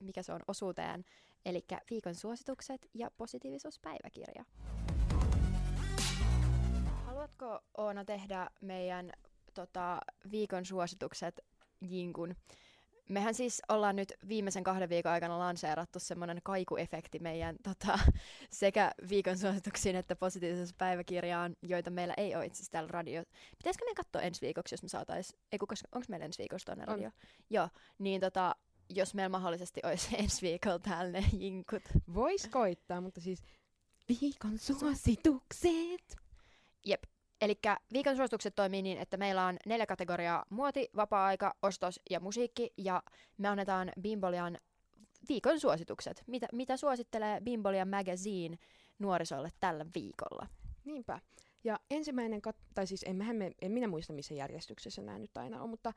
mikä 0.02 0.24
se 0.24 0.34
on, 0.34 0.42
osuuteen, 0.48 1.06
eli 1.46 1.66
viikon 1.90 2.16
suositukset 2.16 2.90
ja 2.94 3.12
positiivisuuspäiväkirja. 3.18 4.46
Haluatko 7.42 7.66
Oona 7.78 8.06
tehdä 8.06 8.50
meidän 8.62 9.12
tota, 9.54 10.00
viikon 10.32 10.66
suositukset 10.66 11.42
jinkun? 11.82 12.36
Mehän 13.10 13.34
siis 13.34 13.62
ollaan 13.70 13.96
nyt 13.96 14.14
viimeisen 14.28 14.64
kahden 14.64 14.90
viikon 14.90 15.12
aikana 15.12 15.40
lanseerattu 15.40 16.00
semmoinen 16.00 16.40
kaikuefekti 16.44 17.20
meidän 17.20 17.56
tota, 17.64 18.00
sekä 18.50 18.92
viikon 19.10 19.38
suosituksiin 19.38 19.96
että 19.96 20.16
positiivisuuspäiväkirjaan, 20.16 21.56
joita 21.62 21.90
meillä 21.90 22.14
ei 22.18 22.36
ole 22.36 22.46
itse 22.46 22.58
asiassa 22.58 22.72
täällä 22.72 22.90
radio. 22.92 23.24
Pitäisikö 23.58 23.86
meidän 23.86 23.96
katsoa 23.96 24.22
ensi 24.22 24.42
viikoksi, 24.42 24.74
jos 24.74 24.84
me 24.84 24.90
saatais, 24.90 25.36
ei 25.52 25.60
kun, 25.60 25.68
onko 25.92 26.06
meillä 26.10 26.26
ensi 26.26 26.40
viikossa 26.40 26.66
tuonne 26.66 26.84
On. 26.84 26.88
radio? 26.88 27.12
Joo, 27.50 27.70
niin 28.00 28.22
tota, 28.22 28.56
jos 28.90 29.14
meillä 29.14 29.30
mahdollisesti 29.30 29.82
olisi 29.84 30.16
ensi 30.24 30.42
viikolla 30.42 30.80
täällä 30.80 31.12
ne 31.12 31.26
jinkut. 31.40 31.84
Vois 32.14 32.48
koittaa, 32.48 33.02
mutta 33.02 33.22
siis 33.22 33.44
viikon 34.22 34.58
suositukset. 34.58 36.26
Eli 37.42 37.60
viikon 37.94 38.16
suositukset 38.16 38.56
toimii 38.56 38.82
niin, 38.82 38.98
että 38.98 39.18
meillä 39.18 39.46
on 39.46 39.58
neljä 39.66 39.86
kategoriaa 39.86 40.46
muoti, 40.50 40.90
vapaa-aika, 40.96 41.56
ostos 41.62 42.00
ja 42.10 42.20
musiikki, 42.20 42.74
ja 42.78 43.04
me 43.38 43.48
annetaan 43.48 43.92
Bimbolian 44.02 44.58
viikon 45.30 45.60
suositukset. 45.60 46.24
Mitä, 46.28 46.48
mitä 46.52 46.78
suosittelee 46.78 47.42
Bimbolian 47.42 47.90
Magazine 47.90 48.58
nuorisolle 49.00 49.52
tällä 49.60 49.86
viikolla? 49.96 50.48
Niinpä. 50.86 51.20
Ja 51.64 51.80
ensimmäinen, 51.92 52.42
kat- 52.48 52.66
tai 52.74 52.88
siis 52.88 53.04
emmehän 53.04 53.36
me, 53.36 53.52
en 53.62 53.72
minä 53.72 53.88
muista 53.88 54.14
missä 54.14 54.34
järjestyksessä 54.34 55.02
nämä 55.02 55.20
nyt 55.20 55.38
aina 55.38 55.62
on, 55.62 55.70
mutta 55.70 55.94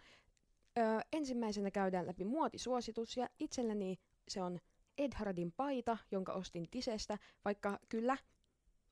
ö, 0.79 0.83
ensimmäisenä 1.13 1.71
käydään 1.71 2.07
läpi 2.07 2.25
muotisuositus 2.25 3.17
ja 3.17 3.29
itselleni 3.39 3.99
se 4.29 4.43
on 4.43 4.59
Edhardin 4.99 5.53
paita, 5.53 5.99
jonka 6.11 6.33
ostin 6.33 6.71
Tisestä, 6.71 7.19
vaikka 7.45 7.79
kyllä 7.89 8.17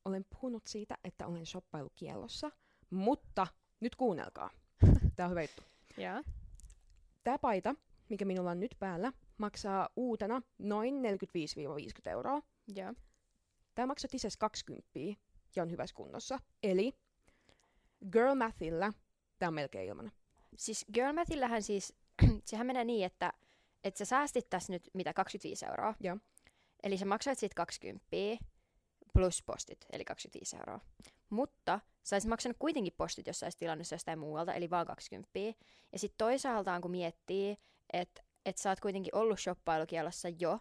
olen 0.07 0.25
puhunut 0.25 0.67
siitä, 0.67 0.99
että 1.05 1.27
olen 1.27 1.47
shoppailukiellossa, 1.47 2.51
mutta 2.91 3.47
nyt 3.81 3.97
kuunnelkaa. 3.97 4.51
Tämä 5.17 5.27
on 5.27 5.31
hyvä 5.31 5.43
juttu. 5.43 5.63
Joo. 5.97 6.23
Tämä 7.25 7.39
paita, 7.39 7.75
mikä 8.09 8.25
minulla 8.25 8.51
on 8.51 8.61
nyt 8.61 8.77
päällä, 8.79 9.13
maksaa 9.39 9.89
uutena 9.97 10.43
noin 10.59 10.95
45-50 10.95 12.11
euroa. 12.11 12.43
Joo. 12.75 12.95
Tämä 13.75 13.87
maksaa 13.87 14.09
Tises 14.09 14.37
20 14.37 14.89
ja 15.57 15.63
on 15.63 15.71
hyvässä 15.71 15.97
kunnossa. 15.97 16.39
Eli 16.63 16.93
Girl 18.13 18.35
Mathilla 18.35 18.93
tämä 19.39 19.49
on 19.49 19.55
melkein 19.55 19.89
ilman. 19.89 20.13
Siis 20.57 20.87
Girlmathillähän 20.93 21.63
siis, 21.63 21.95
sehän 22.45 22.67
menee 22.67 22.85
niin, 22.85 23.07
että, 23.07 23.33
että 23.85 23.99
sä 23.99 24.05
säästit 24.05 24.51
tässä 24.51 24.73
nyt 24.73 24.91
mitä 24.95 25.13
25 25.13 25.67
euroa. 25.67 25.95
Joo. 26.01 26.17
Eli 26.83 26.99
sä 26.99 27.07
maksat 27.07 27.39
sit 27.39 27.55
20 27.55 28.07
plus 29.17 29.43
postit, 29.43 29.87
eli 29.93 30.05
25 30.05 30.57
euroa. 30.57 30.81
Mutta 31.31 31.81
sä 32.03 32.17
olisit 32.17 32.29
maksanut 32.29 32.57
kuitenkin 32.59 32.93
postit, 32.97 33.27
jos 33.27 33.41
sä 33.41 33.47
olisit 33.47 33.59
tilannut 33.59 33.91
jostain 33.91 34.19
muualta, 34.19 34.55
eli 34.55 34.71
vaan 34.71 34.87
20. 34.87 35.31
Ja 35.93 35.99
sitten 35.99 36.19
toisaaltaan 36.19 36.83
kun 36.83 36.91
miettii, 36.91 37.57
että 37.93 38.23
et 38.47 38.59
sä 38.59 38.71
oot 38.71 38.81
kuitenkin 38.81 39.15
ollut 39.15 39.41
shoppailukielossa 39.41 40.29
jo, 40.29 40.59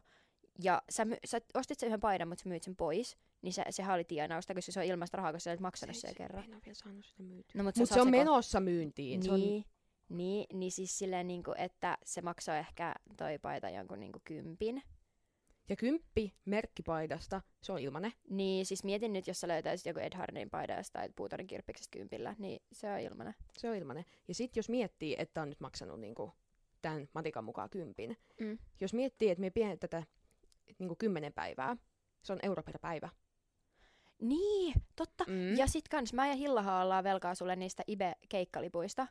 ja 0.64 0.82
sä, 0.90 1.06
my, 1.06 1.18
sä 1.26 1.42
ostit 1.54 1.80
sen 1.80 1.88
yhden 1.88 2.00
paidan, 2.00 2.28
mutta 2.28 2.44
sä 2.44 2.50
myyt 2.50 2.64
sen 2.64 2.76
pois, 2.76 3.18
niin 3.42 3.54
se, 3.54 3.64
sehän 3.70 3.96
oli 3.96 4.04
tienausta, 4.04 4.54
koska 4.54 4.72
se 4.72 4.80
on 4.80 4.86
ilmasta 4.86 5.18
rahaa, 5.18 5.32
koska 5.32 5.44
sä 5.44 5.50
olet 5.50 5.60
maksanut 5.60 5.96
sen 5.96 6.16
kerran. 6.16 6.44
En 6.44 6.54
ole 6.54 6.62
vielä 6.66 6.76
saanut 6.76 7.06
sitä 7.06 7.24
myytyä. 7.24 7.52
No, 7.54 7.64
mutta 7.64 7.80
Mutta 7.80 7.94
se 7.94 8.02
on 8.02 8.12
menossa 8.12 8.60
myyntiin. 8.60 9.24
Se 9.24 9.32
on, 9.32 9.40
niin, 9.40 9.66
niin, 10.10 10.46
niin 10.54 10.72
siis 10.72 10.98
silleen, 10.98 11.28
niinku, 11.28 11.54
että 11.58 11.98
se 12.06 12.22
maksaa 12.22 12.58
ehkä 12.58 12.96
toi 13.18 13.40
paita 13.40 13.70
jonkun 13.70 14.00
niinku 14.00 14.20
kympin. 14.24 14.84
Ja 15.70 15.76
kymppi 15.76 16.34
merkkipaidasta, 16.46 17.42
se 17.62 17.72
on 17.72 17.80
ilmanen. 17.80 18.14
Niin 18.30 18.66
siis 18.66 18.84
mietin 18.84 19.14
nyt, 19.14 19.28
jos 19.28 19.42
sä 19.42 19.48
löytäisit 19.48 19.86
joku 19.86 20.00
Ed 20.00 20.16
Hardin 20.16 20.50
paidan 20.50 20.84
tai 20.94 21.10
Puutorin 21.16 21.48
kirppiksestä 21.48 21.98
kympillä, 21.98 22.36
niin 22.40 22.62
se 22.72 22.92
on 22.92 23.00
ilmanen. 23.00 23.36
Se 23.58 23.70
on 23.70 23.76
ilmanen. 23.76 24.06
Ja 24.28 24.34
sitten 24.36 24.60
jos 24.60 24.70
miettii, 24.70 25.16
että 25.20 25.42
on 25.42 25.50
nyt 25.50 25.60
maksanut 25.60 26.00
niinku 26.00 26.34
tämän 26.82 27.10
matikan 27.14 27.44
mukaan 27.44 27.70
kympin. 27.70 28.18
Mm. 28.40 28.58
Jos 28.82 28.94
miettii, 28.94 29.30
että 29.30 29.42
me 29.42 29.50
pienet 29.50 29.80
tätä 29.80 30.04
niinku 30.80 30.96
kymmenen 30.96 31.34
päivää, 31.34 31.78
se 32.24 32.34
on 32.34 32.40
euro 32.44 32.64
per 32.64 32.80
päivä. 32.80 33.10
Niin, 34.22 34.74
totta. 34.96 35.24
Mm. 35.28 35.58
Ja 35.58 35.68
sit 35.68 35.88
kans 35.88 36.14
mä 36.14 36.28
ja 36.28 36.36
Hillaha 36.36 36.82
ollaan 36.82 37.04
velkaa 37.04 37.36
sulle 37.36 37.56
niistä 37.56 37.84
Ibe-keikkalipuista. 37.88 39.08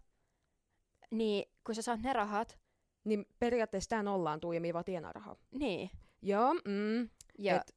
Niin, 1.11 1.51
kun 1.65 1.75
sä 1.75 1.83
saat 1.83 2.03
ne 2.03 2.13
rahat, 2.13 2.59
Niin 3.05 3.27
periaatteessa 3.39 3.97
tuu 4.41 4.53
ja 4.53 4.61
me 4.61 4.73
vaan 4.73 4.85
tienaa 4.85 5.13
rahaa. 5.13 5.37
niin. 5.51 5.91
Joo, 6.25 6.55
mm, 6.55 7.09
Ja, 7.39 7.57
Et- 7.57 7.75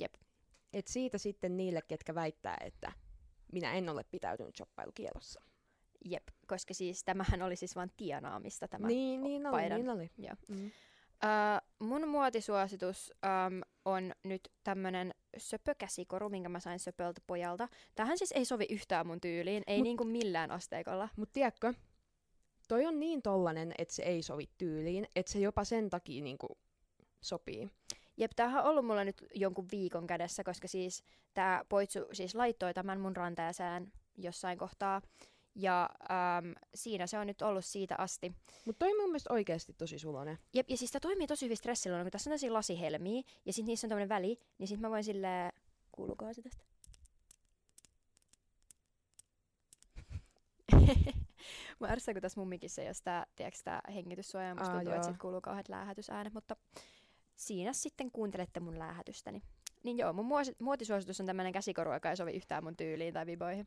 jep. 0.00 0.14
et 0.72 0.86
siitä 0.86 1.18
sitten 1.18 1.56
niille, 1.56 1.82
ketkä 1.88 2.14
väittää, 2.14 2.56
että 2.60 2.92
minä 3.52 3.72
en 3.74 3.88
ole 3.88 4.04
pitäytynyt 4.10 4.56
shoppailukielossa. 4.56 5.40
Jep, 6.04 6.28
koska 6.46 6.74
siis 6.74 7.04
tämähän 7.04 7.42
oli 7.42 7.56
siis 7.56 7.76
vain 7.76 7.90
tienaamista 7.96 8.68
tämä. 8.68 8.86
Niin, 8.86 9.22
niin 9.22 9.46
oli, 9.46 9.52
paidan. 9.52 9.78
niin 9.80 9.90
oli. 9.90 10.10
Joo. 10.18 10.34
Mm. 10.48 10.66
Uh, 10.66 11.86
mun 11.88 12.08
muotisuositus 12.08 13.12
um, 13.24 13.60
on 13.84 14.12
nyt 14.24 14.52
tämmönen 14.64 15.14
söpökäsikoru, 15.36 16.28
minkä 16.28 16.48
mä 16.48 16.60
sain 16.60 16.78
söpöltä 16.78 17.20
pojalta. 17.26 17.68
Tähän 17.94 18.18
siis 18.18 18.32
ei 18.32 18.44
sovi 18.44 18.66
yhtään 18.70 19.06
mun 19.06 19.20
tyyliin, 19.20 19.62
ei 19.66 19.78
Mut- 19.78 19.82
niinku 19.82 20.04
millään 20.04 20.50
asteikolla. 20.50 21.08
Mut 21.16 21.32
tiedätkö, 21.32 21.74
toi 22.68 22.86
on 22.86 23.00
niin 23.00 23.22
tollanen, 23.22 23.72
että 23.78 23.94
se 23.94 24.02
ei 24.02 24.22
sovi 24.22 24.44
tyyliin, 24.58 25.06
että 25.16 25.32
se 25.32 25.38
jopa 25.38 25.64
sen 25.64 25.90
takia 25.90 26.22
niinku 26.24 26.58
sopii. 27.24 27.70
Jep, 28.16 28.30
tämähän 28.36 28.64
on 28.64 28.70
ollut 28.70 28.86
mulla 28.86 29.04
nyt 29.04 29.24
jonkun 29.34 29.68
viikon 29.72 30.06
kädessä, 30.06 30.44
koska 30.44 30.68
siis 30.68 31.04
tää 31.34 31.64
poitsu 31.68 31.98
siis 32.12 32.34
laittoi 32.34 32.74
tämän 32.74 33.00
mun 33.00 33.16
ranteeseen 33.16 33.92
jossain 34.18 34.58
kohtaa. 34.58 35.02
Ja 35.56 35.90
um, 36.00 36.54
siinä 36.74 37.06
se 37.06 37.18
on 37.18 37.26
nyt 37.26 37.42
ollut 37.42 37.64
siitä 37.64 37.94
asti. 37.98 38.32
Mutta 38.64 38.78
toi 38.78 38.94
mun 39.00 39.08
mielestä 39.08 39.32
oikeasti 39.32 39.72
tosi 39.72 39.98
sulonen. 39.98 40.38
Jep, 40.54 40.70
ja 40.70 40.76
siis 40.76 40.90
tää 40.90 41.00
toimii 41.00 41.26
tosi 41.26 41.46
hyvin 41.46 41.56
stressiluona, 41.56 42.04
kun 42.04 42.10
tässä 42.10 42.30
on 42.30 42.30
tämmöisiä 42.30 42.52
lasihelmiä, 42.52 43.22
ja 43.44 43.52
sitten 43.52 43.66
niissä 43.66 43.86
on 43.86 43.88
tämmöinen 43.88 44.08
väli, 44.08 44.38
niin 44.58 44.68
sitten 44.68 44.82
mä 44.82 44.90
voin 44.90 45.04
silleen... 45.04 45.52
Kuuluukohan 45.92 46.34
se 46.34 46.42
tästä? 46.42 46.64
mä 51.80 51.88
ärsytän, 51.88 52.14
kun 52.14 52.22
tässä 52.22 52.40
mun 52.40 52.48
mikissä 52.48 52.82
ei 52.82 52.88
ole 52.88 52.94
sitä, 52.94 53.26
tiedätkö, 53.36 53.58
sitä 53.58 53.82
hengityssuojaa, 53.94 54.48
ja 54.48 54.54
musta 54.54 54.74
tuntuu, 54.74 54.92
että 54.92 55.06
sit 55.06 55.18
kuuluu 55.18 55.40
kauheat 55.40 55.68
läähätysäänet, 55.68 56.32
mutta 56.32 56.56
siinä 57.36 57.72
sitten 57.72 58.10
kuuntelette 58.10 58.60
mun 58.60 58.78
läähätystäni. 58.78 59.42
Niin 59.82 59.98
joo, 59.98 60.12
mun 60.12 60.26
muotisuositus 60.58 61.20
on 61.20 61.26
tämmönen 61.26 61.52
käsikoru, 61.52 61.92
joka 61.92 62.10
ei 62.10 62.16
sovi 62.16 62.32
yhtään 62.32 62.64
mun 62.64 62.76
tyyliin 62.76 63.14
tai 63.14 63.26
viboihin. 63.26 63.66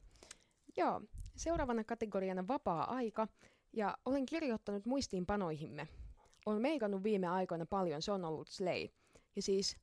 Joo, 0.78 1.02
seuraavana 1.36 1.84
kategoriana 1.84 2.48
vapaa-aika. 2.48 3.28
Ja 3.74 3.98
olen 4.06 4.26
kirjoittanut 4.26 4.86
muistiinpanoihimme. 4.86 5.88
Olen 6.46 6.62
meikannut 6.62 7.04
viime 7.04 7.28
aikoina 7.28 7.66
paljon, 7.66 8.02
se 8.02 8.12
on 8.12 8.26
ollut 8.26 8.48
slay. 8.48 8.88
Ja 9.36 9.42
siis, 9.42 9.78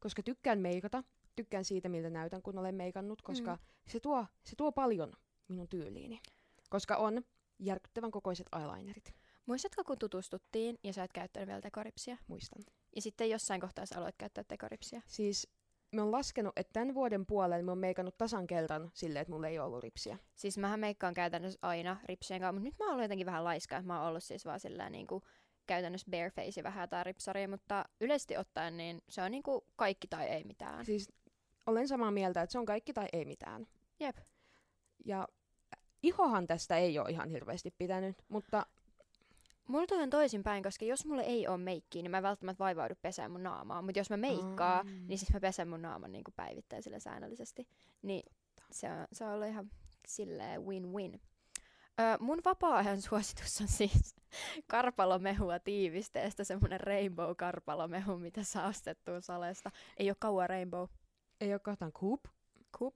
koska 0.00 0.22
tykkään 0.22 0.58
meikata, 0.60 1.04
tykkään 1.36 1.64
siitä, 1.64 1.88
miltä 1.88 2.10
näytän, 2.10 2.42
kun 2.42 2.58
olen 2.58 2.74
meikannut, 2.74 3.22
koska 3.22 3.54
Mm. 3.54 3.62
se, 3.88 4.00
tuo, 4.00 4.26
se 4.44 4.56
tuo 4.56 4.72
paljon 4.72 5.12
minun 5.48 5.68
tyyliini. 5.68 6.20
koska 6.70 6.96
on 6.96 7.22
järkyttävän 7.58 8.10
kokoiset 8.10 8.46
eyelinerit. 8.60 9.14
Muistatko, 9.46 9.84
kun 9.84 9.98
tutustuttiin 9.98 10.78
ja 10.84 10.92
sä 10.92 11.04
et 11.04 11.12
käyttänyt 11.12 11.46
vielä 11.48 11.60
tekoripsiä? 11.60 12.18
Muistan. 12.28 12.62
Ja 12.96 13.02
sitten 13.02 13.30
jossain 13.30 13.60
kohtaa 13.60 13.86
sä 13.86 13.98
aloit 13.98 14.14
käyttää 14.18 14.44
tekoripsiä. 14.44 15.02
Siis 15.06 15.48
mä 15.92 16.02
oon 16.02 16.12
laskenut, 16.12 16.52
että 16.56 16.72
tämän 16.72 16.94
vuoden 16.94 17.26
puolella 17.26 17.64
mä 17.64 17.70
oon 17.70 17.78
meikannut 17.78 18.18
tasan 18.18 18.46
kerran 18.46 18.90
silleen, 18.94 19.20
että 19.20 19.32
mulla 19.32 19.48
ei 19.48 19.58
ole 19.58 19.66
ollut 19.66 19.82
ripsiä. 19.82 20.18
Siis 20.34 20.58
mähän 20.58 20.80
meikkaan 20.80 21.14
käytännössä 21.14 21.58
aina 21.62 21.96
ripsien 22.04 22.40
kanssa, 22.40 22.52
mutta 22.52 22.64
nyt 22.64 22.78
mä 22.78 22.84
oon 22.84 22.92
ollut 22.92 23.04
jotenkin 23.04 23.26
vähän 23.26 23.44
laiskaa, 23.44 23.78
että 23.78 23.86
mä 23.86 23.98
oon 24.00 24.08
ollut 24.08 24.24
siis 24.24 24.44
vaan 24.44 24.60
sillä 24.60 24.90
niin 24.90 25.06
kuin 25.06 25.22
käytännössä 25.66 26.10
bareface 26.10 26.62
vähän 26.62 26.82
jotain 26.82 27.06
ripsaria, 27.06 27.48
mutta 27.48 27.84
yleisesti 28.00 28.36
ottaen 28.36 28.76
niin 28.76 29.02
se 29.08 29.22
on 29.22 29.30
niinku 29.30 29.66
kaikki 29.76 30.08
tai 30.08 30.26
ei 30.26 30.44
mitään. 30.44 30.84
Siis 30.84 31.12
olen 31.66 31.88
samaa 31.88 32.10
mieltä, 32.10 32.42
että 32.42 32.52
se 32.52 32.58
on 32.58 32.66
kaikki 32.66 32.92
tai 32.92 33.06
ei 33.12 33.24
mitään. 33.24 33.66
Jep. 34.00 34.16
Ja 35.04 35.28
ihohan 36.02 36.46
tästä 36.46 36.76
ei 36.76 36.98
ole 36.98 37.10
ihan 37.10 37.30
hirveästi 37.30 37.74
pitänyt, 37.78 38.16
mutta 38.28 38.66
Mulla 39.68 39.86
toi 39.86 40.02
on 40.02 40.10
toisinpäin, 40.10 40.62
koska 40.62 40.84
jos 40.84 41.06
mulle 41.06 41.22
ei 41.22 41.48
ole 41.48 41.58
meikkiä, 41.58 42.02
niin 42.02 42.10
mä 42.10 42.16
en 42.16 42.22
välttämättä 42.22 42.64
vaivaudu 42.64 42.94
pesään 43.02 43.30
mun 43.30 43.42
naamaa. 43.42 43.82
Mutta 43.82 43.98
jos 43.98 44.10
mä 44.10 44.16
meikkaa, 44.16 44.82
Mm. 44.82 44.90
niin 45.08 45.18
siis 45.18 45.32
mä 45.32 45.40
pesen 45.40 45.68
mun 45.68 45.82
naaman 45.82 46.12
niin 46.12 46.24
kuin 46.24 46.34
päivittäisellä 46.36 46.98
säännöllisesti. 46.98 47.68
Niin 48.02 48.22
se 48.70 48.92
on, 48.92 49.06
se 49.12 49.24
on 49.24 49.32
ollut 49.32 49.48
ihan 49.48 49.70
silleen 50.08 50.60
win-win. 50.62 51.20
Öö, 52.00 52.16
mun 52.20 52.38
vapaa-ajan 52.44 53.00
suositus 53.02 53.60
on 53.60 53.68
siis 53.68 54.16
karpalomehua 54.70 55.58
tiivisteestä, 55.58 56.44
semmonen 56.44 56.80
rainbow 56.80 57.36
karpalomehu, 57.36 58.16
mitä 58.18 58.42
saa 58.42 58.68
ostettua 58.68 59.20
salesta. 59.20 59.70
Ei 59.96 60.10
ole 60.10 60.16
kauan 60.20 60.48
rainbow. 60.48 60.88
ei 61.40 61.52
ole 61.52 61.58
kohtaan 61.60 61.92
coop. 61.92 62.20
Coop, 62.78 62.94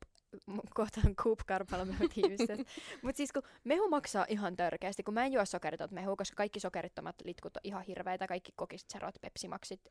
kohtaan 0.74 1.16
Coop 1.16 1.38
karpalomehu 1.46 2.08
tiivisteestä. 2.14 2.64
Mutta 3.02 3.16
siis 3.16 3.32
kun 3.32 3.42
mehu 3.64 3.88
maksaa 3.88 4.26
ihan 4.28 4.56
törkeästi, 4.56 5.02
kun 5.02 5.14
mä 5.14 5.24
en 5.24 5.32
juo 5.32 5.44
sokeritot 5.44 5.90
mehua, 5.90 6.16
koska 6.16 6.34
kaikki 6.36 6.60
sokerittomat 6.60 7.16
litkut 7.24 7.56
on 7.56 7.60
ihan 7.64 7.82
hirveitä, 7.82 8.26
kaikki 8.26 8.52
kokist, 8.56 8.90
serot, 8.90 9.14
pepsimaksit, 9.20 9.90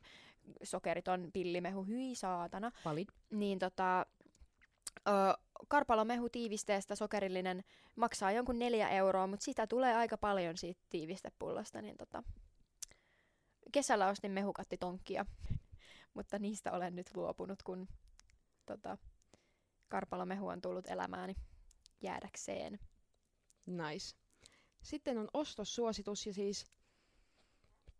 sokeriton 0.62 1.30
pillimehu, 1.32 1.84
hyi 1.84 2.14
saatana. 2.14 2.70
Valid. 2.84 3.08
Niin 3.30 3.58
tota, 3.58 4.06
ö, 5.08 5.12
karpalomehu 5.68 6.28
tiivisteestä 6.28 6.94
sokerillinen 6.94 7.64
maksaa 7.96 8.32
jonkun 8.32 8.58
neljä 8.58 8.88
euroa, 8.88 9.26
mutta 9.26 9.44
sitä 9.44 9.66
tulee 9.66 9.94
aika 9.94 10.18
paljon 10.18 10.56
siitä 10.56 10.80
tiivistepullosta, 10.90 11.82
niin 11.82 11.96
tota, 11.96 12.22
kesällä 13.72 14.08
ostin 14.08 14.32
mehukattitonkia, 14.32 15.26
mutta 16.14 16.38
niistä 16.38 16.72
olen 16.72 16.96
nyt 16.96 17.16
luopunut, 17.16 17.62
kun 17.62 17.88
tota, 18.66 18.98
karpalomehu 19.88 20.48
on 20.48 20.60
tullut 20.60 20.86
elämääni 20.88 21.34
jäädäkseen. 22.02 22.78
Nice. 23.66 24.16
Sitten 24.82 25.18
on 25.18 25.28
ostossuositus 25.34 26.26
ja 26.26 26.32
siis 26.32 26.66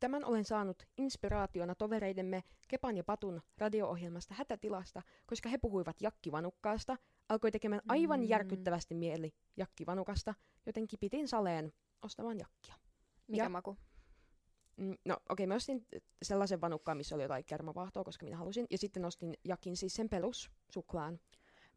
tämän 0.00 0.24
olen 0.24 0.44
saanut 0.44 0.82
inspiraationa 0.98 1.74
tovereidemme 1.74 2.44
Kepan 2.68 2.96
ja 2.96 3.04
Patun 3.04 3.42
radio-ohjelmasta 3.58 4.34
Hätätilasta, 4.34 5.02
koska 5.26 5.48
he 5.48 5.58
puhuivat 5.58 5.96
jakkivanukkaasta, 6.02 6.96
alkoi 7.28 7.50
tekemään 7.52 7.82
aivan 7.88 8.20
Mm. 8.20 8.26
järkyttävästi 8.28 8.94
mieli 8.94 9.34
jakkivanukasta, 9.56 10.34
joten 10.66 10.86
kipitin 10.86 11.28
saleen 11.28 11.72
ostamaan 12.02 12.38
jakkia. 12.38 12.74
Mikä 13.28 13.42
Ja- 13.42 13.48
maku? 13.48 13.76
Mm, 14.76 14.94
No 15.04 15.14
okei, 15.14 15.24
okay, 15.30 15.46
mä 15.46 15.54
ostin 15.54 15.86
sellaisen 16.22 16.60
vanukkaan, 16.60 16.96
missä 16.96 17.14
oli 17.14 17.22
jotain 17.22 17.44
kermavaahtoa, 17.44 18.04
koska 18.04 18.24
minä 18.24 18.36
halusin. 18.36 18.66
Ja 18.70 18.78
sitten 18.78 19.04
ostin 19.04 19.34
jakin 19.44 19.76
siis 19.76 19.94
sen 19.94 20.08
perussuklaan. 20.08 21.20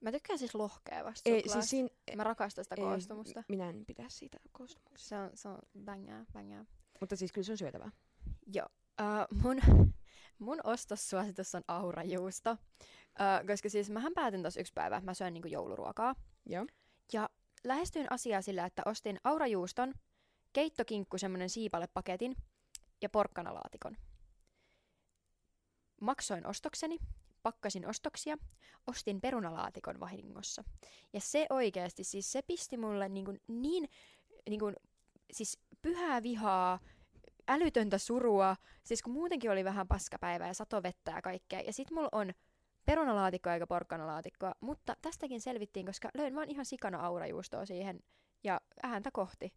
Mä 0.01 0.11
tykkään 0.11 0.39
siis 0.39 0.55
lohkeavasta 0.55 1.29
Ei, 1.29 1.39
suklaasta. 1.39 1.61
siis 1.61 1.69
siinä, 1.69 1.89
Mä 2.15 2.23
rakastan 2.23 2.65
sitä 2.65 2.75
ei, 2.75 2.83
koostumusta. 2.83 3.43
minä 3.47 3.69
en 3.69 3.85
pidä 3.85 4.05
siitä 4.07 4.37
koostumuksesta. 4.51 5.09
Se 5.09 5.17
on, 5.17 5.29
se 5.33 5.47
on 5.47 5.59
bängää, 5.83 6.25
bängää. 6.33 6.65
Mutta 6.99 7.15
siis 7.15 7.31
kyllä 7.31 7.45
se 7.45 7.51
on 7.51 7.57
syötävää. 7.57 7.91
Joo. 8.53 8.67
Uh, 9.01 9.41
mun, 9.41 9.59
mun 10.39 10.59
ostossuositus 10.63 11.55
on 11.55 11.63
aurajuusto. 11.67 12.51
Uh, 12.51 13.47
koska 13.47 13.69
siis 13.69 13.89
mähän 13.89 14.13
päätin 14.15 14.41
tuossa 14.41 14.59
yksi 14.59 14.73
päivä, 14.73 15.01
mä 15.01 15.13
syön 15.13 15.33
niinku 15.33 15.47
jouluruokaa. 15.47 16.15
Joo. 16.45 16.65
Ja 17.13 17.29
lähestyin 17.63 18.07
asiaa 18.09 18.41
sillä, 18.41 18.65
että 18.65 18.81
ostin 18.85 19.19
aurajuuston, 19.23 19.93
keittokinkku 20.53 21.17
semmonen 21.17 21.49
siipalepaketin 21.49 22.35
ja 23.01 23.09
porkkanalaatikon. 23.09 23.97
Maksoin 26.01 26.47
ostokseni, 26.47 26.97
pakkasin 27.43 27.87
ostoksia, 27.87 28.37
ostin 28.87 29.21
perunalaatikon 29.21 29.99
vahingossa. 29.99 30.63
Ja 31.13 31.19
se 31.19 31.45
oikeasti, 31.49 32.03
siis 32.03 32.31
se 32.31 32.41
pisti 32.41 32.77
mulle 32.77 33.09
niin, 33.09 33.25
kuin 33.25 33.41
niin, 33.47 33.89
niin 34.49 34.59
kuin, 34.59 34.75
siis 35.33 35.59
pyhää 35.81 36.23
vihaa, 36.23 36.79
älytöntä 37.47 37.97
surua, 37.97 38.55
siis 38.83 39.01
kun 39.01 39.13
muutenkin 39.13 39.51
oli 39.51 39.63
vähän 39.63 39.87
paskapäivä 39.87 40.47
ja 40.47 40.53
satovettä 40.53 41.11
ja 41.11 41.21
kaikkea. 41.21 41.59
Ja 41.59 41.73
sit 41.73 41.91
mulla 41.91 42.09
on 42.11 42.31
perunalaatikkoa 42.85 43.53
eikä 43.53 43.67
porkkanalaatikkoa, 43.67 44.53
mutta 44.59 44.95
tästäkin 45.01 45.41
selvittiin, 45.41 45.85
koska 45.85 46.09
löin 46.13 46.35
vaan 46.35 46.49
ihan 46.49 46.65
sikana 46.65 47.05
aurajuustoa 47.05 47.65
siihen 47.65 47.99
ja 48.43 48.61
ääntä 48.83 49.09
kohti. 49.13 49.53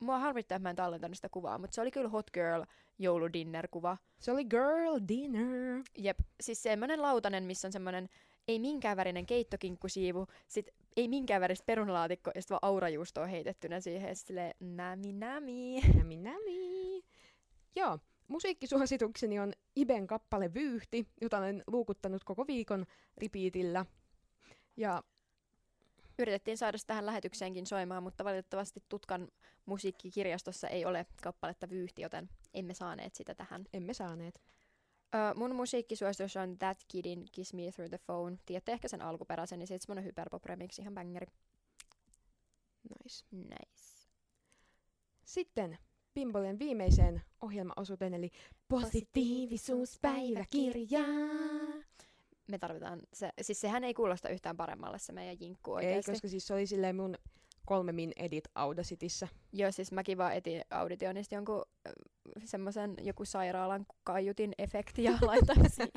Mua 0.00 0.18
harmittaa, 0.18 0.56
että 0.56 0.62
mä 0.62 0.70
en 0.70 0.76
tallentanut 0.76 1.16
sitä 1.16 1.28
kuvaa, 1.28 1.58
mutta 1.58 1.74
se 1.74 1.80
oli 1.80 1.90
kyllä 1.90 2.08
hot 2.08 2.30
girl 2.30 2.64
jouludinner-kuva. 2.98 3.96
Se 4.18 4.32
oli 4.32 4.44
girl 4.44 4.98
dinner. 5.08 5.82
Jep, 5.98 6.18
siis 6.40 6.62
semmonen 6.62 7.02
lautanen, 7.02 7.44
missä 7.44 7.68
on 7.68 7.72
semmonen 7.72 8.08
ei 8.48 8.58
minkään 8.58 8.96
värinen 8.96 9.26
keittokinkkusiivu, 9.26 10.26
sit 10.48 10.68
ei 10.96 11.08
minkään 11.08 11.40
väristä 11.40 11.66
perunalaatikko 11.66 12.30
ja 12.34 12.42
sit 12.42 12.50
vaan 12.50 12.58
aurajuustoa 12.62 13.26
heitettynä 13.26 13.80
siihen 13.80 14.08
ja 14.08 14.14
sit 14.14 14.26
silleen 14.26 14.54
nami 14.60 15.12
nami. 15.12 15.80
Nämi 15.96 16.16
nämi. 16.16 17.04
Joo, 17.76 17.98
musiikkisuositukseni 18.28 19.40
on 19.40 19.52
Iben 19.76 20.06
kappale 20.06 20.54
Vyyhti, 20.54 21.06
jota 21.20 21.38
olen 21.38 21.62
luukuttanut 21.66 22.24
koko 22.24 22.46
viikon 22.46 22.86
repeatillä. 23.18 23.86
Ja 24.76 25.02
Yritettiin 26.18 26.58
saada 26.58 26.78
tähän 26.86 27.06
lähetykseenkin 27.06 27.66
soimaan, 27.66 28.02
mutta 28.02 28.24
valitettavasti 28.24 28.82
Tutkan 28.88 29.28
musiikkikirjastossa 29.66 30.68
ei 30.68 30.84
ole 30.84 31.06
kappaletta 31.22 31.70
Vyyhti, 31.70 32.02
joten 32.02 32.28
emme 32.54 32.74
saaneet 32.74 33.14
sitä 33.14 33.34
tähän. 33.34 33.64
emme 33.72 33.94
saaneet. 33.94 34.40
Ö, 35.14 35.18
mun 35.36 35.54
musiikkisuositus 35.54 36.36
on 36.36 36.58
That 36.58 36.78
Kidin 36.88 37.24
Kiss 37.32 37.54
Me 37.54 37.62
Through 37.74 37.90
the 37.90 37.98
Phone. 37.98 38.36
Tiedätte 38.46 38.72
ehkä 38.72 38.88
sen 38.88 39.02
alkuperäisen, 39.02 39.58
niin 39.58 39.66
siitä 39.66 39.82
semmonen 39.82 40.04
hyperpop 40.04 40.44
remix, 40.44 40.78
ihan 40.78 40.94
bangeri. 40.94 41.26
Nice. 42.88 43.24
Nice. 43.30 44.08
Sitten 45.24 45.78
Pimbolien 46.14 46.58
viimeiseen 46.58 47.22
ohjelmaosuuteen, 47.40 48.14
eli 48.14 48.30
positiivisuuspäiväkirja. 48.68 51.00
Me 52.48 52.58
tarvitaan 52.58 53.00
se, 53.12 53.32
siis 53.42 53.60
sehän 53.60 53.84
ei 53.84 53.94
kuulosta 53.94 54.28
yhtään 54.28 54.56
paremmalle 54.56 54.98
se 54.98 55.12
meidän 55.12 55.36
jinkku 55.40 55.76
Ei, 55.76 55.86
oikeesti. 55.86 56.12
koska 56.12 56.28
siis 56.28 56.46
se 56.46 56.54
oli 56.54 56.66
silleen 56.66 56.96
mun 56.96 57.14
kolme 57.66 57.92
min 57.92 58.12
edit 58.16 58.44
Audacityssä. 58.54 59.28
Joo, 59.52 59.72
siis 59.72 59.92
mäkin 59.92 60.18
vaan 60.18 60.34
etin 60.34 60.62
auditionista 60.70 61.34
jonkun 61.34 61.64
semmoisen 62.44 62.94
joku 63.02 63.24
sairaalan 63.24 63.86
kaiutin 64.04 64.52
efekti 64.58 65.02
ja 65.02 65.12
laitoin 65.20 65.70
siihen. 65.74 65.90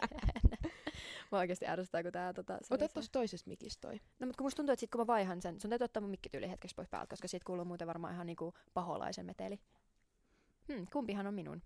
Mä 1.31 1.37
oikeesti 1.37 1.67
ärsyttää, 1.67 2.03
kun 2.03 2.11
tää 2.11 2.33
tota, 2.33 2.59
Ota 2.69 2.87
tosta 2.87 3.11
toisesta 3.11 3.49
mikistä 3.49 3.87
toi. 3.87 3.99
No 4.19 4.27
mutta 4.27 4.37
kun 4.37 4.45
musta 4.45 4.55
tuntuu, 4.55 4.73
että 4.73 4.79
sit 4.79 4.91
kun 4.91 5.01
mä 5.01 5.07
vaihan 5.07 5.41
sen, 5.41 5.59
sun 5.59 5.69
täytyy 5.69 5.85
ottaa 5.85 6.01
mun 6.01 6.09
mikkityyli 6.09 6.49
hetkeksi 6.49 6.75
pois 6.75 6.89
päältä, 6.89 7.09
koska 7.09 7.27
siitä 7.27 7.45
kuuluu 7.45 7.65
muuten 7.65 7.87
varmaan 7.87 8.13
ihan 8.13 8.25
niinku 8.27 8.53
paholaisen 8.73 9.25
meteli. 9.25 9.59
Hmm, 10.67 10.85
kumpihan 10.93 11.27
on 11.27 11.33
minun? 11.33 11.61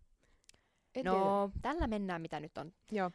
En 0.95 1.05
no, 1.05 1.51
tällä 1.61 1.87
mennään 1.87 2.21
mitä 2.21 2.39
nyt 2.39 2.57
on. 2.57 2.73
tiedä. 2.87 3.01
Joo. 3.01 3.11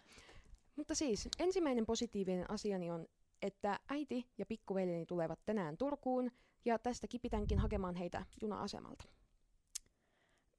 Mutta 0.81 0.95
siis, 0.95 1.28
ensimmäinen 1.39 1.87
positiivinen 1.87 2.51
asiani 2.51 2.91
on, 2.91 3.07
että 3.43 3.78
äiti 3.89 4.26
ja 4.39 4.47
pikkuveljeni 4.47 5.07
tulevat 5.07 5.39
tänään 5.47 5.76
Turkuun, 5.76 6.31
ja 6.64 6.78
tästä 6.78 7.09
kipitänkin 7.09 7.59
hakemaan 7.59 7.95
heitä 7.95 8.26
juna-asemalta. 8.43 9.05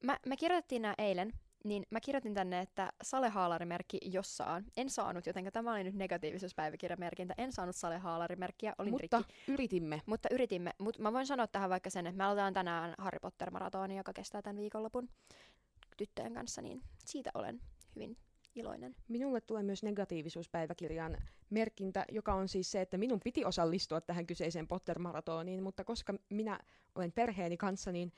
Mä, 0.02 0.18
me 0.26 0.36
kirjoitettiin 0.36 0.82
nää 0.82 0.94
eilen, 0.98 1.32
niin 1.64 1.86
mä 1.90 2.00
kirjoitin 2.00 2.34
tänne, 2.34 2.60
että 2.60 2.92
salehaalarimerkki 3.02 3.98
jos 4.04 4.36
saan. 4.36 4.64
En 4.76 4.90
saanut, 4.90 5.26
joten 5.26 5.52
tämä 5.52 5.72
oli 5.72 5.84
nyt 5.84 5.94
negatiivisuuspäiväkirjamerkintä. 5.94 7.34
En 7.38 7.52
saanut 7.52 7.76
salehaalarimerkkiä, 7.76 8.74
olin 8.78 8.92
Mutta 8.92 9.18
rikki. 9.18 9.52
yritimme. 9.52 10.02
Mutta 10.06 10.28
yritimme. 10.32 10.70
Mutta 10.78 11.02
mä 11.02 11.12
voin 11.12 11.26
sanoa 11.26 11.46
tähän 11.46 11.70
vaikka 11.70 11.90
sen, 11.90 12.06
että 12.06 12.16
me 12.16 12.24
aloitetaan 12.24 12.54
tänään 12.54 12.94
Harry 12.98 13.18
Potter-maratoni, 13.18 13.96
joka 13.96 14.12
kestää 14.12 14.42
tämän 14.42 14.56
viikonlopun 14.56 15.08
tyttöjen 15.96 16.34
kanssa, 16.34 16.62
niin 16.62 16.82
siitä 17.04 17.30
olen 17.34 17.60
hyvin 17.96 18.16
iloinen. 18.54 18.96
Minulle 19.08 19.40
tulee 19.40 19.62
myös 19.62 19.82
negatiivisuuspäiväkirjan 19.82 21.16
merkintä, 21.50 22.04
joka 22.12 22.34
on 22.34 22.48
siis 22.48 22.70
se, 22.70 22.80
että 22.80 22.98
minun 22.98 23.20
piti 23.24 23.44
osallistua 23.44 24.00
tähän 24.00 24.26
kyseiseen 24.26 24.68
Potter-maratoniin, 24.68 25.62
mutta 25.62 25.84
koska 25.84 26.14
minä 26.28 26.60
olen 26.94 27.12
perheeni 27.12 27.56
kanssa, 27.56 27.92
niin 27.92 28.12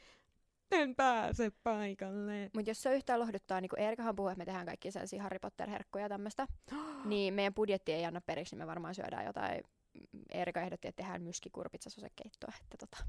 en 0.70 0.94
pääse 0.94 1.52
paikalle. 1.62 2.50
Mutta 2.54 2.70
jos 2.70 2.82
se 2.82 2.94
yhtään 2.94 3.20
lohduttaa, 3.20 3.60
niin 3.60 3.68
kun 3.68 3.78
Eerikahan 3.78 4.16
puhuu, 4.16 4.28
että 4.28 4.38
me 4.38 4.44
tehdään 4.44 4.66
kaikki 4.66 4.90
sellaisia 4.90 5.22
Harry 5.22 5.38
Potter-herkkuja 5.38 6.04
ja 6.04 6.08
tämmöistä, 6.08 6.46
niin 7.04 7.34
meidän 7.34 7.54
budjetti 7.54 7.92
ei 7.92 8.04
anna 8.04 8.20
periksi, 8.20 8.56
niin 8.56 8.62
me 8.62 8.66
varmaan 8.66 8.94
syödään 8.94 9.26
jotain. 9.26 9.62
Eerika 10.32 10.60
ehdotti, 10.60 10.88
että 10.88 11.02
tehdään 11.02 11.22
myskikurpitsasosekeittoa, 11.22 12.52
että 12.62 12.76
tota, 12.78 13.04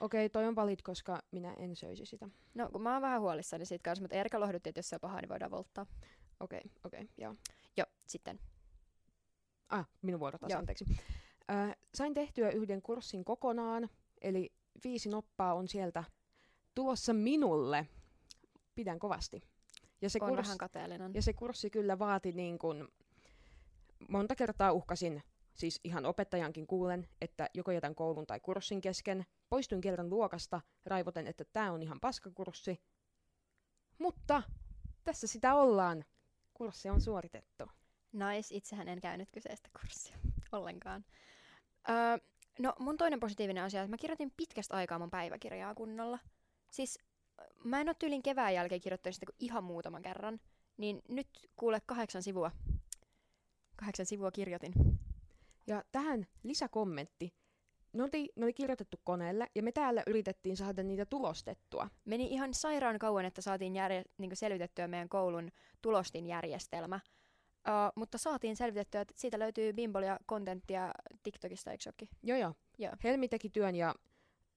Okei, 0.00 0.30
toi 0.30 0.46
on 0.46 0.56
valid, 0.56 0.78
koska 0.82 1.22
minä 1.30 1.54
en 1.54 1.76
söisi 1.76 2.06
sitä. 2.06 2.28
No, 2.54 2.68
kun 2.72 2.82
mä 2.82 2.92
oon 2.92 3.02
vähän 3.02 3.20
huolissani 3.20 3.64
siitä 3.66 3.82
kanssa, 3.82 4.02
mutta 4.02 4.16
Erika 4.16 4.40
lohdutti, 4.40 4.68
että 4.68 4.78
jos 4.78 4.88
se 4.88 4.96
on 4.96 5.00
pahaa, 5.00 5.20
niin 5.20 5.28
voidaan 5.28 5.50
volttaa. 5.50 5.86
Okei, 6.42 6.62
okei, 6.84 7.08
joo. 7.18 7.34
Joo, 7.76 7.86
sitten. 8.06 8.40
Ah, 9.68 9.88
minun 10.02 10.20
vuoro 10.20 10.38
taas, 10.38 10.52
anteeksi. 10.52 10.84
Ö, 11.50 11.76
sain 11.94 12.14
tehtyä 12.14 12.50
yhden 12.50 12.82
kurssin 12.82 13.24
kokonaan, 13.24 13.88
eli 14.20 14.52
viisi 14.84 15.08
noppaa 15.08 15.54
on 15.54 15.68
sieltä 15.68 16.04
tulossa 16.74 17.12
minulle. 17.12 17.88
Pidän 18.74 18.98
kovasti. 18.98 19.42
Ja 20.00 20.10
se, 20.10 20.18
Oon 20.22 20.30
kurs, 20.30 20.46
vähän 20.46 20.58
kateellinen. 20.58 21.14
ja 21.14 21.22
se 21.22 21.32
kurssi 21.32 21.70
kyllä 21.70 21.98
vaati 21.98 22.32
niin 22.32 22.58
kuin, 22.58 22.88
monta 24.08 24.36
kertaa 24.36 24.72
uhkasin, 24.72 25.22
siis 25.54 25.80
ihan 25.84 26.06
opettajankin 26.06 26.66
kuulen, 26.66 27.08
että 27.20 27.50
joko 27.54 27.70
jätän 27.70 27.94
koulun 27.94 28.26
tai 28.26 28.40
kurssin 28.40 28.80
kesken. 28.80 29.26
Poistuin 29.48 29.80
kerran 29.80 30.10
luokasta 30.10 30.60
raivoten, 30.86 31.26
että 31.26 31.44
tämä 31.52 31.72
on 31.72 31.82
ihan 31.82 32.00
paskakurssi. 32.00 32.80
Mutta 33.98 34.42
tässä 35.04 35.26
sitä 35.26 35.54
ollaan. 35.54 36.04
Kurssi 36.54 36.88
on 36.88 37.00
suoritettu. 37.00 37.64
Nice, 38.12 38.54
itsehän 38.54 38.88
en 38.88 39.00
käynyt 39.00 39.30
kyseistä 39.32 39.68
kurssia 39.80 40.18
ollenkaan. 40.52 41.04
Öö, 41.88 42.18
no 42.58 42.74
mun 42.78 42.96
toinen 42.96 43.20
positiivinen 43.20 43.64
asia, 43.64 43.82
että 43.82 43.90
mä 43.90 43.96
kirjoitin 43.96 44.32
pitkästä 44.36 44.76
aikaa 44.76 44.98
mun 44.98 45.10
päiväkirjaa 45.10 45.74
kunnolla. 45.74 46.18
Siis 46.70 46.98
mä 47.64 47.80
en 47.80 47.88
ole 47.88 47.96
tyylin 47.98 48.22
kevään 48.22 48.54
jälkeen 48.54 48.80
kirjoittanut 48.80 49.14
sitä 49.14 49.26
kuin 49.26 49.36
ihan 49.38 49.64
muutaman 49.64 50.02
kerran. 50.02 50.40
Niin 50.76 51.02
nyt 51.08 51.28
kuule 51.56 51.80
kahdeksan 51.86 52.22
sivua. 52.22 52.50
Kahdeksan 53.76 54.06
sivua 54.06 54.30
kirjoitin. 54.30 54.72
Ja 55.66 55.84
tähän 55.92 56.26
lisäkommentti. 56.42 57.34
Ne 57.92 58.02
oli, 58.02 58.32
ne 58.36 58.44
oli 58.44 58.52
kirjoitettu 58.52 58.96
koneelle 59.04 59.46
ja 59.54 59.62
me 59.62 59.72
täällä 59.72 60.02
yritettiin 60.06 60.56
saada 60.56 60.82
niitä 60.82 61.06
tulostettua. 61.06 61.88
Meni 62.04 62.26
ihan 62.26 62.54
sairaan 62.54 62.98
kauan, 62.98 63.24
että 63.24 63.40
saatiin 63.42 63.74
järje- 63.74 64.04
niin 64.18 64.36
selvitettyä 64.36 64.88
meidän 64.88 65.08
koulun 65.08 65.50
tulostin 65.82 66.26
järjestelmä. 66.26 67.00
Uh, 67.68 67.92
mutta 67.96 68.18
saatiin 68.18 68.56
selvitettyä, 68.56 69.00
että 69.00 69.14
siitä 69.16 69.38
löytyy 69.38 69.72
bimbolia 69.72 70.18
kontenttia 70.26 70.92
TikTokista, 71.22 71.70
eikö 71.70 71.82
se 71.82 71.88
ookin? 71.88 72.08
Joo 72.22 72.38
joo. 72.38 72.54
Joo. 72.78 72.92
Helmi 73.04 73.28
teki 73.28 73.50
työn 73.50 73.74
ja 73.74 73.94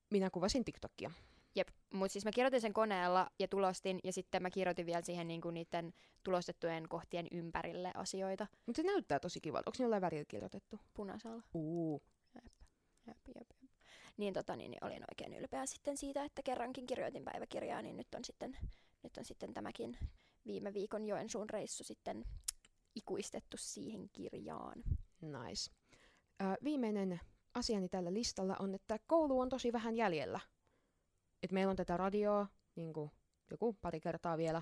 minä 0.10 0.30
kuvasin 0.30 0.66
TikTokia. 0.66 1.12
Jep, 1.56 1.68
mutta 1.94 2.14
siis 2.14 2.26
mä 2.26 2.32
kirjoitin 2.32 2.62
sen 2.62 2.74
koneella 2.74 3.30
ja 3.40 3.48
tulostin, 3.48 4.00
ja 4.04 4.14
sitten 4.14 4.42
mä 4.42 4.50
kirjoitin 4.50 4.86
vielä 4.86 5.02
siihen 5.02 5.28
niinku 5.28 5.52
niiden 5.52 5.94
tulostettujen 6.24 6.90
kohtien 6.90 7.28
ympärille 7.32 7.92
asioita 7.94 8.48
Mutta 8.66 8.82
se 8.82 8.88
näyttää 8.88 9.20
tosi 9.20 9.42
kivalta. 9.42 9.70
Onko 9.70 9.76
ne 9.80 9.84
jollain 9.84 10.02
värillä 10.02 10.26
kirjoitettu? 10.28 10.80
punaisella. 10.94 11.44
Uu. 11.54 12.02
Jep, 13.08 13.18
jep, 13.28 13.48
jep. 13.62 13.72
Niin, 14.18 14.34
tota, 14.34 14.56
niin, 14.56 14.72
niin 14.72 14.84
olin 14.84 15.04
oikein 15.12 15.34
ylpeä 15.34 15.66
sitten 15.66 15.98
siitä, 15.98 16.24
että 16.24 16.44
kerrankin 16.44 16.86
kirjoitin 16.86 17.24
päiväkirjaa, 17.24 17.82
niin 17.82 17.98
nyt 17.98 18.08
on 18.16 18.26
sitten, 18.26 18.58
nyt 19.04 19.18
on 19.18 19.26
sitten 19.26 19.54
tämäkin 19.54 19.98
viime 20.46 20.74
viikon 20.74 21.08
Joensuun 21.08 21.50
reissu 21.50 21.84
sitten 21.84 22.26
ikuistettu 22.96 23.58
siihen 23.58 24.10
kirjaan. 24.10 24.84
Nice. 25.22 25.72
Ö, 26.42 26.46
viimeinen 26.64 27.20
asiani 27.54 27.90
tällä 27.90 28.14
listalla 28.14 28.56
on, 28.60 28.76
että 28.76 29.00
koulu 29.08 29.40
on 29.40 29.50
tosi 29.50 29.74
vähän 29.74 29.96
jäljellä. 29.96 30.40
Et 31.44 31.52
meillä 31.52 31.72
on 31.72 31.76
tätä 31.76 31.98
radioa, 31.98 32.48
niin 32.76 32.94
kuin 32.94 33.12
joku 33.52 33.74
pari 33.74 34.00
kertaa 34.00 34.38
vielä. 34.38 34.62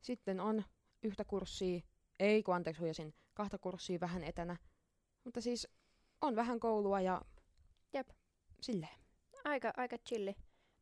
Sitten 0.00 0.40
on 0.40 0.64
yhtä 1.02 1.24
kurssia, 1.24 1.80
ei 2.20 2.42
kun 2.42 2.54
anteeksi 2.54 2.80
huijasin, 2.80 3.14
kahta 3.34 3.58
kurssia 3.58 4.00
vähän 4.00 4.24
etänä. 4.24 4.56
Mutta 5.24 5.40
siis 5.40 5.68
on 6.20 6.36
vähän 6.36 6.60
koulua 6.60 7.00
ja 7.00 7.22
Jep. 7.92 8.08
silleen. 8.60 8.98
Aika, 9.44 9.72
aika 9.76 9.98
chilli. 9.98 10.36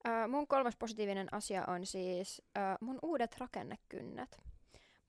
Ö, 0.08 0.28
mun 0.28 0.46
kolmas 0.46 0.76
positiivinen 0.76 1.34
asia 1.34 1.64
on 1.66 1.86
siis 1.86 2.42
ö, 2.58 2.61
mun 2.80 2.98
uudet 3.02 3.36
rakennekynnet. 3.38 4.42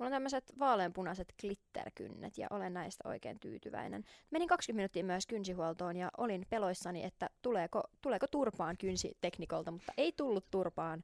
Mulla 0.02 0.08
on 0.08 0.12
tämmöiset 0.12 0.54
vaaleanpunaiset 0.60 1.34
glitterkynnet 1.42 2.38
ja 2.38 2.48
olen 2.50 2.74
näistä 2.74 3.10
oikein 3.10 3.40
tyytyväinen. 3.40 4.04
Menin 4.32 4.48
20 4.48 4.78
minuuttia 4.78 5.04
myös 5.04 5.28
kynsihuoltoon 5.28 5.98
ja 5.98 6.12
olin 6.18 6.46
peloissani, 6.50 7.04
että 7.04 7.30
tuleeko, 7.42 7.84
tuleeko 8.02 8.28
turpaan 8.28 8.78
kynsiteknikolta, 8.78 9.72
mutta 9.72 9.94
ei 9.98 10.12
tullut 10.12 10.46
turpaan. 10.52 11.04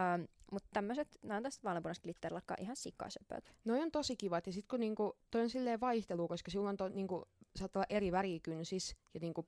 Ähm, 0.00 0.22
mutta 0.52 0.68
tämmöiset, 0.72 1.18
nämä 1.22 1.36
on 1.36 1.42
tästä 1.42 1.64
vaaleanpunaiset 1.64 2.04
glitterlakkaa 2.04 2.56
ihan 2.60 2.76
sikasöpöt. 2.76 3.54
Noi 3.64 3.80
on 3.80 3.90
tosi 3.90 4.16
kivat 4.16 4.46
ja 4.46 4.52
sit 4.52 4.66
kun 4.66 4.80
niinku, 4.80 5.16
toi 5.30 5.42
on 5.42 5.50
silleen 5.50 5.80
vaihtelu, 5.80 6.28
koska 6.28 6.50
sulla 6.50 6.68
on 6.68 6.76
to, 6.76 6.88
niinku, 6.88 7.28
saattaa 7.56 7.80
olla 7.80 7.96
eri 7.96 8.12
värikynsis 8.12 8.96
ja 9.14 9.20
niinku, 9.20 9.46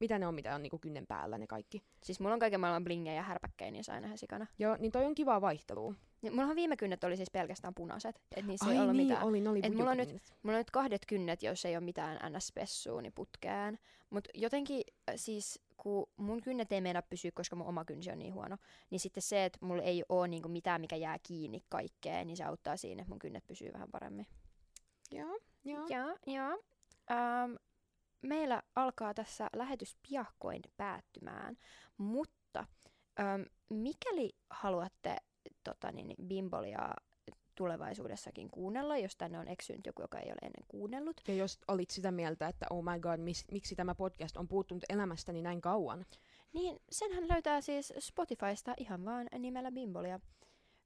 mitä 0.00 0.18
ne 0.18 0.26
on, 0.26 0.34
mitä 0.34 0.54
on 0.54 0.62
niinku 0.62 0.78
kynnen 0.78 1.06
päällä 1.06 1.38
ne 1.38 1.46
kaikki. 1.46 1.82
Siis 2.02 2.20
mulla 2.20 2.34
on 2.34 2.40
kaiken 2.40 2.60
maailman 2.60 2.84
blingejä 2.84 3.14
ja 3.16 3.22
härpäkkejä 3.22 3.70
niissä 3.70 3.92
aina 3.92 4.06
ihan 4.06 4.18
sikana. 4.18 4.46
Joo, 4.58 4.76
niin 4.78 4.92
toi 4.92 5.04
on 5.04 5.14
kivaa 5.14 5.40
vaihtelua. 5.40 5.94
Niin, 6.22 6.32
mullahan 6.32 6.56
viime 6.56 6.76
kynnet 6.76 7.04
oli 7.04 7.16
siis 7.16 7.30
pelkästään 7.30 7.74
punaiset, 7.74 8.20
et 8.36 8.46
niissä 8.46 8.66
ei 8.70 8.76
Ai 8.76 8.82
ollut 8.82 8.96
niin, 8.96 9.06
mitään. 9.06 9.26
oli, 9.26 9.40
ne 9.40 9.50
oli 9.50 9.60
Et 9.62 9.74
mulla 9.74 9.90
on 9.90 9.96
nyt-. 9.96 10.22
Mulla 10.42 10.56
on 10.56 10.60
nyt 10.60 10.70
kahdet 10.70 11.06
kynnet, 11.06 11.42
jos 11.42 11.64
ei 11.64 11.76
ole 11.76 11.84
mitään 11.84 12.32
ns-spessua, 12.32 13.02
niin 13.02 13.12
putkeen. 13.12 13.78
Mutta 14.10 14.30
jotenkin 14.34 14.82
äh, 15.08 15.14
siis, 15.16 15.60
kun 15.76 16.06
mun 16.16 16.40
kynnet 16.40 16.72
ei 16.72 16.80
meinaa 16.80 17.02
pysyä, 17.02 17.30
koska 17.34 17.56
mun 17.56 17.66
oma 17.66 17.84
kynsi 17.84 18.10
on 18.10 18.18
niin 18.18 18.34
huono, 18.34 18.56
niin 18.90 19.00
sitten 19.00 19.22
se, 19.22 19.44
että 19.44 19.58
mulla 19.62 19.82
ei 19.82 20.04
ole 20.08 20.28
niinku 20.28 20.48
mitään, 20.48 20.80
mikä 20.80 20.96
jää 20.96 21.18
kiinni 21.22 21.60
kaikkeen, 21.68 22.26
niin 22.26 22.36
se 22.36 22.44
auttaa 22.44 22.76
siinä, 22.76 23.00
että 23.02 23.10
mun 23.10 23.18
kynnet 23.18 23.46
pysyy 23.46 23.72
vähän 23.72 23.90
paremmin. 23.90 24.26
Joo, 25.12 25.38
joo. 25.64 25.86
Joo, 25.88 26.16
joo. 26.26 26.58
Meillä 28.24 28.62
alkaa 28.76 29.14
tässä 29.14 29.50
lähetys 29.56 29.96
piakkoin 30.08 30.62
päättymään, 30.76 31.56
mutta 31.98 32.66
ähm, 33.20 33.42
mikäli 33.68 34.32
haluatte 34.50 35.16
tota, 35.64 35.92
niin, 35.92 36.14
Bimbolia 36.26 36.94
tulevaisuudessakin 37.54 38.50
kuunnella, 38.50 38.98
jos 38.98 39.16
tänne 39.16 39.38
on 39.38 39.48
eksynyt 39.48 39.86
joku, 39.86 40.02
joka 40.02 40.18
ei 40.18 40.28
ole 40.28 40.38
ennen 40.42 40.64
kuunnellut, 40.68 41.20
Ja 41.28 41.34
jos 41.34 41.58
olit 41.68 41.90
sitä 41.90 42.10
mieltä, 42.10 42.48
että 42.48 42.66
oh 42.70 42.84
my 42.84 43.00
god, 43.00 43.20
mis, 43.20 43.44
miksi 43.52 43.76
tämä 43.76 43.94
podcast 43.94 44.36
on 44.36 44.48
puuttunut 44.48 44.84
elämästäni 44.88 45.42
näin 45.42 45.60
kauan, 45.60 46.06
Niin, 46.52 46.78
senhän 46.90 47.28
löytää 47.28 47.60
siis 47.60 47.92
Spotifysta 47.98 48.74
ihan 48.76 49.04
vaan 49.04 49.26
nimellä 49.38 49.72
Bimbolia. 49.72 50.20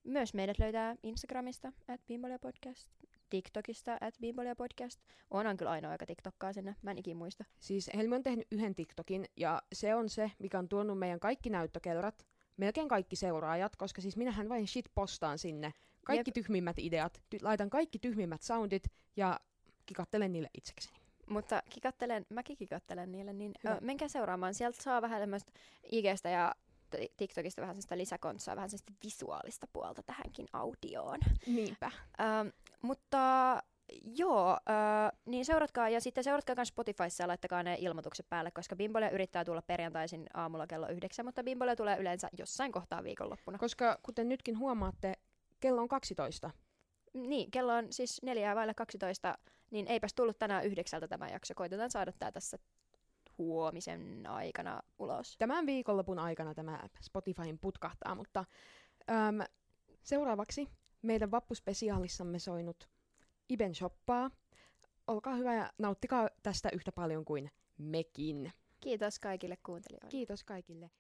Myös 0.05 0.35
meidät 0.35 0.59
löytää 0.59 0.97
Instagramista, 1.03 1.73
at 1.89 2.01
Bimbolia 2.07 2.39
Podcast, 2.39 2.91
TikTokista, 3.31 3.99
at 4.01 4.15
Bimbolia 4.21 4.57
Podcast. 4.57 5.01
Onhan 5.31 5.57
kyllä 5.57 5.71
ainoa, 5.71 5.93
joka 5.93 6.07
TikTokkaa 6.07 6.53
sinne, 6.53 6.77
mä 6.83 6.91
en 6.91 6.99
ikin 6.99 7.17
muista. 7.17 7.45
Siis 7.61 7.91
Helmi 7.97 8.17
on 8.17 8.23
tehnyt 8.23 8.47
yhden 8.51 8.75
TikTokin, 8.75 9.25
ja 9.37 9.63
se 9.73 9.95
on 9.95 10.09
se, 10.09 10.31
mikä 10.39 10.59
on 10.59 10.69
tuonut 10.69 10.99
meidän 10.99 11.21
kaikki 11.21 11.51
näyttökelrat, 11.51 12.27
melkein 12.57 12.89
kaikki 12.89 13.17
seuraajat, 13.17 13.77
koska 13.77 14.01
siis 14.01 14.17
minähän 14.17 14.49
vain 14.49 14.69
shit 14.69 14.87
postaan 14.95 15.39
sinne. 15.39 15.73
Kaikki 16.05 16.29
Jep. 16.29 16.35
tyhmimmät 16.35 16.79
ideat, 16.79 17.23
ty- 17.35 17.39
laitan 17.43 17.71
kaikki 17.71 17.99
tyhmimmät 17.99 18.43
soundit, 18.43 18.85
ja 19.17 19.41
kikattelen 19.87 20.33
niille 20.33 20.51
itsekseni. 20.59 20.97
Mutta 21.31 21.63
kikattelen, 21.71 22.27
mäkin 22.29 22.57
kikattelen 22.57 23.13
niille, 23.13 23.33
niin 23.33 23.53
Hyvä. 23.65 23.75
ö, 23.75 23.79
menkää 23.81 24.09
seuraamaan. 24.09 24.55
Sieltä 24.55 24.83
saa 24.83 25.03
vähän 25.03 25.21
tämmöistä 25.21 25.53
IGstä 25.93 26.29
ja 26.29 26.55
TikTokista 27.17 27.61
vähän 27.63 27.75
sellaista 27.75 27.97
lisäkontsaa, 27.99 28.57
vähän 28.57 28.71
sellaista 28.71 28.93
visuaalista 29.05 29.67
puolta 29.73 30.03
tähänkin 30.03 30.47
audioon. 30.53 31.19
Niinpä. 31.47 31.91
Ähm, 32.21 32.49
mutta 32.83 33.63
joo, 34.05 34.51
äh, 34.51 35.13
niin 35.25 35.45
seuratkaa 35.45 35.89
ja 35.89 36.01
sitten 36.01 36.25
seuratkaa 36.25 36.57
myös 36.57 36.69
Spotifyssa 36.69 37.23
ja 37.23 37.29
laittakaa 37.29 37.63
ne 37.63 37.77
ilmoitukset 37.81 38.27
päälle, 38.29 38.51
koska 38.51 38.77
Bimbolia 38.77 39.11
yrittää 39.11 39.45
tulla 39.45 39.63
perjantaisin 39.63 40.27
aamulla 40.35 40.67
kello 40.67 40.89
yhdeksän, 40.89 41.27
mutta 41.27 41.45
Bimbolia 41.45 41.77
tulee 41.77 41.97
yleensä 41.99 42.29
jossain 42.39 42.73
kohtaa 42.73 43.05
viikonloppuna. 43.05 43.59
Koska 43.59 43.99
kuten 44.03 44.29
nytkin 44.29 44.59
huomaatte, 44.59 45.15
kello 45.61 45.81
on 45.83 45.89
12. 45.89 46.51
Niin, 47.15 47.51
kello 47.51 47.75
on 47.75 47.87
siis 47.91 48.23
neljää 48.23 48.55
vailla 48.55 48.75
12, 48.75 49.39
niin 49.71 49.87
eipäs 49.87 50.15
tullut 50.15 50.39
tänään 50.39 50.65
yhdeksältä 50.65 51.09
tämä 51.09 51.29
jakso. 51.29 51.55
Koitetaan 51.55 51.91
saada 51.91 52.13
tämä 52.13 52.33
tässä 52.33 52.59
huomisen 53.39 54.27
aikana 54.27 54.83
ulos. 54.99 55.37
Tämän 55.39 55.67
viikonlopun 55.67 56.19
aikana 56.19 56.55
tämä 56.55 56.81
Spotifyin 57.03 57.59
putkahtaa, 57.59 58.15
mutta 58.15 58.45
äm, 59.11 59.39
seuraavaksi 60.03 60.69
meidän 61.03 61.31
vappuspesiaalissamme 61.31 62.39
soinut 62.39 62.89
Iben 63.49 63.75
shoppaa. 63.75 64.31
Olkaa 65.07 65.35
hyvä 65.35 65.55
ja 65.55 65.73
nauttikaa 65.79 66.29
tästä 66.43 66.69
yhtä 66.73 66.93
paljon 66.93 67.25
kuin 67.25 67.51
mekin. 67.79 68.53
Kiitos 68.81 69.19
kaikille 69.19 69.57
kuuntelijoille. 69.57 70.11
Kiitos 70.11 70.45
kaikille. 70.45 70.91